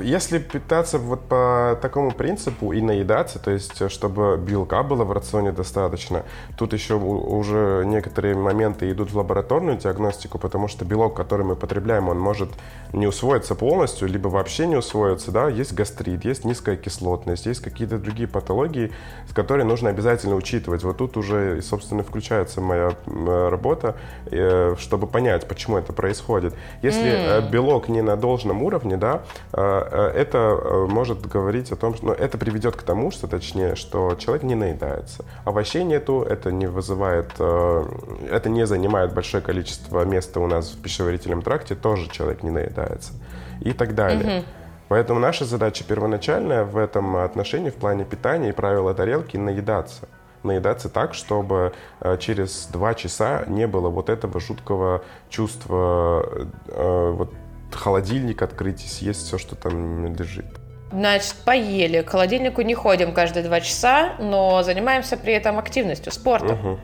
Если 0.03 0.39
питаться 0.39 0.99
вот 0.99 1.29
по 1.29 1.79
такому 1.83 2.13
принципу 2.13 2.73
и 2.73 2.81
наедаться, 2.81 3.39
то 3.39 3.51
есть 3.51 3.91
чтобы 3.91 4.39
белка 4.39 4.83
было 4.83 5.05
в 5.05 5.13
рационе 5.13 5.53
достаточно, 5.53 6.25
тут 6.57 6.73
еще 6.73 6.95
уже 6.95 7.85
некоторые 7.85 8.35
моменты 8.35 8.91
идут 8.91 9.11
в 9.11 9.19
лабораторную 9.19 9.77
диагностику, 9.77 10.39
потому 10.39 10.69
что 10.69 10.85
белок, 10.85 11.15
который 11.15 11.45
мы 11.45 11.57
потребляем, 11.57 12.09
он 12.09 12.19
может 12.19 12.51
не 12.93 13.07
усвоиться 13.07 13.55
полностью, 13.55 14.09
либо 14.09 14.29
вообще 14.29 14.67
не 14.67 14.77
усвоиться, 14.77 15.31
да, 15.31 15.49
есть 15.49 15.75
гастрит, 15.75 16.25
есть 16.25 16.45
низкая 16.45 16.77
кислотность, 16.77 17.47
есть 17.47 17.61
какие-то 17.61 17.99
другие 17.99 18.29
патологии, 18.29 18.93
с 19.29 19.35
которыми 19.35 19.69
нужно 19.69 19.91
обязательно 19.91 20.37
учитывать. 20.37 20.83
Вот 20.85 20.97
тут 20.97 21.17
уже, 21.17 21.61
собственно, 21.61 22.03
включается 22.03 22.61
моя 22.61 22.93
работа, 23.07 23.97
э, 24.31 24.77
чтобы 24.79 25.07
понять, 25.07 25.47
почему 25.47 25.77
это 25.77 25.93
происходит. 25.93 26.38
Если 26.83 27.41
mm. 27.41 27.51
белок 27.51 27.89
не 27.89 28.03
на 28.03 28.17
должном 28.17 28.63
уровне, 28.63 28.97
да, 28.97 29.23
это 29.53 30.87
может 30.89 31.27
говорить 31.27 31.73
о 31.73 31.77
том, 31.77 31.95
что 31.95 32.07
ну, 32.07 32.13
это 32.13 32.39
приведет 32.39 32.77
к 32.77 32.83
тому, 32.83 33.11
что 33.11 33.27
точнее, 33.27 33.75
что 33.75 34.15
человек 34.17 34.43
не 34.43 34.55
наедается. 34.55 35.25
Овощей 35.45 35.85
нету, 35.85 36.23
это 36.23 36.51
не 36.53 36.67
вызывает, 36.67 37.33
это 37.35 38.49
не 38.49 38.67
занимает 38.67 39.15
большое 39.15 39.43
количество 39.43 40.05
места 40.05 40.41
у 40.41 40.47
нас 40.47 40.71
в 40.71 40.83
пищеварительном 40.83 41.43
тракте, 41.43 41.75
тоже 41.75 42.09
человек 42.11 42.43
не 42.43 42.51
наедается 42.51 43.13
и 43.61 43.73
так 43.73 43.95
далее. 43.95 44.25
Mm-hmm. 44.25 44.45
Поэтому 44.89 45.21
наша 45.21 45.45
задача 45.45 45.85
первоначальная 45.85 46.65
в 46.65 46.79
этом 46.79 47.17
отношении, 47.17 47.71
в 47.71 47.75
плане 47.75 48.05
питания 48.05 48.49
и 48.49 48.53
правила 48.53 48.95
тарелки, 48.95 49.37
наедаться 49.37 50.09
наедаться 50.49 50.89
так, 50.89 51.15
чтобы 51.15 51.73
через 52.19 52.67
два 52.73 52.95
часа 52.95 53.45
не 53.47 53.67
было 53.67 53.89
вот 53.89 54.09
этого 54.09 54.41
жуткого 54.41 55.05
чувства 55.31 56.49
вот 56.67 57.33
холодильник 57.73 58.43
открыть 58.43 58.85
и 58.85 58.89
съесть 58.89 59.27
все, 59.27 59.39
что 59.39 59.55
там 59.55 60.15
лежит. 60.15 60.47
Значит, 60.91 61.35
поели. 61.45 62.01
К 62.01 62.11
холодильнику 62.11 62.63
не 62.63 62.75
ходим 62.75 63.13
каждые 63.13 63.45
два 63.45 63.61
часа, 63.61 64.15
но 64.19 64.63
занимаемся 64.63 65.19
при 65.19 65.35
этом 65.35 65.59
активностью, 65.59 66.11
спортом. 66.13 66.59
Угу. 66.59 66.79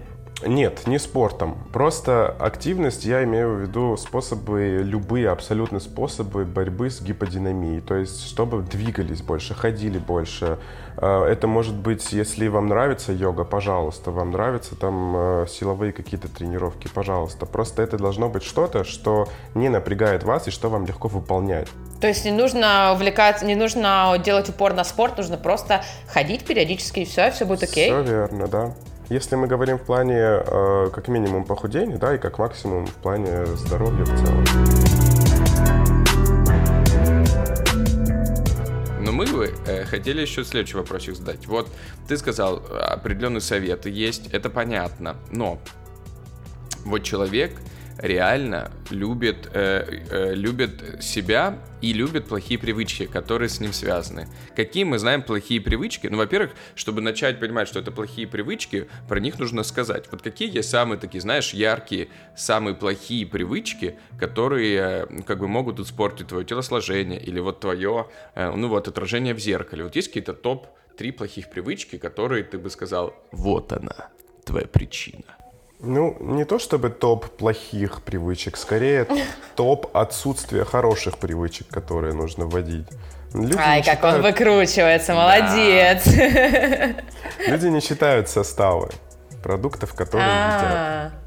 Нет, 0.47 0.87
не 0.87 0.99
спортом. 0.99 1.57
Просто 1.73 2.29
активность, 2.39 3.05
я 3.05 3.25
имею 3.25 3.55
в 3.55 3.61
виду 3.61 3.97
способы, 3.97 4.81
любые 4.83 5.31
абсолютно 5.31 5.81
способы 5.81 6.45
борьбы 6.45 6.91
с 6.91 7.01
гиподинамией. 7.01 7.81
То 7.81 7.97
есть, 7.97 8.27
чтобы 8.27 8.63
двигались 8.63 9.23
больше, 9.23 9.55
ходили 9.55 9.99
больше. 9.99 10.59
А, 10.97 11.27
это 11.27 11.47
может 11.47 11.75
быть, 11.75 12.13
если 12.13 12.49
вам 12.49 12.69
нравится 12.69 13.13
йога, 13.13 13.45
пожалуйста. 13.45 14.11
Вам 14.11 14.31
нравятся 14.33 14.77
там 14.77 15.15
а, 15.17 15.47
силовые 15.47 15.93
какие-то 15.93 16.29
тренировки, 16.29 16.89
пожалуйста. 16.93 17.47
Просто 17.47 17.83
это 17.83 17.97
должно 17.97 18.29
быть 18.29 18.43
что-то, 18.43 18.85
что 18.85 19.29
не 19.55 19.69
напрягает 19.69 20.25
вас 20.25 20.49
и 20.49 20.51
что 20.51 20.69
вам 20.69 20.87
легко 20.87 21.09
выполнять. 21.09 21.69
То 22.01 22.09
есть 22.09 22.25
не 22.25 22.33
нужно 22.33 22.93
увлекаться, 22.93 23.47
не 23.47 23.55
нужно 23.55 24.21
делать 24.23 24.49
упор 24.49 24.75
на 24.75 24.85
спорт, 24.85 25.17
нужно 25.17 25.39
просто 25.39 25.83
ходить 26.07 26.45
периодически 26.45 27.01
и 27.01 27.05
все, 27.05 27.31
все 27.31 27.47
будет 27.47 27.63
окей. 27.63 27.87
Все 27.87 28.03
верно, 28.03 28.47
да. 28.47 28.75
Если 29.11 29.37
мы 29.37 29.47
говорим 29.47 29.77
в 29.77 29.83
плане 29.83 30.17
э, 30.17 30.91
как 30.91 31.09
минимум 31.09 31.45
похудения, 31.45 31.99
да, 31.99 32.15
и 32.15 32.19
как 32.19 32.39
максимум 32.39 32.87
в 32.87 32.95
плане 32.95 33.45
здоровья 33.45 34.03
в 34.03 34.19
целом. 34.19 34.45
Но 39.01 39.13
мы 39.13 39.27
бы 39.27 39.55
э, 39.67 39.85
хотели 39.85 40.23
еще 40.23 40.43
следующий 40.43 40.79
вопросик 40.79 41.17
задать. 41.17 41.47
Вот 41.47 41.69
ты 42.09 42.17
сказал, 42.17 42.63
определенные 42.71 43.43
советы 43.43 43.91
есть, 43.91 44.29
это 44.33 44.49
понятно, 44.49 45.17
но 45.31 45.59
вот 46.87 47.03
человек, 47.03 47.53
реально 47.99 48.71
любит, 48.91 49.49
э, 49.53 50.03
э, 50.11 50.35
любит 50.35 51.03
себя 51.03 51.59
и 51.81 51.93
любит 51.93 52.27
плохие 52.27 52.59
привычки, 52.59 53.07
которые 53.07 53.49
с 53.49 53.61
ним 53.61 53.73
связаны. 53.73 54.29
Какие 54.57 54.85
мы 54.85 54.99
знаем 54.99 55.23
плохие 55.23 55.61
привычки? 55.61 56.07
Ну, 56.07 56.17
во-первых, 56.17 56.53
чтобы 56.75 57.01
начать 57.01 57.39
понимать, 57.39 57.69
что 57.69 57.79
это 57.79 57.93
плохие 57.93 58.27
привычки, 58.27 58.89
про 59.09 59.21
них 59.21 59.39
нужно 59.39 59.63
сказать. 59.63 60.07
Вот 60.11 60.23
какие 60.23 60.55
есть 60.55 60.71
самые 60.71 60.99
такие, 60.99 61.21
знаешь, 61.21 61.53
яркие, 61.53 62.09
самые 62.37 62.75
плохие 62.75 63.27
привычки, 63.27 63.97
которые 64.19 65.07
э, 65.11 65.23
как 65.23 65.39
бы 65.39 65.49
могут 65.49 65.79
испортить 65.81 66.29
твое 66.29 66.45
телосложение 66.45 67.21
или 67.21 67.41
вот 67.41 67.61
твое, 67.61 68.09
э, 68.35 68.51
ну 68.51 68.69
вот, 68.69 68.89
отражение 68.89 69.35
в 69.35 69.39
зеркале. 69.39 69.85
Вот 69.85 69.97
есть 69.97 70.09
какие-то 70.09 70.35
топ-3 70.35 71.13
плохих 71.13 71.51
привычки, 71.51 71.99
которые 71.99 72.45
ты 72.45 72.59
бы 72.59 72.71
сказал, 72.71 73.15
вот 73.31 73.73
она, 73.73 74.09
твоя 74.45 74.67
причина. 74.67 75.37
Ну, 75.85 76.17
не 76.21 76.45
то 76.45 76.59
чтобы 76.59 76.91
топ 76.91 77.27
плохих 77.37 78.03
привычек, 78.03 78.57
скорее 78.57 79.07
топ 79.57 79.95
отсутствия 79.97 80.65
хороших 80.65 81.19
привычек, 81.19 81.69
которые 81.69 82.15
нужно 82.15 82.47
вводить. 82.47 82.87
Люди 83.35 83.57
Ай, 83.59 83.83
как 83.83 83.97
считают... 83.97 84.17
он 84.17 84.23
выкручивается, 84.23 85.15
молодец. 85.15 86.07
Люди 87.47 87.67
не 87.67 87.81
считают 87.81 88.29
составы 88.29 88.91
продуктов, 89.43 89.93
которые 89.95 90.25
а. 90.27 91.05
едят. 91.11 91.24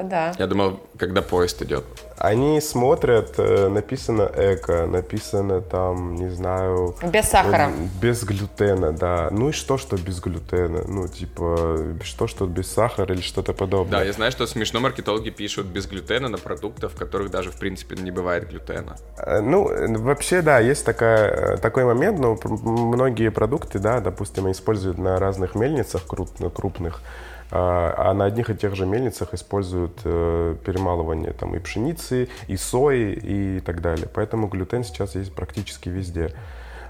Это 0.00 0.08
да. 0.08 0.32
Я 0.38 0.46
думал, 0.46 0.80
когда 0.98 1.22
поезд 1.22 1.62
идет. 1.62 1.84
Они 2.18 2.60
смотрят, 2.60 3.34
э, 3.38 3.68
написано 3.68 4.30
эко, 4.36 4.86
написано 4.86 5.62
там, 5.62 6.16
не 6.16 6.28
знаю... 6.28 6.94
Без 7.02 7.26
сахара. 7.26 7.70
Без 8.00 8.24
глютена, 8.24 8.92
да. 8.92 9.28
Ну 9.30 9.48
и 9.48 9.52
что, 9.52 9.78
что 9.78 9.96
без 9.96 10.20
глютена? 10.20 10.84
Ну, 10.86 11.08
типа, 11.08 11.96
что, 12.02 12.26
что 12.26 12.46
без 12.46 12.70
сахара 12.70 13.14
или 13.14 13.22
что-то 13.22 13.54
подобное. 13.54 14.00
Да, 14.00 14.04
я 14.04 14.12
знаю, 14.12 14.32
что 14.32 14.46
смешно 14.46 14.80
маркетологи 14.80 15.30
пишут 15.30 15.66
без 15.66 15.86
глютена 15.86 16.28
на 16.28 16.38
продуктах, 16.38 16.92
в 16.92 16.96
которых 16.96 17.30
даже, 17.30 17.50
в 17.50 17.56
принципе, 17.56 17.96
не 17.96 18.10
бывает 18.10 18.48
глютена. 18.50 18.96
Э, 19.16 19.40
ну, 19.40 19.70
вообще, 20.02 20.42
да, 20.42 20.58
есть 20.58 20.84
такая, 20.84 21.54
э, 21.54 21.56
такой 21.56 21.84
момент, 21.84 22.18
но 22.18 22.38
многие 22.44 23.30
продукты, 23.30 23.78
да, 23.78 24.00
допустим, 24.00 24.50
используют 24.50 24.98
на 24.98 25.18
разных 25.18 25.54
мельницах 25.54 26.02
крупных, 26.06 27.00
а, 27.02 27.29
а 27.50 28.14
на 28.14 28.26
одних 28.26 28.50
и 28.50 28.54
тех 28.54 28.74
же 28.76 28.86
мельницах 28.86 29.34
используют 29.34 30.00
э, 30.04 30.56
перемалывание 30.64 31.32
там, 31.32 31.54
и 31.56 31.58
пшеницы, 31.58 32.28
и 32.46 32.56
сои, 32.56 33.12
и 33.12 33.60
так 33.60 33.80
далее. 33.80 34.08
Поэтому 34.12 34.46
глютен 34.46 34.84
сейчас 34.84 35.14
есть 35.16 35.34
практически 35.34 35.88
везде. 35.88 36.32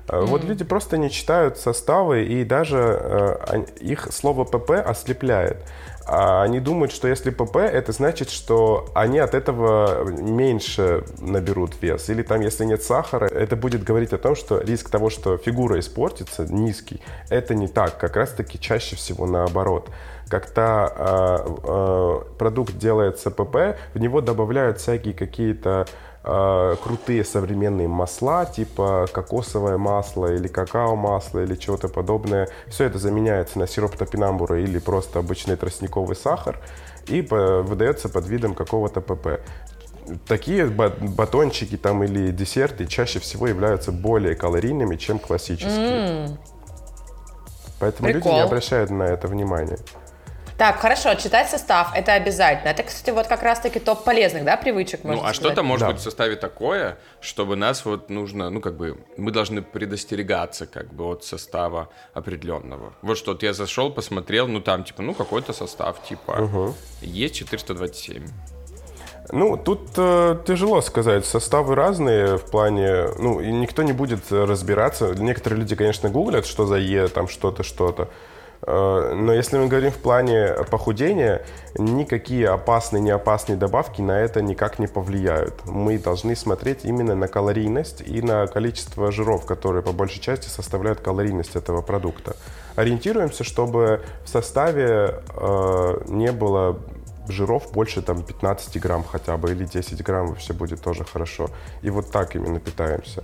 Mm-hmm. 0.06 0.26
Вот 0.26 0.44
люди 0.44 0.64
просто 0.64 0.98
не 0.98 1.11
читают 1.11 1.56
составы, 1.56 2.24
и 2.24 2.44
даже 2.44 2.78
э, 2.78 3.64
их 3.80 4.08
слово 4.12 4.44
ПП 4.44 4.72
ослепляет. 4.72 5.64
А 6.06 6.42
они 6.42 6.58
думают, 6.58 6.92
что 6.92 7.06
если 7.06 7.30
ПП, 7.30 7.56
это 7.56 7.92
значит, 7.92 8.30
что 8.30 8.88
они 8.94 9.18
от 9.18 9.34
этого 9.34 10.02
меньше 10.04 11.04
наберут 11.20 11.80
вес. 11.80 12.08
Или 12.08 12.22
там, 12.22 12.40
если 12.40 12.64
нет 12.64 12.82
сахара, 12.82 13.26
это 13.26 13.54
будет 13.54 13.84
говорить 13.84 14.12
о 14.12 14.18
том, 14.18 14.34
что 14.34 14.61
риск 14.61 14.90
того, 14.90 15.11
что 15.11 15.36
фигура 15.36 15.78
испортится, 15.78 16.44
низкий. 16.52 17.00
Это 17.28 17.54
не 17.54 17.68
так. 17.68 17.98
Как 17.98 18.16
раз-таки 18.16 18.58
чаще 18.58 18.96
всего 18.96 19.26
наоборот 19.26 19.88
когда 20.31 20.93
э, 20.95 21.49
э, 21.64 22.20
продукт 22.39 22.78
делается 22.78 23.31
ПП, 23.31 23.76
в 23.95 23.99
него 23.99 24.20
добавляют 24.20 24.78
всякие 24.78 25.12
какие-то 25.12 25.87
э, 26.22 26.76
крутые 26.83 27.24
современные 27.24 27.89
масла, 27.89 28.47
типа 28.47 29.09
кокосовое 29.12 29.76
масло 29.76 30.33
или 30.33 30.47
какао-масло 30.47 31.41
или 31.41 31.57
чего-то 31.57 31.89
подобное. 31.89 32.49
Все 32.68 32.85
это 32.85 32.99
заменяется 32.99 33.59
на 33.59 33.66
сироп 33.66 33.97
топинамбура 33.97 34.61
или 34.62 34.78
просто 34.78 35.18
обычный 35.18 35.57
тростниковый 35.57 36.14
сахар 36.14 36.61
и 37.09 37.22
по, 37.22 37.62
выдается 37.62 38.09
под 38.09 38.28
видом 38.28 38.55
какого-то 38.55 39.01
ПП. 39.01 39.41
Такие 40.28 40.66
батончики 40.66 41.76
там 41.76 42.05
или 42.05 42.31
десерты 42.31 42.87
чаще 42.87 43.18
всего 43.18 43.49
являются 43.49 43.91
более 43.91 44.37
калорийными, 44.37 44.95
чем 44.95 45.18
классические. 45.18 46.28
Mm. 46.28 46.39
Поэтому 47.81 48.12
Прикол. 48.12 48.33
люди 48.33 48.35
не 48.35 48.43
обращают 48.43 48.91
на 48.91 49.05
это 49.05 49.26
внимания. 49.26 49.78
Так, 50.61 50.78
хорошо, 50.78 51.14
читать 51.14 51.48
состав 51.48 51.90
это 51.94 52.12
обязательно. 52.12 52.68
Это, 52.68 52.82
кстати, 52.82 53.14
вот 53.14 53.26
как 53.26 53.42
раз-таки 53.42 53.80
топ 53.80 54.04
полезных, 54.04 54.44
да, 54.44 54.58
привычек. 54.58 55.00
Ну, 55.04 55.14
а 55.14 55.16
сказать. 55.16 55.34
что-то 55.36 55.62
может 55.62 55.86
Да. 55.86 55.92
быть 55.92 56.00
в 56.02 56.04
составе 56.04 56.36
такое, 56.36 56.98
чтобы 57.22 57.56
нас 57.56 57.86
вот 57.86 58.11
нужно, 58.11 58.50
ну, 58.50 58.61
как 58.61 58.76
бы, 58.76 58.98
мы 59.16 59.30
должны 59.30 59.62
предостерегаться, 59.62 60.66
как 60.66 60.92
бы, 60.92 61.04
от 61.04 61.24
состава 61.24 61.88
определенного. 62.12 62.92
Вот 63.00 63.16
что, 63.16 63.32
вот 63.32 63.42
я 63.42 63.54
зашел, 63.54 63.90
посмотрел, 63.90 64.48
ну, 64.48 64.61
там, 64.61 64.84
типа, 64.84 65.00
ну, 65.00 65.14
какой-то 65.14 65.54
состав, 65.54 66.02
типа, 66.06 66.74
есть 67.00 67.36
427. 67.36 68.26
Ну, 69.32 69.56
тут 69.56 69.80
э, 69.96 70.36
тяжело 70.46 70.82
сказать. 70.82 71.24
Составы 71.24 71.74
разные 71.74 72.36
в 72.36 72.50
плане... 72.50 73.06
Ну, 73.18 73.40
и 73.40 73.50
никто 73.50 73.82
не 73.82 73.92
будет 73.92 74.30
разбираться. 74.30 75.14
Некоторые 75.14 75.61
люди, 75.61 75.74
конечно, 75.74 76.11
гуглят, 76.11 76.46
что 76.46 76.66
за 76.66 76.76
Е, 76.76 77.08
там 77.08 77.28
что-то, 77.28 77.62
что-то. 77.62 78.11
Э, 78.62 79.14
но 79.14 79.32
если 79.32 79.58
мы 79.58 79.68
говорим 79.68 79.90
в 79.90 79.98
плане 79.98 80.54
похудения, 80.70 81.42
никакие 81.76 82.48
опасные, 82.48 83.00
не 83.00 83.11
опасные 83.11 83.56
добавки 83.56 84.00
на 84.00 84.18
это 84.20 84.42
никак 84.42 84.78
не 84.78 84.86
повлияют. 84.86 85.54
Мы 85.66 85.98
должны 85.98 86.36
смотреть 86.36 86.84
именно 86.84 87.14
на 87.14 87.28
калорийность 87.28 88.02
и 88.06 88.22
на 88.22 88.46
количество 88.46 89.11
жиров, 89.12 89.46
которые 89.46 89.82
по 89.82 89.92
большей 89.92 90.20
части 90.20 90.48
составляют 90.48 91.00
калорийность 91.00 91.56
этого 91.56 91.82
продукта. 91.82 92.36
Ориентируемся, 92.76 93.44
чтобы 93.44 94.02
в 94.24 94.28
составе 94.28 95.22
э, 95.34 96.02
не 96.08 96.32
было 96.32 96.78
жиров 97.28 97.70
больше 97.72 98.02
там 98.02 98.22
15 98.22 98.80
грамм 98.80 99.04
хотя 99.04 99.36
бы 99.36 99.52
или 99.52 99.64
10 99.64 100.02
грамм, 100.02 100.34
все 100.36 100.52
будет 100.52 100.82
тоже 100.82 101.04
хорошо. 101.04 101.50
И 101.82 101.90
вот 101.90 102.11
так 102.11 102.34
именно 102.34 102.61
питаемся. 102.61 103.22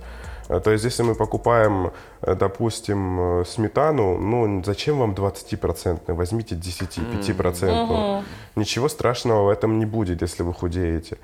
Э, 0.49 0.59
То 0.59 0.71
есть, 0.71 0.85
если 0.85 1.03
мы 1.03 1.15
покупаем, 1.15 1.91
э, 2.21 2.35
допустим, 2.35 3.41
э, 3.41 3.45
сметану, 3.45 4.17
ну, 4.17 4.63
зачем 4.63 4.99
вам 4.99 5.13
20%? 5.13 6.15
Возьмите 6.15 6.55
10-5%. 6.55 8.23
Ничего 8.55 8.89
страшного 8.89 9.45
в 9.45 9.49
этом 9.49 9.79
не 9.79 9.85
будет, 9.85 10.21
если 10.21 10.43
вы 10.43 10.53
худеете. 10.53 11.17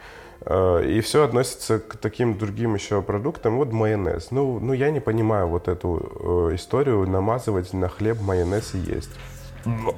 Э, 0.46 0.84
И 0.86 1.00
все 1.02 1.24
относится 1.24 1.80
к 1.80 1.96
таким 1.98 2.38
другим 2.38 2.76
еще 2.76 3.02
продуктам. 3.02 3.58
Вот 3.58 3.72
майонез. 3.72 4.32
Ну, 4.32 4.60
ну 4.60 4.74
я 4.74 4.92
не 4.92 5.00
понимаю 5.00 5.48
вот 5.48 5.68
эту 5.68 6.50
э, 6.52 6.56
историю 6.56 7.08
намазывать 7.08 7.74
на 7.74 7.88
хлеб 7.88 8.22
майонез 8.22 8.76
и 8.76 8.78
есть. 8.96 9.10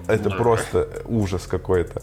Это 0.07 0.29
просто 0.29 0.87
ужас 1.05 1.47
какой-то. 1.47 2.01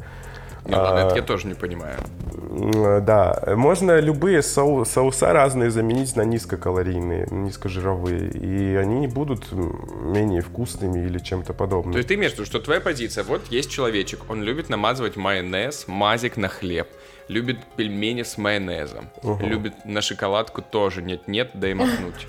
Ну, 0.64 0.76
ладно, 0.76 0.98
это 1.08 1.16
я 1.16 1.22
тоже 1.22 1.46
не 1.48 1.54
понимаю. 1.54 1.96
М, 2.34 3.04
Да, 3.04 3.42
можно 3.56 3.98
любые 4.00 4.40
соу- 4.42 4.84
соуса 4.84 5.32
разные 5.32 5.70
заменить 5.70 6.14
на 6.16 6.22
низкокалорийные, 6.22 7.26
низкожировые, 7.30 8.30
и 8.30 8.76
они 8.76 9.00
не 9.00 9.08
будут 9.08 9.50
менее 9.52 10.40
вкусными 10.42 11.04
или 11.04 11.18
чем-то 11.18 11.52
подобным. 11.54 11.92
То 11.92 11.98
есть 11.98 12.08
ты 12.08 12.14
имеешь 12.14 12.32
в 12.32 12.34
виду, 12.36 12.44
что 12.46 12.60
твоя 12.60 12.80
позиция, 12.80 13.24
вот 13.24 13.46
есть 13.50 13.70
человечек, 13.70 14.20
он 14.30 14.42
любит 14.42 14.68
намазывать 14.68 15.16
майонез, 15.16 15.86
мазик 15.88 16.36
на 16.36 16.48
хлеб, 16.48 16.86
любит 17.28 17.58
пельмени 17.76 18.22
с 18.22 18.38
майонезом, 18.38 19.08
любит 19.40 19.72
на 19.84 20.00
шоколадку 20.02 20.62
тоже, 20.62 21.02
нет-нет, 21.02 21.50
дай 21.54 21.74
махнуть. 21.74 22.26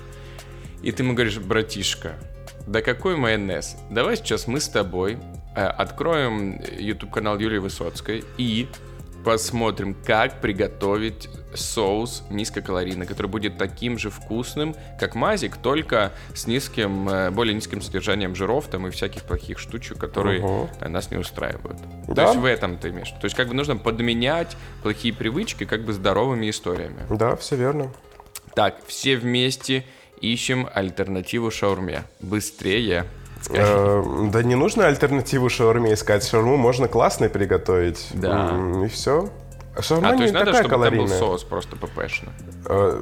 И 0.82 0.90
ты 0.92 1.02
ему 1.02 1.14
говоришь, 1.14 1.38
братишка, 1.38 2.14
да 2.66 2.80
какой 2.82 3.16
майонез? 3.16 3.76
Давай 3.90 4.16
сейчас 4.16 4.46
мы 4.46 4.60
с 4.60 4.68
тобой 4.68 5.14
э, 5.14 5.18
откроем 5.62 6.60
YouTube 6.78 7.10
канал 7.10 7.38
Юлии 7.38 7.58
Высоцкой 7.58 8.24
и 8.38 8.68
посмотрим, 9.24 9.96
как 10.06 10.40
приготовить 10.42 11.30
соус 11.54 12.24
низкокалорийный, 12.30 13.06
который 13.06 13.28
будет 13.28 13.56
таким 13.56 13.96
же 13.98 14.10
вкусным, 14.10 14.74
как 15.00 15.14
мазик, 15.14 15.56
только 15.56 16.12
с 16.34 16.46
низким, 16.46 17.08
э, 17.08 17.30
более 17.30 17.54
низким 17.54 17.80
содержанием 17.80 18.34
жиров 18.34 18.66
там 18.66 18.86
и 18.86 18.90
всяких 18.90 19.22
плохих 19.22 19.58
штучек, 19.58 19.96
которые 19.98 20.68
э, 20.80 20.88
нас 20.88 21.10
не 21.10 21.16
устраивают. 21.16 21.78
То 22.06 22.14
Да. 22.14 22.24
есть 22.24 22.36
в 22.36 22.44
этом 22.44 22.76
ты 22.76 22.90
имеешь. 22.90 23.10
То 23.12 23.24
есть 23.24 23.34
как 23.36 23.48
бы 23.48 23.54
нужно 23.54 23.76
подменять 23.76 24.56
плохие 24.82 25.14
привычки 25.14 25.64
как 25.64 25.84
бы 25.84 25.92
здоровыми 25.94 26.50
историями. 26.50 27.06
Да, 27.08 27.36
все 27.36 27.56
верно. 27.56 27.90
Так, 28.54 28.76
все 28.86 29.16
вместе 29.16 29.84
ищем 30.20 30.68
альтернативу 30.74 31.50
шаурме. 31.50 32.02
Быстрее. 32.20 33.06
Э, 33.50 34.02
Да 34.32 34.42
не 34.42 34.54
нужно 34.54 34.86
альтернативу 34.86 35.48
шаурме 35.48 35.92
искать. 35.94 36.26
Шаурму 36.26 36.56
можно 36.56 36.88
классно 36.88 37.28
приготовить. 37.28 38.08
Да. 38.14 38.56
И 38.84 38.88
все. 38.88 39.28
Шаурма 39.80 40.08
А, 40.08 40.10
то 40.12 40.16
не 40.18 40.22
есть 40.22 40.34
надо, 40.34 40.46
такая 40.52 40.62
чтобы 40.62 40.70
там 40.70 40.80
был 40.80 40.86
калорийная. 40.90 41.18
соус 41.18 41.42
просто 41.44 41.76
ППшно. 41.76 42.32
Э, 42.66 42.96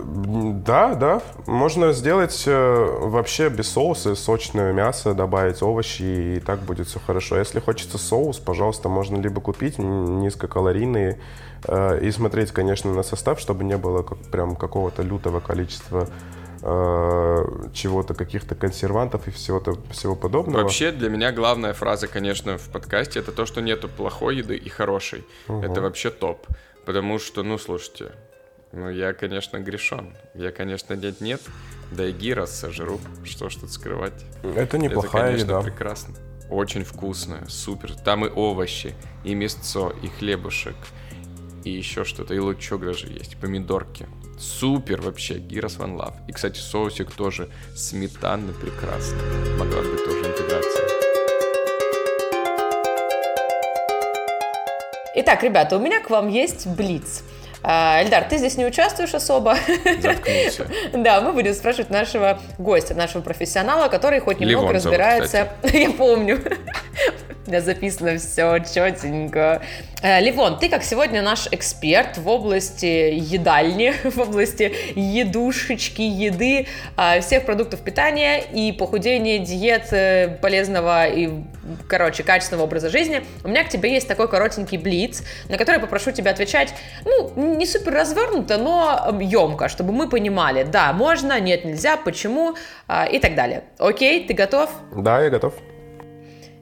Да, 0.64 0.95
да. 0.95 1.20
Можно 1.47 1.93
сделать 1.93 2.45
э, 2.47 2.99
вообще 3.03 3.51
без 3.51 3.68
соуса, 3.70 4.14
сочное 4.14 4.72
мясо, 4.72 5.12
добавить 5.12 5.62
овощи, 5.62 6.03
и 6.36 6.40
так 6.40 6.61
будет 6.61 6.88
все 6.88 6.99
хорошо. 7.07 7.36
Если 7.38 7.61
хочется 7.61 7.99
соус, 7.99 8.38
пожалуйста, 8.38 8.88
можно 8.88 9.18
либо 9.18 9.40
купить 9.43 9.78
низкокалорийные 9.78 11.18
э, 11.66 12.01
и 12.03 12.11
смотреть, 12.11 12.53
конечно, 12.53 12.93
на 12.93 13.03
состав, 13.03 13.38
чтобы 13.38 13.64
не 13.64 13.76
было 13.76 14.03
как, 14.03 14.18
прям 14.30 14.57
какого-то 14.57 15.03
лютого 15.03 15.40
количества 15.40 16.09
чего-то, 16.63 18.15
каких-то 18.15 18.55
консервантов 18.55 19.27
и 19.27 19.31
всего-то, 19.33 19.77
всего 19.91 20.15
подобного. 20.15 20.63
Вообще, 20.63 20.93
для 20.93 21.09
меня 21.09 21.33
главная 21.33 21.73
фраза, 21.73 22.07
конечно, 22.07 22.57
в 22.57 22.69
подкасте, 22.71 23.19
это 23.19 23.33
то, 23.33 23.47
что 23.47 23.61
нету 23.61 23.89
плохой 23.89 24.37
еды 24.37 24.57
и 24.57 24.69
хорошей. 24.69 25.25
Это 25.49 25.81
вообще 25.81 26.11
топ. 26.11 26.47
Потому 26.85 27.19
что, 27.19 27.43
ну, 27.43 27.59
слушайте, 27.59 28.13
ну, 28.73 28.89
я, 28.91 29.13
конечно, 29.13 29.59
грешен. 29.59 30.15
Я, 30.35 30.51
конечно, 30.53 30.95
нет-нет, 30.95 31.41
да 31.91 32.07
и 32.07 32.13
гирос 32.13 32.51
сожру. 32.53 33.01
Что 33.25 33.49
ж 33.49 33.57
тут 33.57 33.71
скрывать? 33.71 34.25
Это 34.43 34.79
неплохая 34.79 35.23
Это, 35.23 35.33
конечно, 35.33 35.53
еда. 35.53 35.63
прекрасно. 35.63 36.15
Очень 36.49 36.85
вкусная, 36.85 37.45
супер. 37.49 37.95
Там 37.95 38.25
и 38.25 38.29
овощи, 38.29 38.95
и 39.25 39.35
мясцо, 39.35 39.93
и 40.03 40.09
хлебушек, 40.09 40.77
и 41.65 41.71
еще 41.71 42.05
что-то, 42.05 42.35
и 42.35 42.39
лучок 42.39 42.85
даже 42.85 43.09
есть, 43.09 43.37
помидорки. 43.37 44.07
Супер 44.43 45.01
вообще, 45.01 45.34
Гирос 45.34 45.76
One 45.76 45.97
Love. 45.97 46.14
И, 46.26 46.32
кстати, 46.32 46.59
соусик 46.59 47.12
тоже 47.12 47.49
сметанный, 47.76 48.53
прекрасно. 48.53 49.16
Могла 49.57 49.82
быть 49.82 50.05
тоже 50.05 50.18
интеграция. 50.18 50.88
Итак, 55.14 55.45
ребята, 55.45 55.76
у 55.76 55.80
меня 55.80 56.01
к 56.01 56.11
вам 56.11 56.28
есть 56.28 56.66
блиц. 56.66 57.22
А, 57.62 58.03
Эльдар, 58.03 58.24
ты 58.24 58.38
здесь 58.38 58.57
не 58.57 58.66
участвуешь 58.66 59.14
особо. 59.14 59.57
Заткнулся. 60.01 60.66
Да, 60.93 61.20
мы 61.20 61.32
будем 61.32 61.55
спрашивать 61.55 61.90
нашего 61.90 62.40
гостя, 62.59 62.95
нашего 62.95 63.22
профессионала, 63.22 63.86
который 63.86 64.18
хоть 64.18 64.40
немного 64.40 64.72
разбирается. 64.72 65.51
Я 65.72 65.90
помню. 65.90 66.43
Меня 67.45 67.61
записано 67.61 68.18
все 68.18 68.59
четенько. 68.61 69.62
Э, 70.01 70.20
Ливон, 70.20 70.61
ты 70.61 70.68
как 70.68 70.84
сегодня 70.84 71.22
наш 71.22 71.49
эксперт 71.51 72.16
в 72.16 72.28
области 72.28 72.86
едальни, 72.86 73.93
в 74.09 74.16
области 74.20 74.72
едушечки, 74.95 76.03
еды, 76.03 76.68
э, 76.97 77.20
всех 77.20 77.45
продуктов 77.45 77.80
питания 77.80 78.38
и 78.38 78.70
похудения, 78.70 79.40
диет, 79.40 79.93
э, 79.93 80.38
полезного 80.40 81.09
и, 81.09 81.30
короче, 81.88 82.22
качественного 82.22 82.66
образа 82.66 82.90
жизни. 82.90 83.24
У 83.43 83.49
меня 83.49 83.64
к 83.64 83.70
тебе 83.70 83.93
есть 83.93 84.07
такой 84.07 84.28
коротенький 84.28 84.78
блиц, 84.78 85.24
на 85.49 85.59
который 85.59 85.80
попрошу 85.80 86.12
тебя 86.12 86.30
отвечать, 86.30 86.72
ну, 87.05 87.57
не 87.57 87.66
супер 87.66 87.93
развернуто, 87.93 88.57
но 88.57 89.18
емко, 89.20 89.68
чтобы 89.68 89.93
мы 89.93 90.09
понимали, 90.09 90.62
да, 90.62 90.93
можно, 90.93 91.40
нет, 91.40 91.64
нельзя, 91.64 91.97
почему 91.97 92.55
и 93.11 93.18
так 93.18 93.34
далее. 93.34 93.64
Окей, 93.78 94.26
ты 94.26 94.34
готов? 94.34 94.70
Да, 94.95 95.22
я 95.22 95.30
готов. 95.30 95.55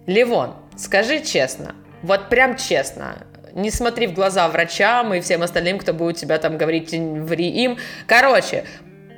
Ливон, 0.07 0.55
скажи 0.81 1.21
честно, 1.21 1.75
вот 2.03 2.29
прям 2.29 2.57
честно, 2.57 3.27
не 3.55 3.71
смотри 3.71 4.07
в 4.07 4.15
глаза 4.15 4.49
врачам 4.49 5.13
и 5.15 5.21
всем 5.21 5.43
остальным, 5.43 5.79
кто 5.79 5.93
будет 5.93 6.17
тебя 6.17 6.39
там 6.39 6.57
говорить, 6.57 6.93
ври 6.93 7.49
им. 7.49 7.79
Короче, 8.07 8.65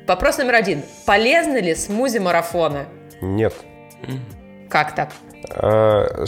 вопрос 0.07 0.39
номер 0.39 0.55
один. 0.55 0.83
Полезны 1.07 1.59
ли 1.59 1.75
смузи-марафоны? 1.75 2.87
Нет. 3.21 3.55
Как 4.69 4.95
так? 4.95 5.11
А, 5.51 6.25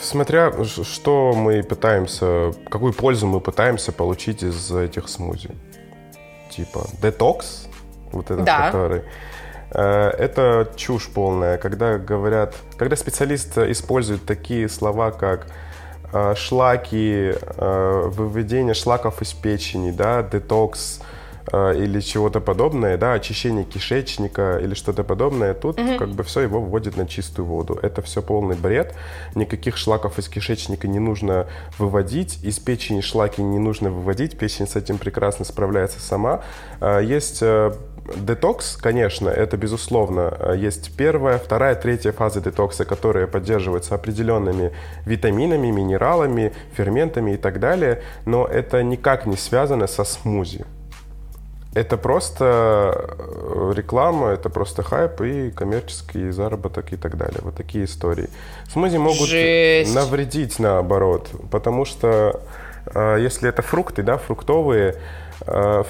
Смотря 0.00 0.52
что 0.64 1.32
мы 1.34 1.62
пытаемся, 1.62 2.52
какую 2.70 2.92
пользу 2.92 3.26
мы 3.26 3.40
пытаемся 3.40 3.92
получить 3.92 4.42
из 4.42 4.70
этих 4.70 5.08
смузи. 5.08 5.50
Типа 6.50 6.86
детокс, 7.02 7.66
вот 8.12 8.30
этот 8.30 8.44
Да. 8.44 8.66
который. 8.66 9.04
Э, 9.74 10.10
Это 10.18 10.70
чушь 10.76 11.08
полная, 11.08 11.58
когда 11.58 11.98
говорят, 11.98 12.54
когда 12.76 12.96
специалист 12.96 13.58
использует 13.58 14.24
такие 14.24 14.68
слова, 14.68 15.10
как 15.10 15.46
э, 16.12 16.34
шлаки, 16.36 17.32
э, 17.34 18.02
выведение 18.06 18.74
шлаков 18.74 19.22
из 19.22 19.32
печени, 19.32 19.90
да, 19.90 20.22
детокс 20.22 21.00
или 21.52 22.00
чего-то 22.00 22.40
подобное, 22.40 22.96
да, 22.96 23.12
очищение 23.12 23.64
кишечника 23.64 24.58
или 24.62 24.72
что-то 24.72 25.04
подобное, 25.04 25.52
тут 25.52 25.76
как 25.98 26.08
бы 26.08 26.22
все 26.22 26.40
его 26.40 26.58
вводит 26.58 26.96
на 26.96 27.06
чистую 27.06 27.44
воду. 27.44 27.78
Это 27.82 28.00
все 28.00 28.22
полный 28.22 28.56
бред. 28.56 28.96
Никаких 29.34 29.76
шлаков 29.76 30.18
из 30.18 30.26
кишечника 30.30 30.88
не 30.88 30.98
нужно 30.98 31.46
выводить, 31.78 32.42
из 32.42 32.58
печени 32.58 33.02
шлаки 33.02 33.42
не 33.42 33.58
нужно 33.58 33.90
выводить, 33.90 34.38
печень 34.38 34.66
с 34.66 34.74
этим 34.74 34.96
прекрасно 34.96 35.44
справляется 35.44 36.00
сама. 36.00 36.40
Есть 36.80 37.42
детокс, 38.16 38.76
конечно, 38.76 39.28
это 39.28 39.56
безусловно. 39.56 40.54
Есть 40.56 40.96
первая, 40.96 41.38
вторая, 41.38 41.74
третья 41.74 42.12
фазы 42.12 42.40
детокса, 42.40 42.84
которые 42.84 43.26
поддерживаются 43.26 43.94
определенными 43.94 44.72
витаминами, 45.06 45.70
минералами, 45.70 46.52
ферментами 46.76 47.32
и 47.32 47.36
так 47.36 47.60
далее, 47.60 48.02
но 48.26 48.46
это 48.46 48.82
никак 48.82 49.26
не 49.26 49.36
связано 49.36 49.86
со 49.86 50.04
смузи. 50.04 50.64
Это 51.74 51.96
просто 51.96 52.94
э, 52.94 53.72
реклама, 53.74 54.28
это 54.28 54.48
просто 54.48 54.84
хайп 54.84 55.20
и 55.22 55.50
коммерческий 55.50 56.30
заработок 56.30 56.92
и 56.92 56.96
так 56.96 57.16
далее. 57.16 57.40
Вот 57.42 57.56
такие 57.56 57.86
истории. 57.86 58.28
Смузи 58.72 58.96
могут 58.96 59.28
Жесть. 59.28 59.92
навредить 59.92 60.60
наоборот, 60.60 61.30
потому 61.50 61.84
что 61.84 62.40
э, 62.94 63.16
если 63.20 63.48
это 63.48 63.62
фрукты, 63.62 64.04
да, 64.04 64.18
фруктовые, 64.18 64.92
э, 64.92 65.23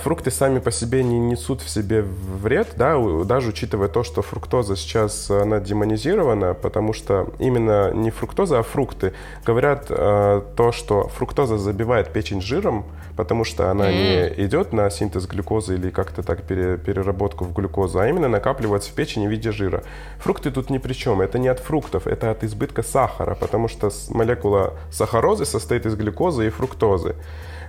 фрукты 0.03 0.31
сами 0.31 0.59
по 0.59 0.71
себе 0.71 1.03
не 1.03 1.19
несут 1.19 1.61
в 1.61 1.69
себе 1.69 2.03
вред, 2.03 2.75
да, 2.77 2.97
даже 3.25 3.51
учитывая 3.51 3.89
то, 3.89 4.03
что 4.03 4.23
фруктоза 4.23 4.77
сейчас 4.77 5.31
она 5.31 5.61
демонизирована, 5.61 6.55
потому 6.55 6.93
что 6.93 7.29
именно 7.39 7.93
не 7.93 8.11
фруктоза, 8.11 8.59
а 8.59 8.63
фрукты. 8.63 9.13
Говорят 9.45 9.87
э, 9.91 10.43
то, 10.57 10.73
что 10.73 11.09
фруктоза 11.09 11.59
забивает 11.59 12.13
печень 12.13 12.41
жиром, 12.41 12.85
потому 13.17 13.45
что 13.45 13.71
она 13.71 13.93
не 13.93 14.29
идет 14.45 14.73
на 14.73 14.91
синтез 14.91 15.27
глюкозы 15.27 15.75
или 15.75 15.91
как-то 15.91 16.23
так 16.23 16.43
пере- 16.43 16.79
переработку 16.79 17.45
в 17.45 17.53
глюкозу, 17.53 18.01
а 18.01 18.09
именно 18.09 18.29
накапливается 18.29 18.91
в 18.91 18.95
печени 18.95 19.27
в 19.27 19.31
виде 19.31 19.53
жира. 19.53 19.83
Фрукты 20.19 20.51
тут 20.51 20.71
ни 20.71 20.79
при 20.79 20.93
чем. 20.95 21.21
Это 21.21 21.39
не 21.39 21.49
от 21.49 21.61
фруктов, 21.61 22.07
это 22.07 22.31
от 22.31 22.45
избытка 22.45 22.83
сахара, 22.83 23.35
потому 23.35 23.69
что 23.69 23.91
молекула 24.09 24.75
сахарозы 24.91 25.45
состоит 25.45 25.87
из 25.87 25.95
глюкозы 25.95 26.47
и 26.47 26.51
фруктозы. 26.51 27.15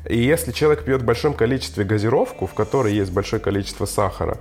И 0.08 0.18
если 0.18 0.52
человек 0.52 0.84
пьет 0.84 1.02
в 1.02 1.06
большом 1.06 1.34
количестве 1.34 1.84
газировку, 1.84 2.46
в 2.48 2.54
которой 2.54 2.94
есть 2.94 3.12
большое 3.12 3.42
количество 3.42 3.86
сахара, 3.86 4.38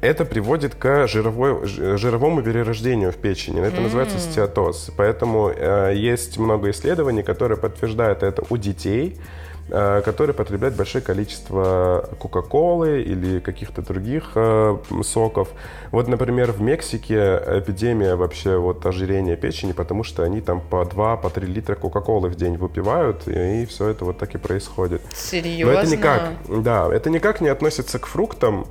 это 0.00 0.24
приводит 0.24 0.74
к 0.74 1.06
жировой, 1.06 1.66
жировому 1.66 2.42
перерождению 2.42 3.12
в 3.12 3.16
печени. 3.16 3.66
Это 3.66 3.80
называется 3.80 4.18
стеатоз. 4.18 4.90
Поэтому 4.96 5.48
э, 5.48 5.94
есть 5.94 6.38
много 6.38 6.70
исследований, 6.70 7.22
которые 7.22 7.58
подтверждают 7.58 8.22
это 8.22 8.42
у 8.50 8.56
детей, 8.58 9.16
которые 9.68 10.34
потребляют 10.34 10.76
большое 10.76 11.02
количество 11.02 12.08
кока-колы 12.18 13.02
или 13.02 13.40
каких-то 13.40 13.82
других 13.82 14.32
э, 14.34 14.76
соков. 15.02 15.48
Вот, 15.90 16.08
например, 16.08 16.52
в 16.52 16.60
Мексике 16.60 17.42
эпидемия 17.46 18.14
вообще 18.14 18.56
вот 18.56 18.84
ожирения 18.86 19.36
печени, 19.36 19.72
потому 19.72 20.04
что 20.04 20.22
они 20.22 20.40
там 20.40 20.60
по 20.60 20.82
2-3 20.82 21.16
по 21.16 21.40
литра 21.40 21.74
кока-колы 21.74 22.28
в 22.28 22.36
день 22.36 22.56
выпивают, 22.56 23.26
и, 23.26 23.66
все 23.66 23.88
это 23.88 24.04
вот 24.04 24.18
так 24.18 24.34
и 24.34 24.38
происходит. 24.38 25.02
Серьезно? 25.14 25.72
Но 25.72 25.80
это 25.80 25.90
никак, 25.90 26.32
да, 26.48 26.88
это 26.92 27.10
никак 27.10 27.40
не 27.40 27.48
относится 27.48 27.98
к 27.98 28.06
фруктам. 28.06 28.66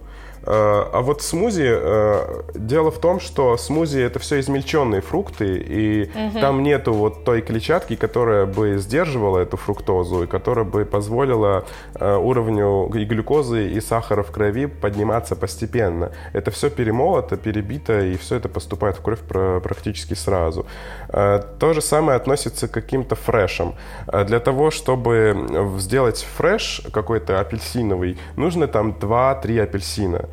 А 0.47 1.01
вот 1.01 1.21
смузи, 1.21 1.65
э, 1.67 2.41
дело 2.53 2.91
в 2.91 2.99
том, 2.99 3.19
что 3.19 3.57
смузи 3.57 3.99
это 3.99 4.19
все 4.19 4.39
измельченные 4.39 5.01
фрукты, 5.01 5.57
и 5.57 6.11
там 6.41 6.61
нету 6.63 6.93
вот 6.93 7.23
той 7.23 7.41
клетчатки, 7.41 7.95
которая 7.95 8.45
бы 8.45 8.77
сдерживала 8.77 9.39
эту 9.39 9.57
фруктозу, 9.57 10.23
и 10.23 10.27
которая 10.27 10.65
бы 10.65 10.85
позволила 10.85 11.65
э, 11.95 12.15
уровню 12.15 12.89
и 12.93 13.05
глюкозы, 13.05 13.67
и 13.69 13.81
сахара 13.81 14.21
в 14.23 14.31
крови 14.31 14.67
подниматься 14.67 15.35
постепенно. 15.35 16.11
Это 16.33 16.51
все 16.51 16.69
перемолото, 16.69 17.37
перебито, 17.37 18.01
и 18.01 18.15
все 18.17 18.35
это 18.35 18.47
поступает 18.49 18.97
в 18.97 19.01
кровь 19.01 19.19
пр- 19.19 19.59
практически 19.61 20.13
сразу. 20.13 20.65
Э, 21.09 21.41
То 21.59 21.73
же 21.73 21.81
самое 21.81 22.17
относится 22.17 22.67
к 22.67 22.71
каким-то 22.71 23.15
фрешам. 23.15 23.73
Для 24.25 24.39
того, 24.39 24.69
чтобы 24.71 25.75
сделать 25.79 26.25
фреш 26.37 26.81
какой-то 26.93 27.39
апельсиновый, 27.39 28.17
нужно 28.35 28.67
там 28.67 28.91
2-3 28.91 29.59
апельсина. 29.63 30.25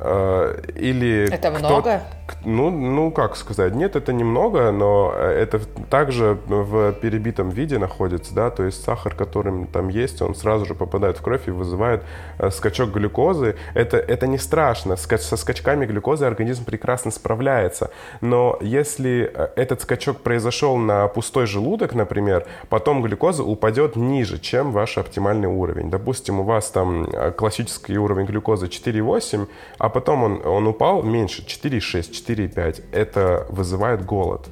Э, 0.00 0.60
Или 0.76 1.28
Это 1.30 1.50
много? 1.50 2.02
Ну, 2.44 2.70
ну, 2.70 3.10
как 3.10 3.36
сказать, 3.36 3.74
нет, 3.74 3.96
это 3.96 4.12
немного, 4.12 4.70
но 4.70 5.12
э, 5.14 5.42
это 5.42 5.60
также 5.90 6.38
в 6.46 6.92
перебитом 6.92 7.48
виде 7.48 7.78
находится, 7.78 8.34
да, 8.34 8.50
то 8.50 8.64
есть 8.64 8.84
сахар, 8.84 9.14
который 9.14 9.66
там 9.66 9.88
есть, 9.88 10.20
он 10.22 10.34
сразу 10.34 10.66
же 10.66 10.74
попадает 10.74 11.16
в 11.16 11.22
кровь 11.22 11.48
и 11.48 11.50
вызывает 11.50 12.02
э, 12.38 12.50
скачок 12.50 12.90
глюкозы. 12.90 13.56
Это, 13.74 13.96
это 13.96 14.26
не 14.26 14.38
страшно, 14.38 14.96
со 14.96 15.36
скачками 15.36 15.86
глюкозы 15.86 16.26
организм 16.26 16.64
прекрасно 16.64 17.10
справляется, 17.10 17.90
но 18.20 18.58
если 18.60 19.32
этот 19.56 19.80
скачок 19.80 20.20
произошел 20.20 20.76
на 20.76 21.08
пустой 21.08 21.46
желудок, 21.46 21.94
например, 21.94 22.46
потом 22.68 23.02
глюкоза 23.02 23.42
упадет 23.42 23.96
ниже, 23.96 24.38
чем 24.38 24.70
ваш 24.70 24.98
оптимальный 24.98 25.48
уровень. 25.48 25.90
Допустим, 25.90 26.40
у 26.40 26.42
вас 26.44 26.70
там 26.70 27.08
классический 27.36 27.98
уровень 27.98 28.26
глюкозы 28.26 28.66
4,8, 28.66 29.48
а 29.78 29.87
потом 29.88 30.22
он, 30.22 30.46
он 30.46 30.66
упал 30.66 31.02
меньше, 31.02 31.42
4,6, 31.42 32.10
4,5. 32.10 32.84
Это 32.92 33.46
вызывает 33.48 34.04
голод. 34.04 34.46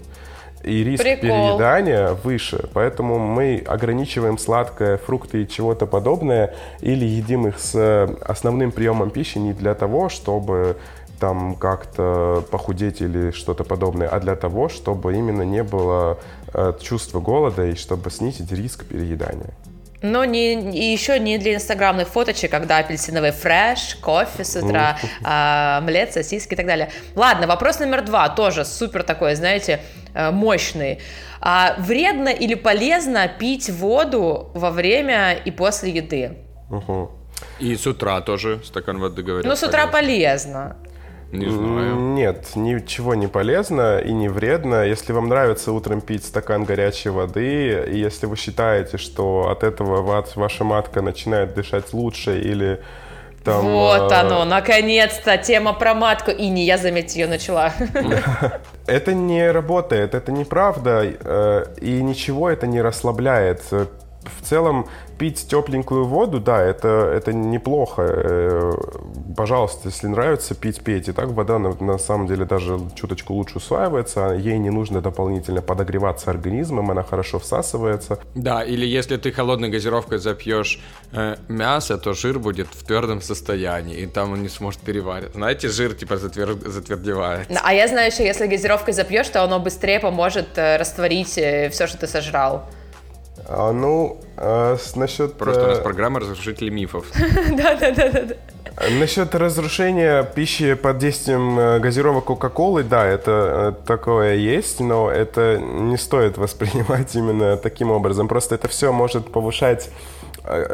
И 0.63 0.83
риск 0.83 1.03
Прикол. 1.03 1.21
переедания 1.21 2.11
выше. 2.25 2.69
Поэтому 2.73 3.19
мы 3.19 3.63
ограничиваем 3.67 4.37
сладкое, 4.37 4.97
фрукты 4.97 5.43
и 5.43 5.49
чего-то 5.49 5.87
подобное, 5.87 6.55
или 6.81 7.05
едим 7.05 7.47
их 7.47 7.61
с 7.61 7.75
э, 7.75 8.09
основным 8.25 8.73
приемом 8.73 9.11
пищи 9.11 9.39
не 9.39 9.53
для 9.53 9.75
того, 9.75 10.09
чтобы 10.09 10.77
там 11.21 11.55
как-то 11.55 12.45
похудеть 12.51 13.01
или 13.01 13.31
что-то 13.31 13.65
подобное, 13.65 14.09
а 14.09 14.21
для 14.21 14.35
того, 14.35 14.69
чтобы 14.69 15.15
именно 15.15 15.43
не 15.43 15.63
было 15.63 16.19
э, 16.53 16.73
чувства 16.81 17.21
голода 17.21 17.67
и 17.67 17.75
чтобы 17.75 18.11
снизить 18.11 18.53
риск 18.53 18.85
переедания. 18.87 19.55
Но 20.03 20.25
не, 20.25 20.55
и 20.73 20.93
еще 20.93 21.19
не 21.19 21.39
для 21.39 21.55
инстаграмных 21.55 22.09
фоточек, 22.09 22.51
когда 22.51 22.79
апельсиновый 22.79 23.33
фреш, 23.33 23.97
кофе 24.01 24.45
с 24.45 24.57
утра, 24.57 24.99
а, 25.25 25.79
омлет, 25.79 26.13
сосиски 26.13 26.55
и 26.55 26.57
так 26.57 26.67
далее. 26.67 26.91
Ладно, 27.15 27.47
вопрос 27.47 27.81
номер 27.81 28.03
два, 28.03 28.29
тоже 28.29 28.65
супер 28.65 29.03
такой, 29.03 29.35
знаете, 29.35 29.81
э, 30.15 30.31
мощный. 30.31 31.01
А 31.41 31.77
вредно 31.79 32.29
или 32.29 32.55
полезно 32.55 33.29
пить 33.29 33.71
воду 33.71 34.51
во 34.55 34.71
время 34.71 35.35
и 35.35 35.51
после 35.51 35.91
еды? 35.91 36.39
Мгм. 36.71 37.11
И 37.61 37.77
с 37.77 37.87
утра 37.87 38.21
тоже 38.21 38.61
стакан 38.65 38.99
воды 38.99 39.23
говорят. 39.23 39.47
Ну, 39.47 39.57
с 39.57 39.63
утра 39.63 39.87
полезно. 39.87 40.77
полезно. 40.77 40.77
Не 41.33 41.51
знаю. 41.51 41.97
Нет, 41.97 42.51
ничего 42.55 43.15
не 43.15 43.27
полезно 43.27 43.99
и 43.99 44.13
не 44.13 44.29
вредно. 44.29 44.85
Если 44.85 45.13
вам 45.13 45.29
нравится 45.29 45.73
утром 45.73 46.01
пить 46.01 46.25
стакан 46.25 46.65
горячей 46.65 47.11
воды, 47.11 47.85
и 47.91 47.99
если 47.99 48.27
вы 48.27 48.37
считаете, 48.37 48.97
что 48.97 49.51
от 49.51 49.65
этого 49.65 50.03
ва- 50.03 50.25
ваша 50.35 50.65
матка 50.65 51.03
начинает 51.03 51.55
дышать 51.55 51.93
лучше 51.93 52.41
или 52.41 52.81
там... 53.47 53.65
вот 53.65 54.11
э, 54.11 54.15
оно, 54.15 54.45
наконец-то, 54.45 55.39
тема 55.39 55.73
про 55.73 55.95
матку. 55.95 56.31
И 56.31 56.49
не 56.49 56.65
я, 56.65 56.79
заметьте, 56.79 57.21
ее 57.21 57.27
начала. 57.29 57.73
Это 58.87 59.15
не 59.15 59.51
работает, 59.51 60.15
это 60.15 60.31
неправда, 60.31 61.03
э, 61.05 61.67
и 61.81 62.03
ничего 62.03 62.49
это 62.49 62.69
не 62.69 62.81
расслабляет. 62.81 63.63
В 63.71 63.89
целом, 64.43 64.89
пить 65.19 65.47
тепленькую 65.49 66.05
воду, 66.05 66.41
да, 66.41 66.63
это, 66.63 66.89
это 66.89 67.33
неплохо. 67.33 68.03
Э, 68.03 68.73
Пожалуйста, 69.37 69.89
если 69.89 70.07
нравится 70.07 70.55
пить, 70.55 70.81
пейте. 70.83 71.13
Так 71.13 71.29
вода 71.29 71.59
на, 71.59 71.75
на 71.75 71.99
самом 71.99 72.27
деле 72.27 72.47
даже 72.47 72.81
чуточку 72.95 73.35
лучше 73.35 73.59
усваивается, 73.59 74.31
ей 74.31 74.59
не 74.59 74.71
нужно 74.71 75.03
дополнительно 75.03 75.61
подогреваться 75.61 76.31
организмом, 76.31 76.91
она 76.91 77.03
хорошо 77.03 77.39
всасывается. 77.39 78.19
Да, 78.35 78.63
или 78.65 78.87
если 78.87 79.19
ты 79.19 79.31
холодной 79.33 79.69
газировкой 79.69 80.19
запьешь 80.19 80.81
э, 81.13 81.37
мясо, 81.49 81.99
то 81.99 82.15
жир 82.15 82.39
будет 82.39 82.69
в 82.69 82.87
твердом 82.87 83.21
состоянии, 83.21 83.97
и 83.99 84.07
там 84.07 84.33
он 84.33 84.43
не 84.43 84.49
сможет 84.49 84.81
переварить. 84.81 85.33
Знаете, 85.35 85.69
жир 85.69 85.95
типа 85.95 86.15
затвер- 86.15 86.67
затвердевает. 86.67 87.49
А 87.63 87.75
я 87.75 87.89
знаю, 87.89 88.11
что 88.13 88.23
если 88.23 88.47
газировкой 88.47 88.95
запьешь, 88.95 89.29
то 89.29 89.43
оно 89.43 89.61
быстрее 89.61 90.01
поможет 90.01 90.57
э, 90.57 90.79
растворить 90.79 91.29
все, 91.29 91.87
что 91.87 91.99
ты 91.99 92.07
сожрал. 92.07 92.65
А, 93.49 93.73
ну, 93.73 94.21
э, 94.37 94.77
с- 94.81 94.97
насчет... 94.97 95.35
Просто 95.35 95.65
у 95.65 95.69
нас 95.69 95.79
э, 95.79 95.83
программа 95.83 96.21
разрушителей 96.21 96.71
мифов. 96.71 97.07
Да-да-да. 97.57 98.35
Насчет 98.91 99.35
разрушения 99.35 100.23
пищи 100.23 100.75
под 100.75 100.99
действием 100.99 101.59
э, 101.59 101.79
газировок 101.79 102.25
Кока-Колы, 102.25 102.83
да, 102.85 103.07
это 103.07 103.75
э, 103.81 103.87
такое 103.87 104.35
есть, 104.35 104.81
но 104.81 105.11
это 105.11 105.59
не 105.59 105.97
стоит 105.97 106.37
воспринимать 106.37 107.15
именно 107.15 107.57
таким 107.57 107.91
образом. 107.91 108.29
Просто 108.29 108.55
это 108.57 108.69
все 108.69 108.93
может 108.93 109.33
повышать 109.33 109.89
э, 109.89 110.16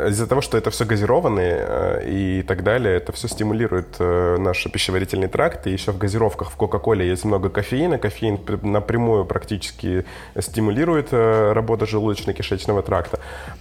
из-за 0.09 0.27
того, 0.27 0.41
что 0.41 0.59
это 0.59 0.71
все 0.71 0.85
газированные 0.85 1.57
э, 1.59 2.09
и 2.09 2.43
так 2.43 2.63
далее, 2.63 2.97
это 2.97 3.13
все 3.13 3.29
стимулирует 3.29 3.97
э, 3.99 4.37
наш 4.39 4.65
пищеварительный 4.71 5.29
тракт. 5.29 5.67
И 5.67 5.71
еще 5.71 5.93
в 5.93 5.99
газировках 5.99 6.51
в 6.51 6.57
Кока-Коле 6.57 7.09
есть 7.09 7.25
много 7.25 7.49
кофеина. 7.49 7.99
Кофеин 7.99 8.39
пр- 8.39 8.63
напрямую 8.63 9.25
практически 9.25 10.05
стимулирует 10.39 11.09
э, 11.13 11.53
работу 11.53 11.87
желудочно-кишечного 11.87 12.83
тракта. 12.83 13.19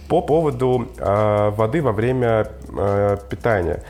По 0.08 0.20
поводу 0.20 0.88
э, 0.98 1.50
воды 1.50 1.82
во 1.82 1.92
время 1.92 2.48
э, 2.76 3.16
питания. 3.30 3.82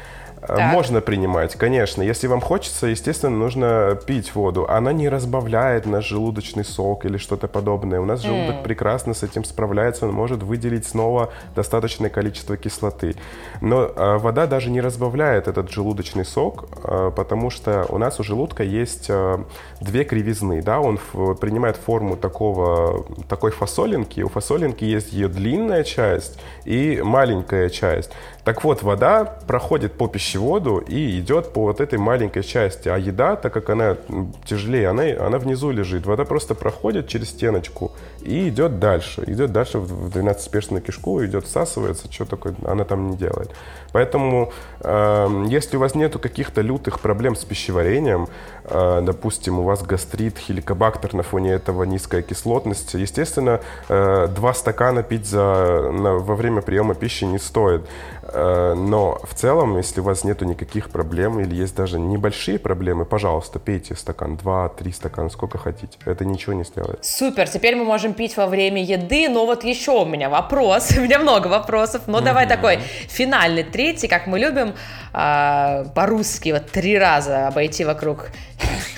Так. 0.47 0.73
Можно 0.73 1.01
принимать, 1.01 1.55
конечно. 1.55 2.03
Если 2.03 2.27
вам 2.27 2.41
хочется, 2.41 2.89
естественно, 2.89 3.37
нужно 3.37 3.97
пить 4.07 4.35
воду. 4.35 4.67
Она 4.69 4.93
не 4.93 5.09
разбавляет 5.09 5.87
наш 5.87 6.05
желудочный 6.09 6.65
сок 6.65 7.05
или 7.05 7.17
что-то 7.17 7.47
подобное. 7.47 8.01
У 8.01 8.05
нас 8.05 8.23
желудок 8.23 8.57
mm. 8.57 8.63
прекрасно 8.65 9.15
с 9.15 9.23
этим 9.23 9.45
справляется, 9.45 10.07
он 10.07 10.13
может 10.13 10.43
выделить 10.43 10.85
снова 10.85 11.31
достаточное 11.55 12.11
количество 12.11 12.57
кислоты. 12.57 13.15
Но 13.61 13.85
э, 13.85 14.19
вода 14.19 14.49
даже 14.49 14.71
не 14.71 14.81
разбавляет 14.81 15.47
этот 15.47 15.71
желудочный 15.71 16.25
сок, 16.25 16.67
э, 16.83 17.13
потому 17.15 17.51
что 17.51 17.87
у 17.89 17.99
нас 17.99 18.19
у 18.19 18.25
желудка 18.25 18.65
есть 18.65 19.07
э, 19.11 19.39
две 19.81 20.03
кривизны. 20.03 20.61
Да? 20.61 20.81
Он 20.81 20.99
в, 21.13 21.35
принимает 21.35 21.77
форму 21.77 22.17
такого, 22.17 23.07
такой 23.29 23.53
фасолинки. 23.53 24.23
У 24.23 24.29
фасолинки 24.29 24.83
есть 24.83 25.13
ее 25.13 25.29
длинная 25.29 25.85
часть 25.85 26.41
и 26.65 27.01
маленькая 27.01 27.69
часть. 27.69 28.11
Так 28.43 28.65
вот, 28.65 28.83
вода 28.83 29.25
проходит 29.47 29.93
по 29.93 30.09
пищеводу 30.09 30.32
и 30.81 31.19
идет 31.21 31.53
по 31.53 31.63
вот 31.63 31.81
этой 31.81 31.99
маленькой 31.99 32.43
части. 32.43 32.89
А 32.89 32.97
еда, 32.97 33.37
так 33.37 33.53
как 33.53 33.71
она 33.71 33.97
тяжелее, 34.45 34.89
она, 34.89 35.05
она 35.27 35.39
внизу 35.39 35.71
лежит. 35.71 36.07
Вода 36.07 36.25
просто 36.25 36.55
проходит 36.55 37.09
через 37.09 37.31
стеночку 37.31 37.93
и 38.25 38.49
идет 38.49 38.79
дальше. 38.79 39.25
Идет 39.27 39.53
дальше 39.53 39.79
в 39.79 40.09
12-спешную 40.09 40.81
кишку, 40.81 41.25
идет 41.25 41.47
всасывается, 41.47 42.11
что 42.11 42.25
такое 42.25 42.55
она 42.65 42.85
там 42.85 43.11
не 43.11 43.17
делает. 43.17 43.51
Поэтому, 43.93 44.53
э, 44.81 45.45
если 45.49 45.77
у 45.77 45.81
вас 45.81 45.95
нету 45.95 46.19
каких-то 46.19 46.63
лютых 46.63 47.01
проблем 47.01 47.37
с 47.37 47.45
пищеварением, 47.45 48.29
э, 48.65 49.01
допустим, 49.03 49.59
у 49.59 49.63
вас 49.63 49.83
гастрит, 49.83 50.39
хеликобактер 50.39 51.15
на 51.15 51.23
фоне 51.23 51.53
этого 51.53 51.85
низкая 51.85 52.23
кислотность, 52.23 52.95
естественно, 52.95 53.61
э, 53.89 54.29
два 54.35 54.55
стакана 54.55 55.03
пить 55.03 55.27
за, 55.27 55.91
на, 55.93 56.15
во 56.15 56.35
время 56.35 56.63
приема 56.63 56.95
пищи 56.95 57.25
не 57.25 57.39
стоит. 57.39 57.83
Э, 58.23 58.75
но 58.75 59.21
в 59.23 59.35
целом, 59.35 59.77
если 59.77 60.01
у 60.01 60.05
вас 60.05 60.25
нету 60.25 60.45
никаких 60.45 60.91
проблем 60.91 61.41
или 61.41 61.55
есть 61.55 61.77
даже 61.77 61.99
небольшие 61.99 62.59
проблемы, 62.59 63.05
пожалуйста, 63.05 63.59
пейте 63.59 63.95
стакан, 63.95 64.37
два, 64.37 64.69
три 64.69 64.93
стакана, 64.93 65.29
сколько 65.29 65.59
хотите. 65.59 65.99
Это 66.07 66.25
ничего 66.25 66.55
не 66.55 66.65
сделает. 66.65 67.05
Супер, 67.05 67.49
теперь 67.49 67.77
мы 67.77 67.85
можем 67.85 68.12
пить 68.15 68.37
во 68.37 68.47
время 68.47 68.83
еды, 68.83 69.29
но 69.29 69.47
вот 69.47 69.65
еще 69.65 70.03
у 70.03 70.05
меня 70.05 70.29
вопрос, 70.29 70.93
у 70.97 71.01
меня 71.01 71.19
много 71.19 71.49
вопросов, 71.49 72.03
но 72.07 72.21
давай 72.21 72.47
такой 72.47 72.79
финальный, 73.09 73.65
третий, 73.65 74.09
как 74.09 74.27
мы 74.27 74.39
любим 74.39 74.75
а, 75.13 75.85
по-русски, 75.95 76.53
вот 76.53 76.71
три 76.71 76.99
раза 76.99 77.49
обойти 77.49 77.85
вокруг, 77.85 78.31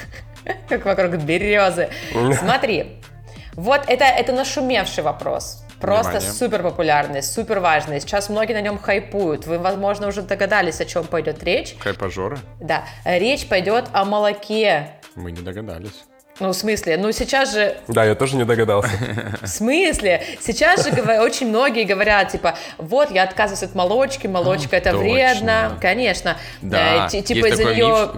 как 0.69 0.85
вокруг 0.85 1.17
березы. 1.17 1.89
Смотри, 2.39 3.01
вот 3.55 3.83
это, 3.87 4.05
это 4.05 4.33
нашумевший 4.33 5.05
вопрос. 5.05 5.65
Просто 5.81 6.13
Внимание. 6.13 6.33
супер 6.33 6.63
популярный, 6.63 7.23
супер 7.23 7.61
важный. 7.61 8.01
Сейчас 8.01 8.31
многие 8.31 8.55
на 8.55 8.63
нем 8.63 8.79
хайпуют. 8.79 9.47
Вы, 9.47 9.59
возможно, 9.59 10.09
уже 10.09 10.23
догадались, 10.23 10.81
о 10.81 10.87
чем 10.87 11.05
пойдет 11.05 11.43
речь. 11.45 11.77
Хайпажоры? 11.79 12.39
Да. 12.59 12.85
Речь 13.05 13.47
пойдет 13.47 13.87
о 13.93 14.07
молоке. 14.07 14.93
Мы 15.15 15.31
не 15.31 15.43
догадались. 15.43 16.05
Ну, 16.41 16.49
в 16.49 16.55
смысле? 16.55 16.97
Ну, 16.97 17.13
сейчас 17.13 17.53
же... 17.53 17.77
Да, 17.87 18.05
я 18.05 18.15
тоже 18.15 18.37
не 18.37 18.45
догадался. 18.45 18.91
В 19.43 19.47
смысле? 19.47 20.23
Сейчас 20.41 20.85
же 20.85 20.91
очень 21.21 21.49
многие 21.49 21.85
говорят, 21.85 22.33
типа, 22.33 22.57
вот, 22.77 23.11
я 23.13 23.23
отказываюсь 23.23 23.63
от 23.63 23.75
молочки, 23.75 24.27
молочка 24.27 24.77
это 24.77 24.97
вредно. 24.97 25.79
Конечно. 25.81 26.37
Да, 26.61 27.09
э, 27.13 27.23
типа 27.23 27.47
из-за 27.47 27.65
нее... 27.65 28.11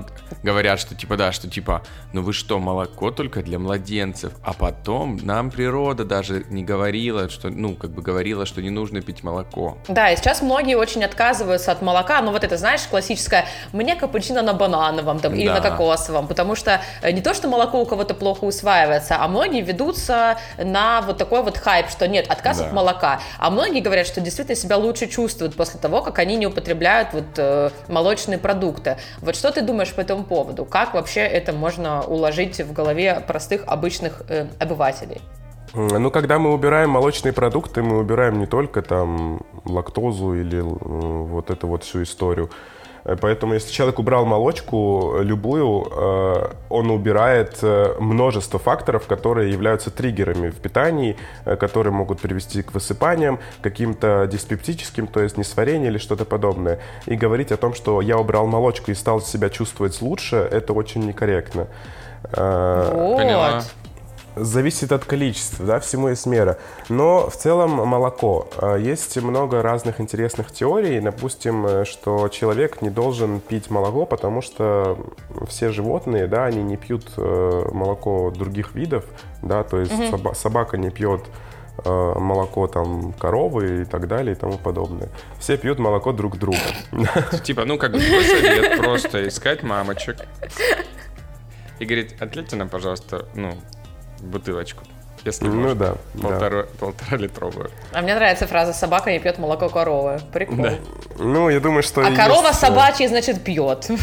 Говорят, 0.42 0.78
что 0.80 0.94
типа, 0.94 1.16
да, 1.16 1.32
что 1.32 1.50
типа, 1.50 1.82
ну 2.12 2.22
вы 2.22 2.32
что, 2.32 2.58
молоко 2.58 3.10
только 3.10 3.42
для 3.42 3.58
младенцев, 3.58 4.32
а 4.44 4.52
потом 4.52 5.18
нам 5.22 5.50
природа 5.50 6.04
даже 6.04 6.44
не 6.48 6.62
говорила, 6.62 7.28
что, 7.28 7.48
ну, 7.48 7.74
как 7.74 7.90
бы 7.90 8.02
говорила, 8.02 8.46
что 8.46 8.62
не 8.62 8.70
нужно 8.70 9.02
пить 9.02 9.22
молоко. 9.22 9.78
Да, 9.88 10.10
и 10.10 10.16
сейчас 10.16 10.42
многие 10.42 10.76
очень 10.76 11.04
отказываются 11.04 11.72
от 11.72 11.82
молока, 11.82 12.22
ну 12.22 12.30
вот 12.32 12.44
это, 12.44 12.56
знаешь, 12.56 12.82
классическое, 12.82 13.46
мне 13.72 13.96
капучино 13.96 14.42
на 14.42 14.52
банановом 14.52 15.18
там, 15.18 15.34
или 15.34 15.48
на 15.48 15.60
кокосовом, 15.60 16.28
потому 16.28 16.54
что 16.54 16.80
э, 17.02 17.10
не 17.10 17.20
то, 17.20 17.34
что 17.34 17.48
молоко 17.48 17.80
у 17.80 17.86
кого 17.86 17.96
кого-то 17.96 18.14
плохо 18.14 18.44
усваивается, 18.44 19.16
а 19.18 19.26
многие 19.26 19.62
ведутся 19.62 20.36
на 20.58 21.00
вот 21.00 21.16
такой 21.16 21.42
вот 21.42 21.56
хайп, 21.56 21.88
что 21.88 22.06
нет, 22.06 22.26
отказ 22.28 22.58
да. 22.58 22.66
от 22.66 22.72
молока. 22.74 23.20
А 23.38 23.48
многие 23.48 23.80
говорят, 23.80 24.06
что 24.06 24.20
действительно 24.20 24.54
себя 24.54 24.76
лучше 24.76 25.06
чувствуют 25.06 25.56
после 25.56 25.80
того, 25.80 26.02
как 26.02 26.18
они 26.18 26.36
не 26.36 26.46
употребляют 26.46 27.14
вот 27.14 27.24
э, 27.38 27.70
молочные 27.88 28.38
продукты. 28.38 28.98
Вот 29.22 29.34
что 29.34 29.50
ты 29.50 29.62
думаешь 29.62 29.94
по 29.94 30.02
этому 30.02 30.24
поводу? 30.26 30.64
Как 30.64 30.94
вообще 30.94 31.20
это 31.20 31.52
можно 31.52 32.02
уложить 32.02 32.60
в 32.60 32.72
голове 32.72 33.22
простых 33.26 33.64
обычных 33.66 34.22
э, 34.28 34.46
обывателей? 34.58 35.20
Ну, 35.74 36.10
когда 36.10 36.38
мы 36.38 36.52
убираем 36.54 36.90
молочные 36.90 37.32
продукты, 37.32 37.82
мы 37.82 37.98
убираем 37.98 38.38
не 38.38 38.46
только 38.46 38.82
там 38.82 39.40
лактозу 39.64 40.34
или 40.34 40.58
э, 40.58 40.62
вот 40.62 41.50
эту 41.50 41.66
вот 41.66 41.84
всю 41.84 42.02
историю. 42.02 42.50
Э, 43.06 43.16
поэтому 43.18 43.54
если 43.54 43.72
человек 43.72 43.98
убрал 43.98 44.26
молочку 44.26 45.16
любую, 45.20 45.86
э, 45.90 46.48
он 46.68 46.90
убирает 46.90 47.58
э, 47.62 47.94
множество 48.00 48.58
факторов, 48.58 49.06
которые 49.06 49.52
являются 49.52 49.90
триггерами 49.90 50.50
в 50.50 50.56
питании, 50.56 51.16
которые 51.44 51.92
могут 51.92 52.20
привести 52.20 52.62
к 52.62 52.74
высыпаниям, 52.74 53.38
каким-то 53.62 54.28
диспептическим, 54.30 55.06
то 55.06 55.20
есть 55.20 55.38
несварение 55.38 55.90
или 55.90 55.98
что-то 55.98 56.24
подобное. 56.24 56.80
И 57.06 57.14
говорить 57.14 57.52
о 57.52 57.56
том, 57.56 57.74
что 57.74 58.00
я 58.00 58.18
убрал 58.18 58.46
молочку 58.46 58.90
и 58.90 58.94
стал 58.94 59.20
себя 59.20 59.48
чувствовать 59.48 60.00
лучше, 60.02 60.36
это 60.36 60.72
очень 60.72 61.06
некорректно. 61.06 61.68
Вот. 62.22 63.16
Поняла 63.16 63.62
зависит 64.36 64.92
от 64.92 65.04
количества, 65.04 65.64
да, 65.64 65.80
всему 65.80 66.08
есть 66.08 66.26
мера. 66.26 66.58
Но 66.88 67.28
в 67.28 67.36
целом 67.36 67.70
молоко. 67.70 68.48
А, 68.58 68.76
есть 68.76 69.16
много 69.20 69.62
разных 69.62 70.00
интересных 70.00 70.52
теорий. 70.52 71.00
Допустим, 71.00 71.66
э, 71.66 71.84
что 71.84 72.28
человек 72.28 72.82
не 72.82 72.90
должен 72.90 73.40
пить 73.40 73.70
молоко, 73.70 74.04
потому 74.06 74.42
что 74.42 74.98
все 75.48 75.70
животные, 75.70 76.26
да, 76.26 76.44
они 76.44 76.62
не 76.62 76.76
пьют 76.76 77.10
э, 77.16 77.68
молоко 77.72 78.30
других 78.30 78.74
видов, 78.74 79.04
да, 79.42 79.64
то 79.64 79.80
есть 79.80 79.92
угу. 79.92 80.16
соба- 80.16 80.34
собака 80.34 80.76
не 80.76 80.90
пьет 80.90 81.22
э, 81.84 82.12
молоко 82.18 82.66
там 82.66 83.14
коровы 83.14 83.82
и 83.82 83.84
так 83.84 84.06
далее 84.06 84.34
и 84.34 84.38
тому 84.38 84.58
подобное. 84.58 85.08
Все 85.38 85.56
пьют 85.56 85.78
молоко 85.78 86.12
друг 86.12 86.38
друга. 86.38 86.58
Типа, 87.42 87.64
ну 87.64 87.78
как 87.78 87.92
бы 87.92 88.00
совет 88.00 88.78
просто 88.78 89.26
искать 89.26 89.62
мамочек. 89.62 90.16
И 91.78 91.84
говорит, 91.84 92.14
отлейте 92.20 92.56
нам, 92.56 92.70
пожалуйста, 92.70 93.28
ну, 93.34 93.52
бутылочку. 94.22 94.84
Если 95.26 95.48
ну, 95.48 95.54
можно. 95.54 95.74
да. 95.74 95.94
Полтора, 96.22 96.62
да. 96.62 96.68
полтора 96.78 97.16
литровую. 97.16 97.70
А 97.92 98.00
мне 98.00 98.14
нравится 98.14 98.46
фраза 98.46 98.72
«собака 98.72 99.10
не 99.10 99.18
пьет 99.18 99.38
молоко 99.38 99.68
коровы». 99.68 100.20
Прикольно. 100.32 100.70
Да. 100.70 100.76
Ну, 101.18 101.48
я 101.48 101.58
думаю, 101.58 101.82
что... 101.82 102.02
А 102.02 102.10
есть... 102.10 102.16
корова 102.16 102.52
собачья, 102.52 103.08
значит, 103.08 103.42
пьет. 103.42 103.88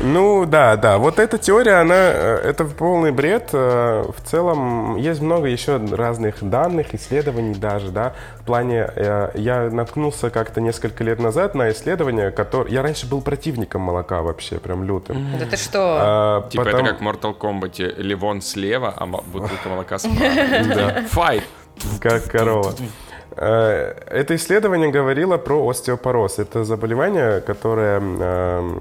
Ну, 0.00 0.46
да, 0.46 0.76
да. 0.76 0.98
Вот 0.98 1.18
эта 1.18 1.38
теория, 1.38 1.80
она... 1.80 1.94
Э, 1.94 2.40
это 2.44 2.64
полный 2.64 3.10
бред. 3.10 3.50
Э, 3.52 4.04
в 4.16 4.20
целом, 4.28 4.96
есть 4.96 5.20
много 5.20 5.48
еще 5.48 5.76
разных 5.76 6.36
данных, 6.48 6.94
исследований 6.94 7.54
даже, 7.54 7.90
да. 7.90 8.14
В 8.40 8.44
плане... 8.44 8.88
Э, 8.94 9.30
я 9.34 9.70
наткнулся 9.70 10.30
как-то 10.30 10.60
несколько 10.60 11.02
лет 11.02 11.18
назад 11.18 11.54
на 11.54 11.70
исследование, 11.70 12.30
которое... 12.30 12.70
Я 12.70 12.82
раньше 12.82 13.08
был 13.08 13.20
противником 13.20 13.82
молока 13.82 14.22
вообще, 14.22 14.58
прям 14.58 14.84
лютым. 14.84 15.26
Да 15.38 15.46
ты 15.46 15.56
что? 15.56 15.98
А, 16.00 16.48
типа 16.48 16.68
это 16.68 16.84
как 16.84 17.00
в 17.00 17.02
Mortal 17.02 17.36
Kombat. 17.36 18.00
Ливон 18.00 18.40
слева, 18.42 18.94
а 18.96 19.06
бутылка 19.06 19.68
молока 19.68 19.98
справа. 19.98 20.18
Да. 20.74 21.02
Файт. 21.08 21.44
Как 22.00 22.24
корова. 22.24 22.74
Э, 23.36 23.94
это 24.06 24.34
исследование 24.36 24.90
говорило 24.90 25.36
про 25.36 25.68
остеопороз. 25.68 26.38
Это 26.38 26.64
заболевание, 26.64 27.40
которое 27.40 28.00
эм, 28.00 28.80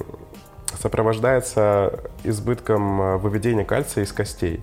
сопровождается 0.82 2.00
избытком 2.24 3.02
э, 3.02 3.18
выведения 3.18 3.66
кальция 3.66 4.04
из 4.04 4.12
костей. 4.12 4.62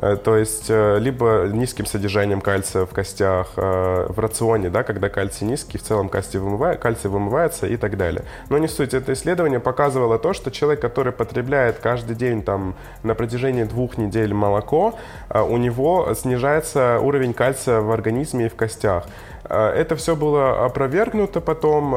Э, 0.00 0.16
то 0.16 0.36
есть 0.36 0.66
э, 0.68 0.98
либо 0.98 1.48
низким 1.52 1.86
содержанием 1.86 2.40
кальция 2.40 2.86
в 2.86 2.90
костях, 2.90 3.52
э, 3.56 4.06
в 4.08 4.18
рационе, 4.18 4.70
да, 4.70 4.82
когда 4.82 5.08
кальций 5.08 5.46
низкий, 5.46 5.78
в 5.78 5.82
целом 5.82 6.08
кальций, 6.08 6.40
вымывает, 6.40 6.80
кальций 6.80 7.10
вымывается 7.10 7.66
и 7.66 7.76
так 7.76 7.96
далее. 7.96 8.24
Но 8.48 8.58
не 8.58 8.68
суть. 8.68 8.94
Это 8.94 9.12
исследование 9.12 9.60
показывало 9.60 10.18
то, 10.18 10.32
что 10.32 10.50
человек, 10.50 10.80
который 10.80 11.12
потребляет 11.12 11.78
каждый 11.78 12.16
день 12.16 12.42
там, 12.42 12.74
на 13.02 13.14
протяжении 13.14 13.64
двух 13.64 13.98
недель 13.98 14.32
молоко, 14.32 14.98
у 15.34 15.56
него 15.56 16.12
снижается 16.14 16.98
уровень 17.00 17.34
кальция 17.34 17.80
в 17.80 17.90
организме 17.90 18.46
и 18.46 18.48
в 18.48 18.54
костях. 18.54 19.06
Это 19.48 19.96
все 19.96 20.14
было 20.14 20.64
опровергнуто 20.64 21.40
потом, 21.40 21.90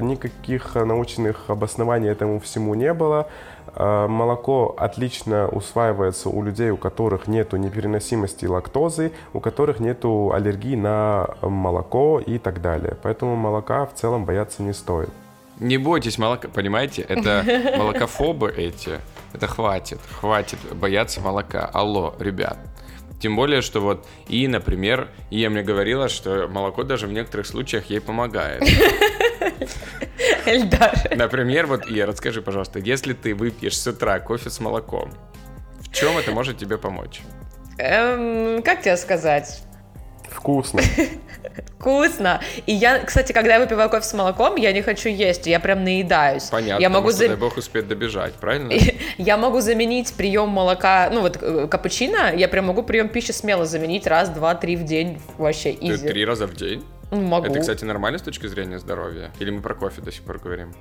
никаких 0.00 0.74
научных 0.74 1.48
обоснований 1.48 2.10
этому 2.10 2.40
всему 2.40 2.74
не 2.74 2.92
было. 2.92 3.28
А, 3.74 4.08
молоко 4.08 4.74
отлично 4.78 5.48
усваивается 5.48 6.28
у 6.28 6.42
людей, 6.42 6.70
у 6.70 6.76
которых 6.76 7.26
нет 7.26 7.52
непереносимости 7.52 8.46
лактозы, 8.46 9.12
у 9.32 9.40
которых 9.40 9.80
нет 9.80 10.04
аллергии 10.04 10.76
на 10.76 11.28
молоко 11.42 12.20
и 12.20 12.38
так 12.38 12.62
далее. 12.62 12.96
Поэтому 13.02 13.36
молока 13.36 13.86
в 13.86 13.94
целом 13.94 14.24
бояться 14.24 14.62
не 14.62 14.72
стоит. 14.72 15.10
Не 15.58 15.76
бойтесь 15.76 16.16
молока, 16.16 16.48
понимаете? 16.48 17.02
Это 17.02 17.44
молокофобы 17.76 18.50
эти. 18.50 18.98
Это 19.32 19.46
хватит, 19.46 20.00
хватит 20.20 20.58
бояться 20.74 21.20
молока. 21.20 21.66
Алло, 21.72 22.14
ребят. 22.18 22.58
Тем 23.20 23.36
более, 23.36 23.60
что 23.60 23.80
вот 23.80 24.06
и, 24.28 24.48
например, 24.48 25.08
Ия 25.30 25.50
мне 25.50 25.62
говорила, 25.62 26.08
что 26.08 26.48
молоко 26.48 26.84
даже 26.84 27.06
в 27.06 27.12
некоторых 27.12 27.46
случаях 27.46 27.90
ей 27.90 28.00
помогает. 28.00 28.62
Эльдар. 30.46 30.94
Например, 31.14 31.66
вот, 31.66 31.86
Ия, 31.88 32.06
расскажи, 32.06 32.42
пожалуйста, 32.42 32.78
если 32.78 33.12
ты 33.12 33.34
выпьешь 33.34 33.78
с 33.78 33.86
утра 33.86 34.18
кофе 34.20 34.50
с 34.50 34.60
молоком, 34.60 35.12
в 35.80 35.92
чем 35.92 36.16
это 36.18 36.32
может 36.32 36.58
тебе 36.58 36.78
помочь? 36.78 37.20
Эм, 37.78 38.62
как 38.62 38.82
тебе 38.82 38.96
сказать? 38.96 39.62
Вкусно. 40.28 40.80
Вкусно. 41.78 42.40
И 42.66 42.72
я, 42.72 43.00
кстати, 43.00 43.32
когда 43.32 43.54
я 43.54 43.60
выпиваю 43.60 43.90
кофе 43.90 44.04
с 44.04 44.12
молоком, 44.14 44.56
я 44.56 44.72
не 44.72 44.82
хочу 44.82 45.08
есть, 45.08 45.46
я 45.46 45.58
прям 45.58 45.82
наедаюсь. 45.82 46.44
Понятно, 46.44 46.80
Я 46.80 46.88
могу, 46.88 47.08
потому 47.08 47.12
что, 47.12 47.22
за- 47.22 47.28
дай 47.28 47.36
бог, 47.36 47.56
успеть 47.56 47.88
добежать, 47.88 48.34
правильно? 48.34 48.72
я 49.18 49.36
могу 49.36 49.60
заменить 49.60 50.12
прием 50.14 50.50
молока, 50.50 51.10
ну 51.12 51.22
вот 51.22 51.38
э, 51.40 51.66
капучино, 51.68 52.32
я 52.34 52.48
прям 52.48 52.66
могу 52.66 52.82
прием 52.82 53.08
пищи 53.08 53.32
смело 53.32 53.64
заменить 53.66 54.06
раз, 54.06 54.28
два, 54.28 54.54
три 54.54 54.76
в 54.76 54.84
день 54.84 55.20
вообще 55.38 55.72
Ты 55.72 55.86
изи. 55.94 56.08
три 56.08 56.24
раза 56.24 56.46
в 56.46 56.54
день? 56.54 56.84
Могу. 57.10 57.46
Это, 57.46 57.60
кстати, 57.60 57.84
нормально 57.84 58.18
с 58.18 58.22
точки 58.22 58.46
зрения 58.46 58.78
здоровья? 58.78 59.32
Или 59.38 59.50
мы 59.50 59.62
про 59.62 59.74
кофе 59.74 60.00
до 60.00 60.12
сих 60.12 60.22
пор 60.22 60.38
говорим? 60.38 60.72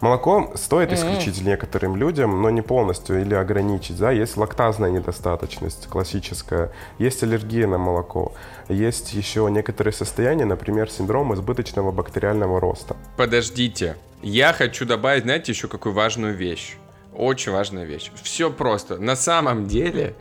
Молоко 0.00 0.52
стоит 0.54 0.92
исключить 0.92 1.42
некоторым 1.42 1.94
людям, 1.94 2.40
но 2.40 2.48
не 2.48 2.62
полностью 2.62 3.20
или 3.20 3.34
ограничить. 3.34 3.98
Да? 3.98 4.10
Есть 4.10 4.36
лактазная 4.38 4.90
недостаточность 4.90 5.88
классическая, 5.88 6.72
есть 6.98 7.22
аллергия 7.22 7.66
на 7.66 7.76
молоко, 7.76 8.32
есть 8.68 9.12
еще 9.12 9.46
некоторые 9.50 9.92
состояния, 9.92 10.46
например, 10.46 10.90
синдром 10.90 11.34
избыточного 11.34 11.92
бактериального 11.92 12.60
роста. 12.60 12.96
Подождите. 13.18 13.96
Я 14.22 14.54
хочу 14.54 14.86
добавить, 14.86 15.24
знаете, 15.24 15.52
еще 15.52 15.68
какую 15.68 15.94
важную 15.94 16.34
вещь. 16.34 16.76
Очень 17.14 17.52
важная 17.52 17.84
вещь. 17.84 18.10
Все 18.22 18.50
просто. 18.50 18.98
На 18.98 19.16
самом 19.16 19.66
деле, 19.66 20.14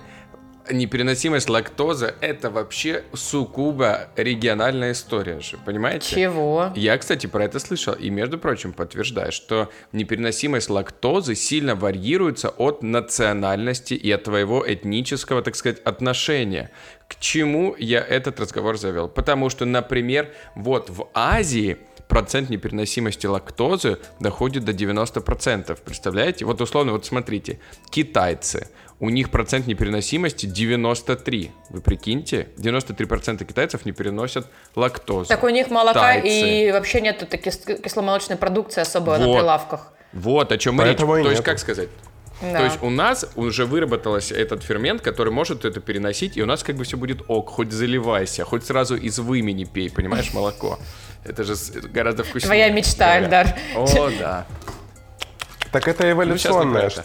непереносимость 0.72 1.50
лактозы 1.50 2.14
это 2.22 2.50
вообще 2.50 3.04
сукубо 3.14 4.10
региональная 4.16 4.92
история 4.92 5.40
же, 5.40 5.58
понимаете? 5.66 6.16
Чего? 6.16 6.72
Я, 6.76 6.98
кстати, 6.98 7.28
про 7.28 7.46
это 7.46 7.60
слышал. 7.60 7.94
И, 7.94 8.10
между 8.10 8.38
прочим, 8.38 8.74
подтверждаю, 8.74 9.32
что 9.32 9.70
непереносимость 9.92 10.70
лактозы 10.70 11.36
сильно 11.36 11.76
варьируется 11.76 12.50
от 12.50 12.84
национальности 12.84 13.94
и 13.94 14.12
от 14.12 14.24
твоего 14.24 14.64
этнического, 14.68 15.42
так 15.42 15.56
сказать, 15.56 15.80
отношения. 15.80 16.72
К 17.08 17.20
чему 17.20 17.76
я 17.78 18.00
этот 18.02 18.40
разговор 18.40 18.78
завел? 18.78 19.08
Потому 19.08 19.50
что, 19.50 19.66
например, 19.66 20.32
вот 20.56 20.90
в 20.90 21.08
Азии 21.14 21.78
процент 22.10 22.50
непереносимости 22.50 23.28
лактозы 23.28 24.00
доходит 24.20 24.66
до 24.66 24.74
90%. 24.74 25.80
Представляете? 25.86 26.44
Вот 26.44 26.60
условно, 26.60 26.92
вот 26.92 27.06
смотрите, 27.06 27.60
китайцы, 27.90 28.68
у 29.00 29.10
них 29.10 29.30
процент 29.30 29.66
непереносимости 29.68 30.46
93. 30.46 31.52
Вы 31.70 31.82
прикиньте, 31.82 32.50
93% 32.58 33.46
китайцев 33.46 33.86
не 33.86 33.92
переносят 33.94 34.48
лактозу. 34.76 35.26
Так 35.30 35.44
у 35.44 35.50
них 35.50 35.70
молока 35.70 36.00
Тайцы. 36.14 36.28
и 36.68 36.72
вообще 36.72 37.02
нету 37.02 37.26
такой 37.26 37.52
кис- 37.52 37.82
кисломолочной 37.82 38.36
продукции 38.36 38.82
особо 38.82 39.18
на 39.18 39.26
Вот. 39.26 39.38
прилавках. 39.38 39.94
Вот 40.12 40.52
о 40.52 40.58
чем 40.58 40.78
Поэтому 40.78 41.16
речь. 41.16 41.26
То 41.26 41.32
есть, 41.32 41.44
как 41.44 41.60
сказать? 41.60 41.90
Да. 42.42 42.58
То 42.60 42.64
есть 42.66 42.82
у 42.82 42.90
нас 42.90 43.30
уже 43.36 43.66
выработался 43.66 44.34
этот 44.34 44.64
фермент, 44.64 45.02
который 45.02 45.32
может 45.32 45.66
это 45.66 45.82
переносить, 45.82 46.38
и 46.38 46.42
у 46.42 46.46
нас 46.46 46.64
как 46.64 46.78
бы 46.78 46.84
все 46.86 46.96
будет 46.98 47.22
ок, 47.28 47.50
хоть 47.50 47.72
заливайся, 47.72 48.46
хоть 48.46 48.66
сразу 48.66 48.96
из 48.96 49.20
вымени 49.20 49.66
пей, 49.66 49.90
понимаешь, 49.92 50.34
молоко. 50.34 50.80
Это 51.26 51.44
же 51.44 51.56
гораздо 51.94 52.24
вкуснее. 52.24 52.48
Твоя 52.48 52.70
мечта, 52.70 53.20
Эльдар. 53.20 53.56
О, 53.76 54.10
да. 54.20 54.46
Так 55.72 55.88
это 55.90 56.04
Ну, 56.04 56.12
эволюционная 56.12 56.84
это. 56.88 57.04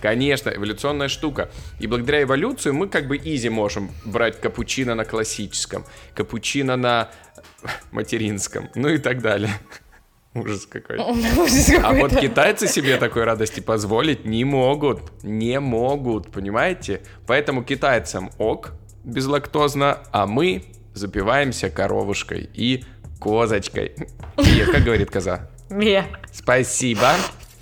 Конечно, 0.00 0.50
эволюционная 0.50 1.08
штука. 1.08 1.50
И 1.78 1.86
благодаря 1.86 2.22
эволюции 2.22 2.70
мы 2.70 2.88
как 2.88 3.06
бы 3.06 3.16
изи 3.16 3.48
можем 3.48 3.90
брать 4.04 4.40
капучино 4.40 4.94
на 4.94 5.04
классическом, 5.04 5.84
капучино 6.14 6.76
на 6.76 7.10
материнском, 7.90 8.70
ну 8.74 8.88
и 8.88 8.98
так 8.98 9.20
далее. 9.20 9.50
Ужас 10.34 10.66
какой. 10.66 10.98
Ужас 11.38 11.72
А 11.82 11.92
вот 11.92 12.16
китайцы 12.16 12.68
себе 12.68 12.96
такой 12.96 13.24
радости 13.24 13.60
позволить 13.60 14.24
не 14.24 14.44
могут. 14.44 15.22
Не 15.22 15.60
могут, 15.60 16.30
понимаете? 16.30 17.02
Поэтому 17.26 17.64
китайцам 17.64 18.30
ок 18.38 18.72
безлактозно, 19.04 19.98
а 20.12 20.26
мы 20.26 20.64
запиваемся 20.94 21.70
коровушкой 21.70 22.48
и 22.52 22.84
козочкой. 23.18 23.94
И, 24.38 24.64
как 24.64 24.84
говорит 24.84 25.10
коза. 25.10 25.48
Мия. 25.68 26.06
Спасибо. 26.32 27.12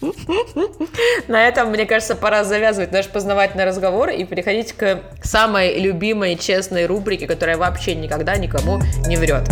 На 1.29 1.49
этом, 1.49 1.71
мне 1.71 1.87
кажется, 1.87 2.15
пора 2.15 2.45
завязывать 2.45 2.93
наш 2.93 3.09
познавательный 3.09 3.65
разговор 3.65 4.11
и 4.11 4.25
переходить 4.25 4.73
к 4.73 5.03
самой 5.23 5.79
любимой 5.81 6.37
честной 6.37 6.87
рубрике, 6.87 7.27
которая 7.27 7.57
вообще 7.57 7.95
никогда 7.95 8.37
никому 8.37 8.81
не 9.07 9.17
врет. 9.17 9.45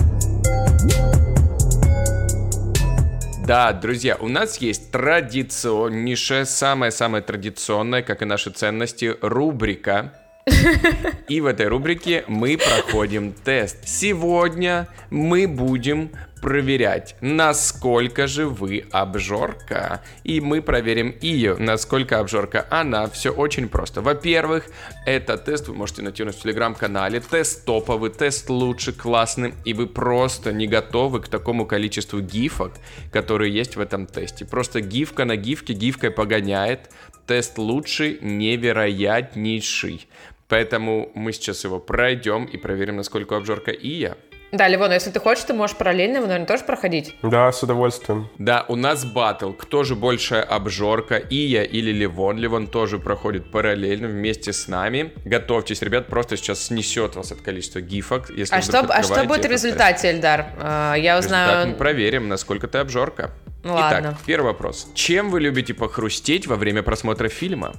Да, 3.46 3.72
друзья, 3.72 4.16
у 4.18 4.28
нас 4.28 4.58
есть 4.58 4.90
традиционнейшая, 4.90 6.44
самая-самая 6.44 7.22
традиционная, 7.22 8.02
как 8.02 8.22
и 8.22 8.24
наши 8.24 8.50
ценности, 8.50 9.16
рубрика. 9.20 10.12
И 11.28 11.40
в 11.40 11.46
этой 11.46 11.66
рубрике 11.66 12.24
мы 12.28 12.56
проходим 12.56 13.32
тест. 13.32 13.78
Сегодня 13.84 14.88
мы 15.10 15.48
будем 15.48 16.10
проверять, 16.40 17.16
насколько 17.20 18.26
же 18.28 18.46
вы 18.46 18.84
обжорка. 18.92 20.02
И 20.22 20.40
мы 20.40 20.62
проверим 20.62 21.14
ее, 21.20 21.56
насколько 21.56 22.20
обжорка 22.20 22.66
она. 22.70 23.08
Все 23.08 23.30
очень 23.30 23.68
просто. 23.68 24.02
Во-первых, 24.02 24.66
этот 25.04 25.46
тест 25.46 25.66
вы 25.66 25.74
можете 25.74 26.02
найти 26.02 26.22
у 26.22 26.26
нас 26.26 26.36
в 26.36 26.42
телеграм-канале. 26.42 27.20
Тест 27.20 27.64
топовый, 27.64 28.10
тест 28.10 28.48
лучше, 28.48 28.92
классный. 28.92 29.54
И 29.64 29.74
вы 29.74 29.88
просто 29.88 30.52
не 30.52 30.68
готовы 30.68 31.20
к 31.20 31.28
такому 31.28 31.66
количеству 31.66 32.20
гифок, 32.20 32.74
которые 33.10 33.52
есть 33.52 33.74
в 33.74 33.80
этом 33.80 34.06
тесте. 34.06 34.44
Просто 34.44 34.80
гифка 34.80 35.24
на 35.24 35.36
гифке 35.36 35.72
гифкой 35.72 36.12
погоняет. 36.12 36.90
Тест 37.26 37.58
лучший, 37.58 38.18
невероятнейший. 38.20 40.06
Поэтому 40.48 41.10
мы 41.14 41.32
сейчас 41.32 41.64
его 41.64 41.78
пройдем 41.80 42.44
и 42.44 42.56
проверим, 42.56 42.96
насколько 42.96 43.36
обжорка 43.36 43.70
и 43.70 43.88
я. 43.88 44.16
Да, 44.52 44.68
Ливон, 44.68 44.92
если 44.92 45.10
ты 45.10 45.18
хочешь, 45.18 45.42
ты 45.42 45.54
можешь 45.54 45.76
параллельно, 45.76 46.18
его, 46.18 46.26
наверное, 46.26 46.46
тоже 46.46 46.62
проходить. 46.62 47.16
Да, 47.22 47.50
с 47.50 47.62
удовольствием. 47.64 48.28
Да, 48.38 48.64
у 48.68 48.76
нас 48.76 49.04
батл. 49.04 49.50
Кто 49.50 49.82
же 49.82 49.96
большая 49.96 50.42
обжорка, 50.42 51.16
Ия 51.16 51.62
или 51.64 51.90
Ливон? 51.90 52.38
Ливон 52.38 52.68
тоже 52.68 53.00
проходит 53.00 53.50
параллельно 53.50 54.06
вместе 54.06 54.52
с 54.52 54.68
нами. 54.68 55.12
Готовьтесь, 55.24 55.82
ребят, 55.82 56.06
просто 56.06 56.36
сейчас 56.36 56.62
снесет 56.66 57.16
вас 57.16 57.32
от 57.32 57.40
количества 57.40 57.80
гифок. 57.80 58.30
Если 58.30 58.54
А 58.54 58.62
что, 58.62 58.80
а 58.88 59.02
что 59.02 59.24
будет 59.24 59.46
в 59.46 59.50
результате, 59.50 60.12
Эльдар? 60.12 60.46
А, 60.60 60.94
Я 60.94 61.16
Результат 61.16 61.48
мы 61.48 61.60
узнаю... 61.62 61.76
проверим, 61.76 62.28
насколько 62.28 62.68
ты 62.68 62.78
обжорка. 62.78 63.32
Ну 63.64 63.74
ладно. 63.74 64.10
Итак, 64.10 64.16
первый 64.24 64.46
вопрос. 64.46 64.88
Чем 64.94 65.30
вы 65.30 65.40
любите 65.40 65.74
похрустеть 65.74 66.46
во 66.46 66.54
время 66.54 66.84
просмотра 66.84 67.28
фильма? 67.28 67.74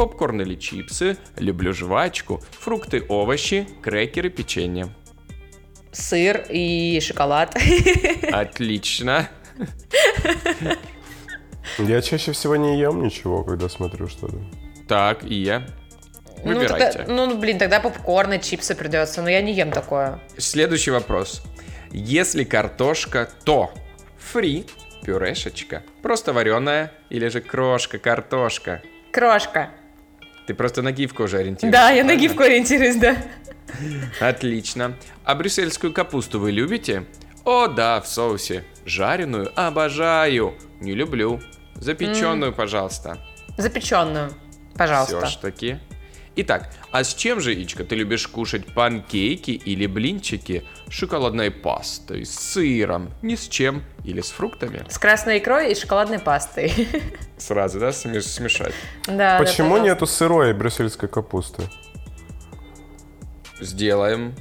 Попкорн 0.00 0.40
или 0.40 0.54
чипсы? 0.54 1.18
Люблю 1.36 1.74
жвачку. 1.74 2.42
Фрукты, 2.52 3.04
овощи, 3.06 3.68
крекеры, 3.82 4.30
печенье. 4.30 4.88
Сыр 5.92 6.46
и 6.48 6.98
шоколад. 7.02 7.54
Отлично. 8.32 9.28
Я 11.76 12.00
чаще 12.00 12.32
всего 12.32 12.56
не 12.56 12.78
ем 12.80 13.02
ничего, 13.02 13.44
когда 13.44 13.68
смотрю 13.68 14.08
что-то. 14.08 14.38
Так, 14.88 15.22
Ия. 15.22 15.68
Ну, 16.44 16.54
Выбирайте. 16.54 17.00
тогда, 17.00 17.12
ну, 17.12 17.36
блин, 17.36 17.58
тогда 17.58 17.78
попкорн 17.78 18.32
и 18.32 18.40
чипсы 18.40 18.74
придется, 18.74 19.20
но 19.20 19.28
я 19.28 19.42
не 19.42 19.52
ем 19.52 19.70
такое. 19.70 20.18
Следующий 20.38 20.92
вопрос. 20.92 21.42
Если 21.90 22.44
картошка, 22.44 23.28
то 23.44 23.70
фри, 24.16 24.64
пюрешечка, 25.04 25.82
просто 26.00 26.32
вареная 26.32 26.90
или 27.10 27.28
же 27.28 27.42
крошка, 27.42 27.98
картошка? 27.98 28.80
Крошка. 29.12 29.72
Ты 30.50 30.54
просто 30.54 30.82
на 30.82 30.90
гифку 30.90 31.22
уже 31.22 31.38
ориентируешься. 31.38 31.80
Да, 31.80 31.90
я 31.92 32.02
на 32.02 32.08
правильно? 32.08 32.28
гифку 32.28 32.42
ориентируюсь, 32.42 32.96
да. 32.96 33.16
Отлично. 34.18 34.96
А 35.22 35.36
брюссельскую 35.36 35.92
капусту 35.92 36.40
вы 36.40 36.50
любите? 36.50 37.04
О, 37.44 37.68
да, 37.68 38.00
в 38.00 38.08
соусе. 38.08 38.64
Жареную 38.84 39.52
обожаю. 39.54 40.56
Не 40.80 40.90
люблю. 40.90 41.40
Запеченную, 41.76 42.52
пожалуйста. 42.52 43.24
Запеченную, 43.58 44.32
пожалуйста. 44.74 45.24
Все 45.24 45.38
ж 45.38 45.40
таки. 45.40 45.78
Итак, 46.36 46.70
а 46.92 47.02
с 47.02 47.12
чем 47.14 47.40
же, 47.40 47.52
Ичка, 47.52 47.84
ты 47.84 47.96
любишь 47.96 48.26
кушать 48.28 48.72
панкейки 48.72 49.50
или 49.50 49.86
блинчики? 49.86 50.64
С 50.88 50.92
шоколадной 50.92 51.50
пастой, 51.50 52.24
с 52.24 52.34
сыром, 52.34 53.10
ни 53.20 53.34
с 53.34 53.48
чем, 53.48 53.82
или 54.04 54.20
с 54.20 54.30
фруктами? 54.30 54.84
С 54.88 54.98
красной 54.98 55.38
икрой 55.38 55.72
и 55.72 55.74
шоколадной 55.74 56.20
пастой. 56.20 56.72
Сразу, 57.36 57.80
да, 57.80 57.88
смеш- 57.90 58.22
смешать? 58.22 58.72
Да, 59.06 59.14
да, 59.16 59.38
Почему 59.38 59.70
пожалуйста. 59.70 59.84
нету 59.84 60.06
сырой 60.06 60.54
брюссельской 60.54 61.08
капусты? 61.08 61.64
Сделаем. 63.60 64.34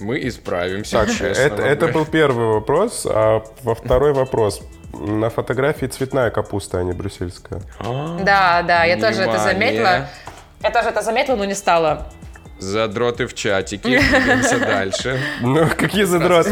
Мы 0.00 0.26
исправимся. 0.28 0.98
Так, 0.98 1.08
честно 1.08 1.40
это, 1.42 1.62
это 1.62 1.88
был 1.88 2.04
первый 2.04 2.46
вопрос, 2.46 3.06
а 3.08 3.42
во 3.62 3.74
второй 3.74 4.12
вопрос. 4.12 4.60
На 4.92 5.30
фотографии 5.30 5.86
цветная 5.86 6.30
капуста, 6.30 6.78
а 6.78 6.82
не 6.82 6.92
брюссельская. 6.92 7.62
Да, 7.80 8.62
да, 8.62 8.84
я 8.84 8.96
тоже 8.98 9.22
это 9.22 9.38
заметила. 9.38 10.08
Я 10.66 10.72
тоже 10.72 10.88
это 10.88 11.00
заметила, 11.00 11.36
но 11.36 11.44
не 11.44 11.54
стала 11.54 12.08
Задроты 12.58 13.26
в 13.28 13.34
чатике. 13.34 14.00
Двигаемся 14.00 14.58
дальше. 14.74 15.20
Ну, 15.40 15.68
какие 15.68 16.02
задроты? 16.02 16.50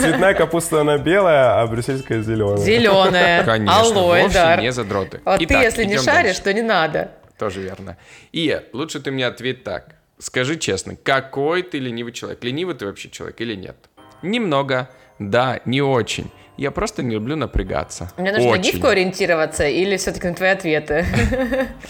Цветная 0.00 0.34
капуста, 0.34 0.82
она 0.82 0.98
белая, 0.98 1.62
а 1.62 1.66
брюссельская 1.66 2.20
зеленая. 2.20 2.58
Зеленая. 2.58 3.42
Конечно, 3.44 4.16
Эльдар. 4.20 4.60
не 4.60 4.70
задроты. 4.70 5.22
Вот 5.24 5.38
ты, 5.38 5.54
если 5.54 5.84
не 5.84 5.96
шаришь, 5.96 6.40
то 6.40 6.52
не 6.52 6.60
надо. 6.60 7.12
Тоже 7.38 7.62
верно. 7.62 7.96
И 8.32 8.60
лучше 8.74 9.00
ты 9.00 9.10
мне 9.10 9.26
ответь 9.26 9.64
так. 9.64 9.94
Скажи 10.18 10.56
честно, 10.58 10.94
какой 10.94 11.62
ты 11.62 11.78
ленивый 11.78 12.12
человек? 12.12 12.44
Ленивый 12.44 12.74
ты 12.74 12.84
вообще 12.84 13.08
человек 13.08 13.40
или 13.40 13.54
нет? 13.54 13.76
Немного. 14.20 14.90
Да, 15.18 15.60
не 15.64 15.80
очень. 15.80 16.30
Я 16.56 16.70
просто 16.70 17.02
не 17.02 17.14
люблю 17.14 17.34
напрягаться. 17.36 18.10
Мне 18.16 18.30
нужно 18.30 18.46
на 18.46 18.52
Очень. 18.52 18.62
гифку 18.72 18.86
ориентироваться 18.86 19.66
или 19.66 19.96
все-таки 19.96 20.28
на 20.28 20.34
твои 20.34 20.50
ответы? 20.50 21.04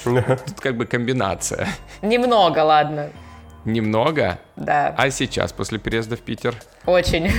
Тут 0.05 0.61
как 0.61 0.77
бы 0.77 0.87
комбинация. 0.87 1.69
Немного, 2.01 2.61
ладно. 2.61 3.11
Немного. 3.67 4.39
Да, 4.57 4.95
А 4.97 5.11
сейчас, 5.11 5.53
после 5.53 5.79
переезда 5.79 6.17
в 6.17 6.21
Питер? 6.21 6.55
очень. 6.87 7.31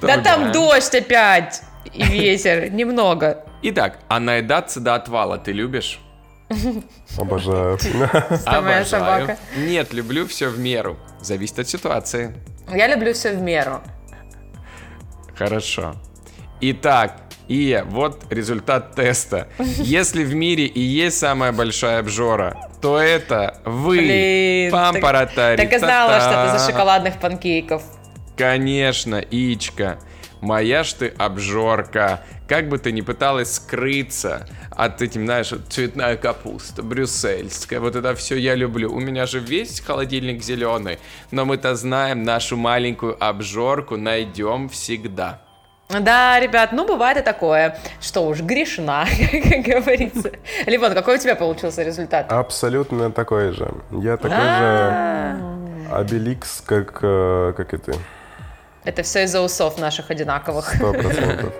Да 0.00 0.18
там 0.18 0.52
дождь 0.52 0.94
опять 0.94 1.62
и 1.92 2.02
ветер. 2.02 2.70
Немного. 2.70 3.44
Итак, 3.62 3.98
а 4.08 4.20
наедаться 4.20 4.80
до 4.80 4.94
отвала 4.94 5.38
ты 5.38 5.52
любишь? 5.52 6.00
Обожаю. 7.18 7.78
Самая 8.44 8.84
собака. 8.84 9.38
Нет, 9.56 9.92
люблю 9.92 10.26
все 10.26 10.48
в 10.48 10.58
меру. 10.58 10.98
Зависит 11.20 11.58
от 11.58 11.68
ситуации. 11.68 12.34
Я 12.70 12.86
люблю 12.86 13.12
все 13.14 13.32
в 13.32 13.40
меру. 13.40 13.80
Хорошо. 15.36 15.94
Итак, 16.60 17.20
и 17.46 17.82
вот 17.86 18.24
результат 18.30 18.94
теста. 18.94 19.48
Если 19.58 20.24
в 20.24 20.34
мире 20.34 20.66
и 20.66 20.80
есть 20.80 21.18
самая 21.18 21.52
большая 21.52 22.00
обжора, 22.00 22.56
то 22.82 22.98
это 22.98 23.60
вы. 23.64 23.98
Блин, 23.98 24.70
так, 24.70 24.94
Пам-паратари, 24.94 25.56
так 25.56 25.72
и 25.72 25.78
знала, 25.78 26.20
что 26.20 26.30
это 26.30 26.58
за 26.58 26.70
шоколадных 26.70 27.18
панкейков. 27.18 27.82
Конечно, 28.36 29.16
Ичка. 29.16 29.98
Моя 30.40 30.84
ж 30.84 30.92
ты 30.92 31.08
обжорка. 31.16 32.22
Как 32.48 32.66
бы 32.70 32.78
ты 32.78 32.92
ни 32.92 33.02
пыталась 33.02 33.56
скрыться 33.56 34.46
от 34.70 35.02
этим, 35.02 35.26
знаешь, 35.26 35.52
цветная 35.68 36.16
капуста, 36.16 36.82
брюссельская, 36.82 37.78
вот 37.78 37.94
это 37.94 38.14
все 38.14 38.36
я 38.36 38.54
люблю. 38.54 38.90
У 38.90 39.00
меня 39.00 39.26
же 39.26 39.38
весь 39.38 39.80
холодильник 39.80 40.42
зеленый, 40.42 40.98
но 41.30 41.44
мы-то 41.44 41.74
знаем, 41.74 42.22
нашу 42.22 42.56
маленькую 42.56 43.22
обжорку 43.22 43.98
найдем 43.98 44.70
всегда. 44.70 45.42
Да, 45.90 46.40
ребят, 46.40 46.72
ну 46.72 46.86
бывает 46.86 47.18
и 47.18 47.22
такое. 47.22 47.78
Что 48.00 48.26
уж, 48.26 48.40
грешна, 48.40 49.06
как 49.50 49.62
говорится. 49.62 50.32
Ливон, 50.64 50.94
какой 50.94 51.16
у 51.16 51.18
тебя 51.18 51.36
получился 51.36 51.82
результат? 51.82 52.32
Абсолютно 52.32 53.10
такой 53.10 53.52
же. 53.52 53.70
Я 53.90 54.16
такой 54.16 54.36
же 54.36 54.40
А, 54.40 55.36
обеликс, 55.92 56.62
как, 56.64 56.98
э, 57.02 57.52
как 57.56 57.74
и 57.74 57.76
ты. 57.76 57.94
Это 58.84 59.02
все 59.02 59.24
из-за 59.24 59.42
усов 59.42 59.78
наших 59.78 60.10
одинаковых. 60.10 60.74
Сто 60.74 60.92
процентов. 60.92 61.52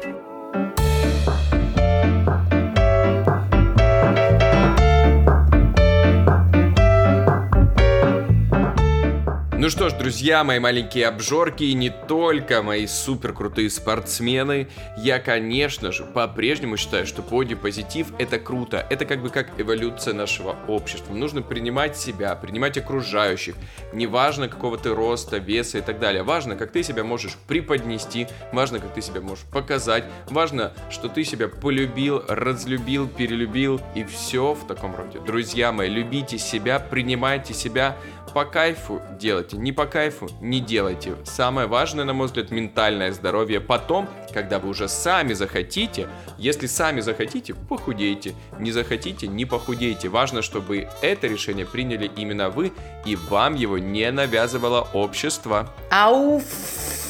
Ну 9.68 9.72
что 9.72 9.90
ж, 9.90 9.92
друзья, 9.92 10.44
мои 10.44 10.58
маленькие 10.58 11.06
обжорки 11.08 11.62
и 11.62 11.74
не 11.74 11.90
только 11.90 12.62
мои 12.62 12.86
супер 12.86 13.34
крутые 13.34 13.68
спортсмены, 13.68 14.68
я, 14.96 15.18
конечно 15.18 15.92
же, 15.92 16.06
по-прежнему 16.06 16.78
считаю, 16.78 17.06
что 17.06 17.20
позитив 17.20 18.06
это 18.18 18.38
круто. 18.38 18.86
Это 18.88 19.04
как 19.04 19.20
бы 19.20 19.28
как 19.28 19.60
эволюция 19.60 20.14
нашего 20.14 20.56
общества. 20.68 21.12
Нужно 21.12 21.42
принимать 21.42 21.98
себя, 21.98 22.34
принимать 22.34 22.78
окружающих. 22.78 23.56
Неважно 23.92 24.48
какого 24.48 24.78
ты 24.78 24.94
роста, 24.94 25.36
веса 25.36 25.76
и 25.76 25.80
так 25.82 26.00
далее. 26.00 26.22
Важно, 26.22 26.56
как 26.56 26.72
ты 26.72 26.82
себя 26.82 27.04
можешь 27.04 27.36
преподнести, 27.46 28.26
важно, 28.54 28.78
как 28.78 28.94
ты 28.94 29.02
себя 29.02 29.20
можешь 29.20 29.44
показать, 29.52 30.04
важно, 30.30 30.72
что 30.88 31.10
ты 31.10 31.24
себя 31.24 31.46
полюбил, 31.46 32.24
разлюбил, 32.26 33.06
перелюбил 33.06 33.82
и 33.94 34.04
все 34.04 34.54
в 34.54 34.66
таком 34.66 34.96
роде. 34.96 35.20
Друзья 35.20 35.72
мои, 35.72 35.90
любите 35.90 36.38
себя, 36.38 36.78
принимайте 36.78 37.52
себя, 37.52 37.98
по 38.32 38.44
кайфу 38.44 39.00
делайте, 39.18 39.56
не 39.56 39.72
по 39.72 39.86
кайфу 39.86 40.28
не 40.40 40.60
делайте. 40.60 41.14
Самое 41.24 41.66
важное, 41.66 42.04
на 42.04 42.12
мой 42.12 42.26
взгляд, 42.26 42.50
ментальное 42.50 43.12
здоровье. 43.12 43.60
Потом, 43.60 44.08
когда 44.32 44.58
вы 44.58 44.68
уже 44.68 44.88
сами 44.88 45.32
захотите, 45.32 46.08
если 46.38 46.66
сами 46.66 47.00
захотите, 47.00 47.54
похудейте. 47.54 48.34
Не 48.58 48.72
захотите, 48.72 49.26
не 49.26 49.44
похудейте. 49.44 50.08
Важно, 50.08 50.42
чтобы 50.42 50.88
это 51.02 51.26
решение 51.26 51.66
приняли 51.66 52.10
именно 52.16 52.50
вы, 52.50 52.72
и 53.04 53.16
вам 53.16 53.54
его 53.54 53.78
не 53.78 54.10
навязывало 54.10 54.88
общество. 54.92 55.72
Ауф. 55.90 57.07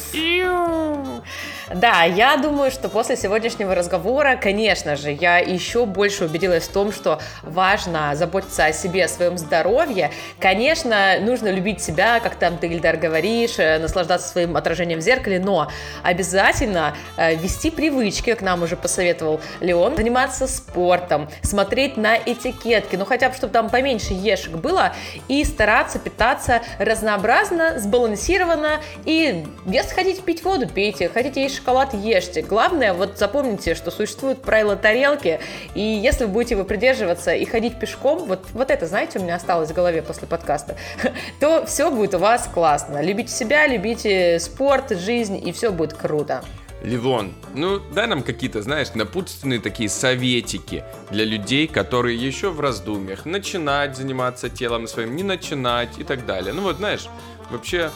Да, 1.73 2.03
я 2.03 2.35
думаю, 2.37 2.71
что 2.71 2.89
после 2.89 3.15
сегодняшнего 3.15 3.75
разговора, 3.75 4.39
конечно 4.41 4.95
же, 4.95 5.11
я 5.11 5.37
еще 5.37 5.85
больше 5.85 6.25
убедилась 6.25 6.67
в 6.67 6.71
том, 6.71 6.91
что 6.91 7.19
важно 7.43 8.15
заботиться 8.15 8.65
о 8.65 8.73
себе, 8.73 9.05
о 9.05 9.07
своем 9.07 9.37
здоровье. 9.37 10.11
Конечно, 10.39 11.19
нужно 11.21 11.49
любить 11.49 11.81
себя, 11.81 12.19
как 12.21 12.35
там 12.35 12.57
ты, 12.57 12.67
Ильдар, 12.67 12.97
говоришь, 12.97 13.59
э, 13.59 13.77
наслаждаться 13.77 14.27
своим 14.27 14.57
отражением 14.57 14.97
в 14.99 15.03
зеркале, 15.03 15.39
но 15.39 15.71
обязательно 16.01 16.95
э, 17.17 17.35
вести 17.35 17.69
привычки, 17.69 18.31
как 18.31 18.41
нам 18.41 18.63
уже 18.63 18.75
посоветовал 18.75 19.39
Леон, 19.59 19.95
заниматься 19.95 20.47
спортом, 20.47 21.29
смотреть 21.43 21.97
на 21.97 22.17
этикетки, 22.17 22.95
ну 22.95 23.05
хотя 23.05 23.29
бы, 23.29 23.35
чтобы 23.35 23.53
там 23.53 23.69
поменьше 23.69 24.13
ешек 24.13 24.53
было, 24.53 24.95
и 25.27 25.43
стараться 25.43 25.99
питаться 25.99 26.61
разнообразно, 26.79 27.79
сбалансированно, 27.79 28.79
и 29.05 29.45
если 29.67 29.98
хотите 29.99 30.21
пить 30.21 30.43
воду, 30.45 30.65
пейте, 30.65 31.09
хотите 31.09 31.41
есть 31.41 31.57
шоколад, 31.57 31.93
ешьте. 31.93 32.41
Главное, 32.41 32.93
вот 32.93 33.17
запомните, 33.17 33.75
что 33.75 33.91
существуют 33.91 34.41
правила 34.41 34.77
тарелки, 34.77 35.41
и 35.75 35.81
если 35.81 36.23
вы 36.23 36.31
будете 36.31 36.55
его 36.55 36.63
придерживаться 36.63 37.33
и 37.33 37.43
ходить 37.43 37.77
пешком, 37.77 38.19
вот, 38.19 38.45
вот 38.53 38.71
это, 38.71 38.85
знаете, 38.87 39.19
у 39.19 39.23
меня 39.23 39.35
осталось 39.35 39.71
в 39.71 39.73
голове 39.73 40.01
после 40.01 40.25
подкаста, 40.25 40.77
то 41.41 41.65
все 41.65 41.91
будет 41.91 42.13
у 42.13 42.17
вас 42.17 42.49
классно. 42.53 43.01
Любите 43.01 43.33
себя, 43.33 43.67
любите 43.67 44.39
спорт, 44.39 44.91
жизнь, 44.91 45.45
и 45.45 45.51
все 45.51 45.69
будет 45.69 45.91
круто. 45.91 46.45
Ливон, 46.81 47.33
ну 47.53 47.81
дай 47.93 48.07
нам 48.07 48.23
какие-то, 48.23 48.61
знаешь, 48.61 48.93
напутственные 48.93 49.59
такие 49.59 49.89
советики 49.89 50.85
для 51.11 51.25
людей, 51.25 51.67
которые 51.67 52.15
еще 52.15 52.51
в 52.51 52.61
раздумьях, 52.61 53.25
начинать 53.25 53.97
заниматься 53.97 54.49
телом 54.49 54.87
своим, 54.87 55.17
не 55.17 55.23
начинать 55.23 55.99
и 55.99 56.05
так 56.05 56.25
далее. 56.25 56.53
Ну 56.53 56.61
вот, 56.61 56.77
знаешь, 56.77 57.07
вообще, 57.49 57.91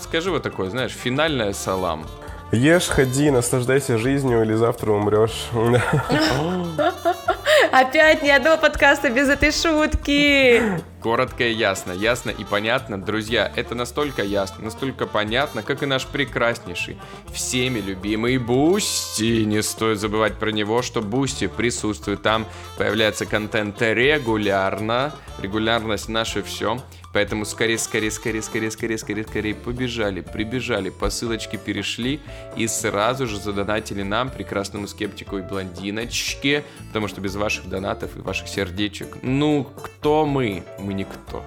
скажи 0.00 0.30
вот 0.30 0.42
такое, 0.42 0.70
знаешь, 0.70 0.92
финальное 0.92 1.52
слово. 1.52 2.06
Ешь, 2.50 2.88
ходи, 2.88 3.30
наслаждайся 3.30 3.98
жизнью, 3.98 4.42
или 4.42 4.54
завтра 4.54 4.92
умрешь. 4.92 5.48
Опять 7.72 8.22
ни 8.22 8.30
одного 8.30 8.56
подкаста 8.56 9.10
без 9.10 9.28
этой 9.28 9.52
шутки. 9.52 10.62
Коротко 11.02 11.44
и 11.44 11.52
ясно, 11.52 11.92
ясно 11.92 12.30
и 12.30 12.44
понятно. 12.44 13.00
Друзья, 13.00 13.52
это 13.54 13.74
настолько 13.74 14.22
ясно, 14.22 14.64
настолько 14.64 15.06
понятно, 15.06 15.62
как 15.62 15.82
и 15.82 15.86
наш 15.86 16.06
прекраснейший, 16.06 16.98
всеми 17.30 17.80
любимый 17.80 18.38
Бусти. 18.38 19.44
Не 19.44 19.62
стоит 19.62 20.00
забывать 20.00 20.38
про 20.38 20.50
него, 20.50 20.80
что 20.80 21.02
Бусти 21.02 21.48
присутствует 21.48 22.22
там, 22.22 22.46
появляется 22.78 23.26
контент 23.26 23.82
регулярно. 23.82 25.12
Регулярность 25.42 26.08
наше 26.08 26.42
все. 26.42 26.78
Поэтому 27.18 27.44
скорее, 27.44 27.78
скорее, 27.78 28.12
скорее, 28.12 28.42
скорее, 28.42 28.70
скорее, 28.70 28.96
скорее, 28.96 29.24
скорее 29.24 29.52
побежали, 29.52 30.20
прибежали, 30.20 30.88
по 30.88 31.10
ссылочке 31.10 31.58
перешли 31.58 32.20
и 32.56 32.68
сразу 32.68 33.26
же 33.26 33.40
задонатили 33.40 34.04
нам, 34.04 34.30
прекрасному 34.30 34.86
скептику 34.86 35.38
и 35.38 35.42
блондиночке, 35.42 36.62
потому 36.86 37.08
что 37.08 37.20
без 37.20 37.34
ваших 37.34 37.68
донатов 37.68 38.16
и 38.16 38.20
ваших 38.20 38.46
сердечек, 38.46 39.18
ну, 39.22 39.64
кто 39.64 40.26
мы? 40.26 40.62
Мы 40.78 40.94
никто. 40.94 41.42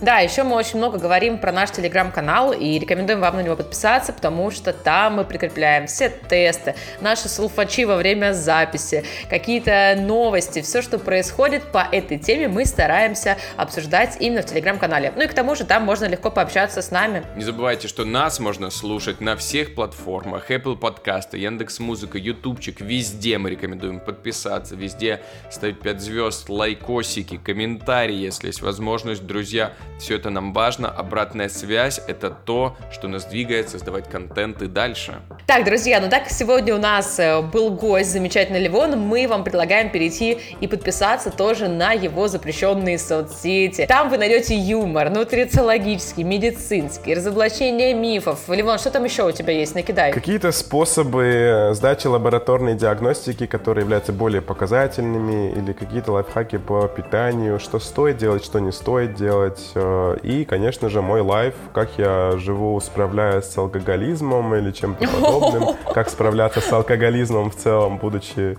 Да, 0.00 0.18
еще 0.18 0.42
мы 0.42 0.56
очень 0.56 0.78
много 0.78 0.98
говорим 0.98 1.38
про 1.38 1.52
наш 1.52 1.70
телеграм-канал 1.70 2.52
и 2.52 2.78
рекомендуем 2.78 3.20
вам 3.20 3.36
на 3.36 3.40
него 3.42 3.56
подписаться, 3.56 4.12
потому 4.12 4.50
что 4.50 4.72
там 4.72 5.16
мы 5.16 5.24
прикрепляем 5.24 5.86
все 5.86 6.08
тесты, 6.08 6.74
наши 7.00 7.28
слуфачи 7.28 7.84
во 7.84 7.96
время 7.96 8.32
записи, 8.32 9.04
какие-то 9.28 9.96
новости, 9.98 10.62
все, 10.62 10.82
что 10.82 10.98
происходит 10.98 11.62
по 11.64 11.86
этой 11.90 12.18
теме, 12.18 12.48
мы 12.48 12.66
стараемся 12.66 13.36
обсуждать 13.56 14.16
именно 14.20 14.42
в 14.42 14.46
телеграм-канале. 14.46 15.12
Ну 15.16 15.22
и 15.22 15.26
к 15.26 15.34
тому 15.34 15.54
же 15.54 15.64
там 15.64 15.84
можно 15.84 16.06
легко 16.06 16.30
пообщаться 16.30 16.82
с 16.82 16.90
нами. 16.90 17.24
Не 17.36 17.44
забывайте, 17.44 17.88
что 17.88 18.04
нас 18.04 18.40
можно 18.40 18.70
слушать 18.70 19.20
на 19.20 19.36
всех 19.36 19.74
платформах. 19.74 20.50
Apple 20.50 20.76
подкасты, 20.76 21.38
Яндекс 21.38 21.80
Музыка, 21.80 22.18
Ютубчик. 22.18 22.80
Везде 22.80 23.38
мы 23.38 23.50
рекомендуем 23.50 24.00
подписаться. 24.00 24.74
Везде 24.74 25.20
ставить 25.50 25.80
5 25.80 26.00
звезд, 26.00 26.48
лайкосики, 26.48 27.36
комментарии, 27.36 28.16
если 28.16 28.48
есть 28.48 28.62
возможность. 28.62 29.26
Друзья, 29.26 29.63
Все 29.98 30.16
это 30.16 30.30
нам 30.30 30.52
важно. 30.52 30.88
Обратная 30.88 31.48
связь— 31.48 32.00
это 32.08 32.30
то, 32.30 32.76
что 32.92 33.08
нас 33.08 33.24
двигает 33.24 33.68
создавать 33.68 34.08
контент 34.10 34.60
и 34.62 34.66
дальше. 34.66 35.20
Так, 35.46 35.64
друзья, 35.64 36.00
ну 36.00 36.08
так 36.08 36.28
сегодня 36.28 36.74
у 36.74 36.78
нас 36.78 37.18
э, 37.18 37.40
был 37.42 37.70
гость, 37.70 38.10
замечательный 38.10 38.60
Ливон. 38.60 38.98
Мы 38.98 39.26
вам 39.28 39.44
предлагаем 39.44 39.90
перейти 39.90 40.38
и 40.60 40.66
подписаться 40.66 41.30
тоже 41.30 41.68
на 41.68 41.92
его 41.92 42.28
запрещенные 42.28 42.98
соцсети. 42.98 43.86
Там 43.86 44.10
вы 44.10 44.18
найдете 44.18 44.56
юмор, 44.56 45.10
нутрициологический, 45.10 46.24
медицинский, 46.24 47.14
разоблачение 47.14 47.94
мифов. 47.94 48.40
Ливон, 48.48 48.78
что 48.78 48.90
там 48.90 49.04
еще 49.04 49.26
у 49.26 49.32
тебя 49.32 49.52
есть? 49.52 49.74
Накидай. 49.74 50.12
Какие-то 50.12 50.52
способы 50.52 51.70
сдачи 51.72 52.06
лабораторной 52.06 52.74
диагностики, 52.74 53.46
которые 53.46 53.82
являются 53.84 54.12
более 54.12 54.42
показательными, 54.42 55.52
или 55.52 55.72
какие-то 55.72 56.12
лайфхаки 56.12 56.58
по 56.58 56.88
питанию, 56.88 57.58
что 57.60 57.78
стоит 57.78 58.16
делать, 58.16 58.44
что 58.44 58.58
не 58.58 58.72
стоит 58.72 59.14
делать. 59.14 59.53
Э, 59.74 60.16
и, 60.22 60.44
конечно 60.44 60.88
же, 60.88 61.02
мой 61.02 61.20
лайф, 61.20 61.54
как 61.72 61.90
я 61.98 62.32
живу, 62.36 62.80
справляясь 62.80 63.44
с 63.44 63.56
алкоголизмом 63.56 64.54
или 64.54 64.70
чем-то 64.70 65.06
подобным, 65.20 65.76
как 65.92 66.08
справляться 66.10 66.60
с 66.60 66.72
алкоголизмом 66.72 67.50
в 67.50 67.56
целом, 67.56 67.98
будучи 67.98 68.56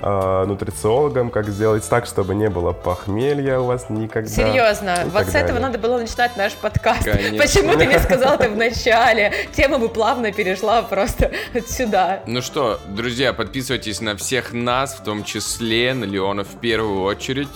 э, 0.00 0.44
нутрициологом, 0.46 1.30
как 1.30 1.48
сделать 1.48 1.88
так, 1.88 2.06
чтобы 2.06 2.34
не 2.34 2.48
было 2.48 2.72
похмелья 2.72 3.58
у 3.58 3.66
вас 3.66 3.86
никогда. 3.88 4.28
Серьезно, 4.30 5.04
вот 5.06 5.26
с 5.26 5.34
этого 5.34 5.54
далее. 5.54 5.60
надо 5.60 5.78
было 5.78 5.98
начинать 5.98 6.36
наш 6.36 6.52
подкаст. 6.54 7.04
Конечно. 7.04 7.38
Почему 7.38 7.76
ты 7.76 7.86
не 7.86 7.98
сказал 7.98 8.34
это 8.34 8.48
в 8.48 8.56
начале? 8.56 9.32
Тема 9.52 9.78
бы 9.78 9.88
плавно 9.88 10.32
перешла 10.32 10.82
просто 10.82 11.32
сюда. 11.66 12.20
Ну 12.26 12.42
что, 12.42 12.78
друзья, 12.88 13.32
подписывайтесь 13.32 14.00
на 14.00 14.16
всех 14.16 14.52
нас, 14.52 14.94
в 14.94 15.04
том 15.04 15.24
числе 15.24 15.94
на 15.94 16.04
Леона 16.04 16.44
в 16.44 16.60
первую 16.60 17.02
очередь. 17.02 17.48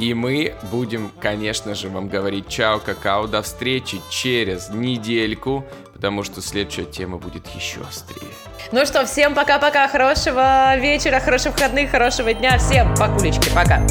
И 0.00 0.14
мы 0.14 0.54
будем, 0.70 1.12
конечно 1.20 1.74
же, 1.74 1.90
вам 1.90 2.08
говорить 2.08 2.48
чао, 2.48 2.78
какао, 2.78 3.26
до 3.26 3.42
встречи 3.42 4.00
через 4.08 4.70
недельку, 4.70 5.66
потому 5.92 6.22
что 6.22 6.40
следующая 6.40 6.86
тема 6.86 7.18
будет 7.18 7.46
еще 7.48 7.80
острее. 7.86 8.30
Ну 8.72 8.86
что, 8.86 9.04
всем 9.04 9.34
пока-пока, 9.34 9.86
хорошего 9.88 10.74
вечера, 10.78 11.20
хороших 11.20 11.52
выходных, 11.52 11.90
хорошего 11.90 12.32
дня. 12.32 12.56
Всем 12.56 12.94
покулечки, 12.96 13.50
пока. 13.54 13.86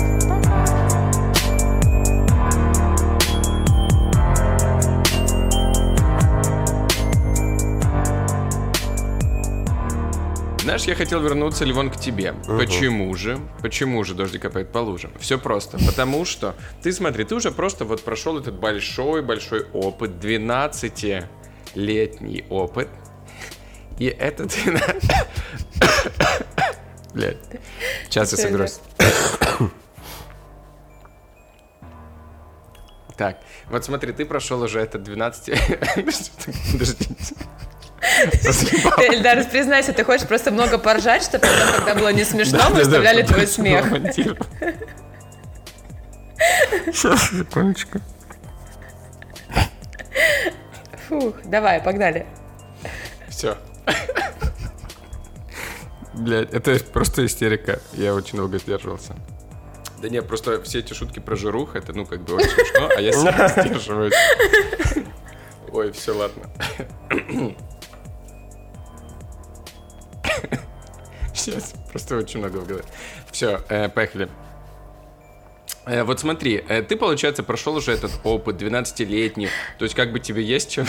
Знаешь, 10.70 10.84
я 10.84 10.94
хотел 10.94 11.20
вернуться, 11.20 11.66
Ливон, 11.66 11.90
к 11.90 12.00
тебе. 12.00 12.36
Почему 12.46 13.16
же? 13.16 13.40
Почему 13.64 14.04
же 14.04 14.14
дождик 14.14 14.44
капает 14.44 14.72
по 14.72 14.78
лужам? 14.78 15.12
Все 15.20 15.40
просто. 15.40 15.80
Потому 15.80 16.26
что, 16.26 16.54
ты 16.84 16.94
смотри, 16.94 17.24
ты 17.24 17.34
уже 17.34 17.50
просто 17.50 17.86
вот 17.86 18.04
прошел 18.04 18.38
этот 18.38 18.54
большой-большой 18.54 19.66
опыт, 19.74 20.12
12-летний 20.24 22.46
опыт. 22.52 22.88
И 23.98 24.06
это 24.06 24.46
12... 24.46 25.12
Блядь. 27.16 27.38
Сейчас 28.04 28.32
я 28.32 28.38
соберусь. 28.38 28.80
Так, 33.18 33.41
вот 33.72 33.84
смотри, 33.84 34.14
ты 34.14 34.24
прошел 34.24 34.62
уже 34.62 34.82
этот 34.82 35.02
12... 35.02 35.52
Подождите. 36.72 37.16
Ты, 38.00 39.08
Эльдар, 39.08 39.44
признайся, 39.46 39.94
ты 39.94 40.04
хочешь 40.04 40.28
просто 40.28 40.52
много 40.52 40.78
поржать, 40.78 41.24
чтобы 41.24 41.48
потом, 41.48 41.76
когда 41.78 41.96
было 41.96 42.10
не 42.10 42.24
смешно, 42.24 42.60
мы 42.72 42.82
вставляли 42.82 43.24
твой 43.24 43.48
смех. 43.48 43.86
Сейчас, 46.86 47.30
секундочку. 47.32 48.00
Фух, 51.08 51.36
давай, 51.46 51.82
погнали. 51.82 52.26
Все. 53.28 53.58
Блять, 56.14 56.54
это 56.54 56.78
просто 56.92 57.26
истерика. 57.26 57.80
Я 57.94 58.14
очень 58.14 58.38
долго 58.38 58.60
сдерживался. 58.60 59.16
Да 60.02 60.10
нет, 60.10 60.28
просто 60.28 60.62
все 60.64 60.80
эти 60.80 60.94
шутки 60.94 61.20
про 61.20 61.36
жирух, 61.36 61.76
это, 61.76 61.92
ну, 61.94 62.06
как 62.06 62.22
бы 62.22 62.36
очень 62.36 62.50
смешно, 62.50 62.90
а 62.96 63.02
я 63.02 63.12
себя 63.12 63.48
сдерживаюсь. 63.66 64.14
Ой, 65.72 65.92
все, 65.92 66.16
ладно. 66.16 66.44
Сейчас, 71.34 71.73
просто 71.91 72.18
очень 72.18 72.39
много 72.39 72.57
в 72.57 72.68
голове. 72.68 72.84
Все, 73.31 73.60
поехали. 73.93 74.30
Э, 75.89 76.03
Вот 76.03 76.19
смотри, 76.19 76.64
э, 76.68 76.81
ты, 76.84 76.95
получается, 76.95 77.43
прошел 77.43 77.76
уже 77.76 77.91
этот 77.91 78.11
опыт 78.23 78.61
12-летний, 78.61 79.49
то 79.77 79.85
есть 79.85 79.95
как 79.95 80.11
бы 80.11 80.19
тебе 80.19 80.43
есть 80.43 80.72
чем... 80.72 80.85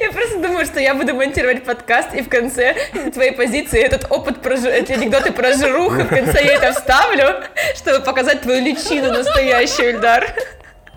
Я 0.00 0.12
просто 0.12 0.38
думаю, 0.38 0.64
что 0.66 0.78
я 0.78 0.94
буду 0.94 1.14
монтировать 1.14 1.64
подкаст, 1.64 2.14
и 2.14 2.22
в 2.22 2.28
конце 2.28 2.76
твоей 3.12 3.32
позиции 3.32 3.80
этот 3.80 4.10
опыт, 4.10 4.46
эти 4.46 4.92
анекдоты 4.92 5.32
про 5.32 5.54
жируху, 5.54 6.02
в 6.02 6.08
конце 6.08 6.44
я 6.44 6.54
это 6.54 6.72
вставлю, 6.72 7.44
чтобы 7.74 8.04
показать 8.04 8.42
твою 8.42 8.62
личину 8.64 9.12
настоящую, 9.12 9.90
Ильдар. 9.90 10.34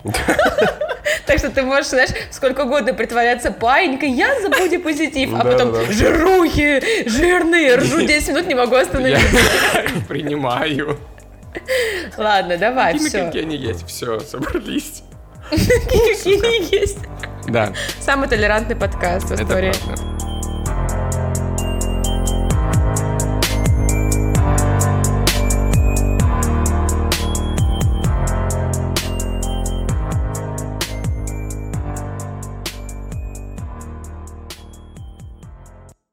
Так 1.25 1.39
что 1.39 1.49
ты 1.49 1.63
можешь, 1.63 1.87
знаешь, 1.87 2.11
сколько 2.29 2.61
угодно 2.61 2.93
притворяться 2.93 3.51
паинькой, 3.51 4.11
я 4.11 4.39
за 4.41 4.49
позитив, 4.49 5.33
а 5.33 5.43
потом 5.43 5.75
жирухи, 5.91 7.09
жирные, 7.09 7.75
ржу 7.75 8.05
10 8.05 8.29
минут, 8.29 8.47
не 8.47 8.55
могу 8.55 8.75
остановиться. 8.75 9.25
принимаю. 10.07 10.99
Ладно, 12.17 12.57
давай, 12.57 12.97
все. 12.97 13.25
какие 13.25 13.43
они 13.43 13.55
есть. 13.55 13.87
Все, 13.87 14.19
собрались. 14.19 15.03
Какие 15.49 16.45
они 16.45 16.67
есть. 16.71 16.99
Да, 17.47 17.73
Самый 17.99 18.27
толерантный 18.27 18.75
подкаст 18.75 19.29
в 19.29 19.35
истории. 19.35 19.73